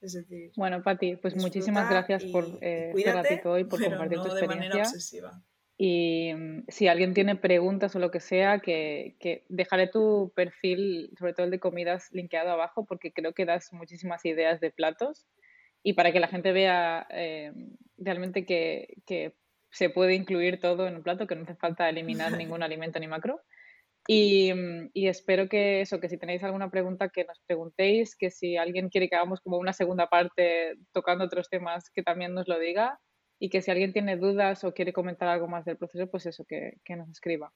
Es 0.00 0.14
decir, 0.14 0.52
bueno, 0.56 0.82
Pati, 0.82 1.16
pues 1.16 1.36
muchísimas 1.36 1.90
gracias 1.90 2.24
por 2.24 2.58
eh, 2.62 2.92
ser 2.96 3.14
ratito 3.14 3.52
hoy, 3.52 3.64
por 3.64 3.82
compartir 3.82 4.18
tu 4.18 4.28
experiencia. 4.28 4.54
De 4.54 4.68
manera 4.68 4.88
obsesiva. 4.88 5.44
Y 5.76 6.34
mm, 6.34 6.64
si 6.68 6.88
alguien 6.88 7.14
tiene 7.14 7.36
preguntas 7.36 7.94
o 7.96 7.98
lo 7.98 8.10
que 8.10 8.20
sea, 8.20 8.60
que, 8.60 9.16
que, 9.18 9.44
dejaré 9.48 9.88
tu 9.88 10.32
perfil, 10.34 11.10
sobre 11.18 11.32
todo 11.32 11.44
el 11.44 11.50
de 11.50 11.58
comidas, 11.58 12.08
linkeado 12.12 12.50
abajo, 12.50 12.84
porque 12.84 13.12
creo 13.12 13.32
que 13.32 13.46
das 13.46 13.72
muchísimas 13.72 14.24
ideas 14.24 14.60
de 14.60 14.70
platos 14.70 15.26
y 15.82 15.94
para 15.94 16.12
que 16.12 16.20
la 16.20 16.28
gente 16.28 16.52
vea 16.52 17.06
eh, 17.10 17.52
realmente 17.96 18.44
que, 18.44 18.98
que, 19.06 19.34
se 19.72 19.88
puede 19.88 20.14
incluir 20.14 20.58
todo 20.58 20.88
en 20.88 20.96
un 20.96 21.02
plato, 21.04 21.28
que 21.28 21.36
no 21.36 21.44
hace 21.44 21.54
falta 21.54 21.88
eliminar 21.88 22.32
ningún 22.36 22.62
alimento 22.62 22.98
ni 22.98 23.06
macro. 23.06 23.40
Y, 24.06 24.52
y, 24.92 25.08
espero 25.08 25.48
que 25.48 25.82
eso, 25.82 26.00
que 26.00 26.08
si 26.08 26.18
tenéis 26.18 26.42
alguna 26.42 26.70
pregunta 26.70 27.10
que 27.10 27.24
nos 27.24 27.38
preguntéis, 27.46 28.16
que 28.16 28.30
si 28.30 28.56
alguien 28.56 28.88
quiere 28.88 29.08
que 29.08 29.16
hagamos 29.16 29.40
como 29.40 29.58
una 29.58 29.72
segunda 29.72 30.08
parte 30.08 30.76
tocando 30.92 31.24
otros 31.24 31.48
temas, 31.48 31.90
que 31.90 32.02
también 32.02 32.34
nos 32.34 32.48
lo 32.48 32.58
diga. 32.58 32.98
Y 33.38 33.50
que 33.50 33.62
si 33.62 33.70
alguien 33.70 33.92
tiene 33.92 34.16
dudas 34.16 34.64
o 34.64 34.74
quiere 34.74 34.92
comentar 34.92 35.28
algo 35.28 35.48
más 35.48 35.64
del 35.64 35.76
proceso, 35.76 36.10
pues 36.10 36.26
eso, 36.26 36.44
que, 36.44 36.74
que 36.84 36.96
nos 36.96 37.08
escriba. 37.08 37.52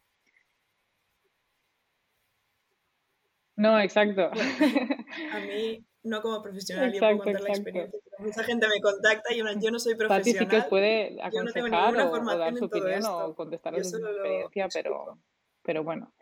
No, 3.57 3.79
exacto. 3.79 4.31
a 5.33 5.41
mí 5.41 5.85
no 6.05 6.21
como 6.21 6.43
profesional, 6.43 6.93
yo 6.93 7.01
puedo 7.01 7.19
contar 7.19 7.41
la 7.41 7.49
experiencia, 7.49 8.01
mucha 8.19 8.45
gente 8.45 8.69
me 8.69 8.81
contacta 8.81 9.33
y 9.33 9.39
yo 9.39 9.71
no 9.71 9.79
soy 9.79 9.95
profesional. 9.95 10.21
Pati 10.21 10.33
sí 10.33 10.47
que 10.47 10.57
os 10.59 10.67
puede 10.67 11.17
aconsejar 11.23 11.97
o, 11.97 12.13
o, 12.13 12.39
dar 12.39 12.55
su 12.57 12.67
opinión 12.67 13.05
o 13.07 13.35
contestar 13.35 13.83
su 13.83 13.97
experiencia, 13.97 14.69
pero, 14.73 15.19
pero 15.63 15.83
bueno, 15.83 16.13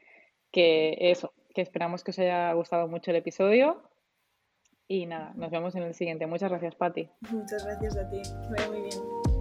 que 0.53 0.97
eso, 1.01 1.33
que 1.55 1.63
esperamos 1.63 2.05
que 2.05 2.13
os 2.13 2.19
haya 2.19 2.53
gustado 2.53 2.87
mucho 2.87 3.11
el 3.11 3.17
episodio 3.17 3.83
y 4.87 5.07
nada, 5.07 5.33
nos 5.35 5.51
vemos 5.51 5.75
en 5.75 5.85
el 5.85 5.95
siguiente. 5.95 6.27
Muchas 6.27 6.51
gracias, 6.51 6.75
Pati. 6.75 7.09
Muchas 7.31 7.65
gracias 7.65 7.97
a 7.97 8.11
ti, 8.11 8.21
vaya 8.51 8.69
muy 8.69 8.83
bien. 8.83 9.32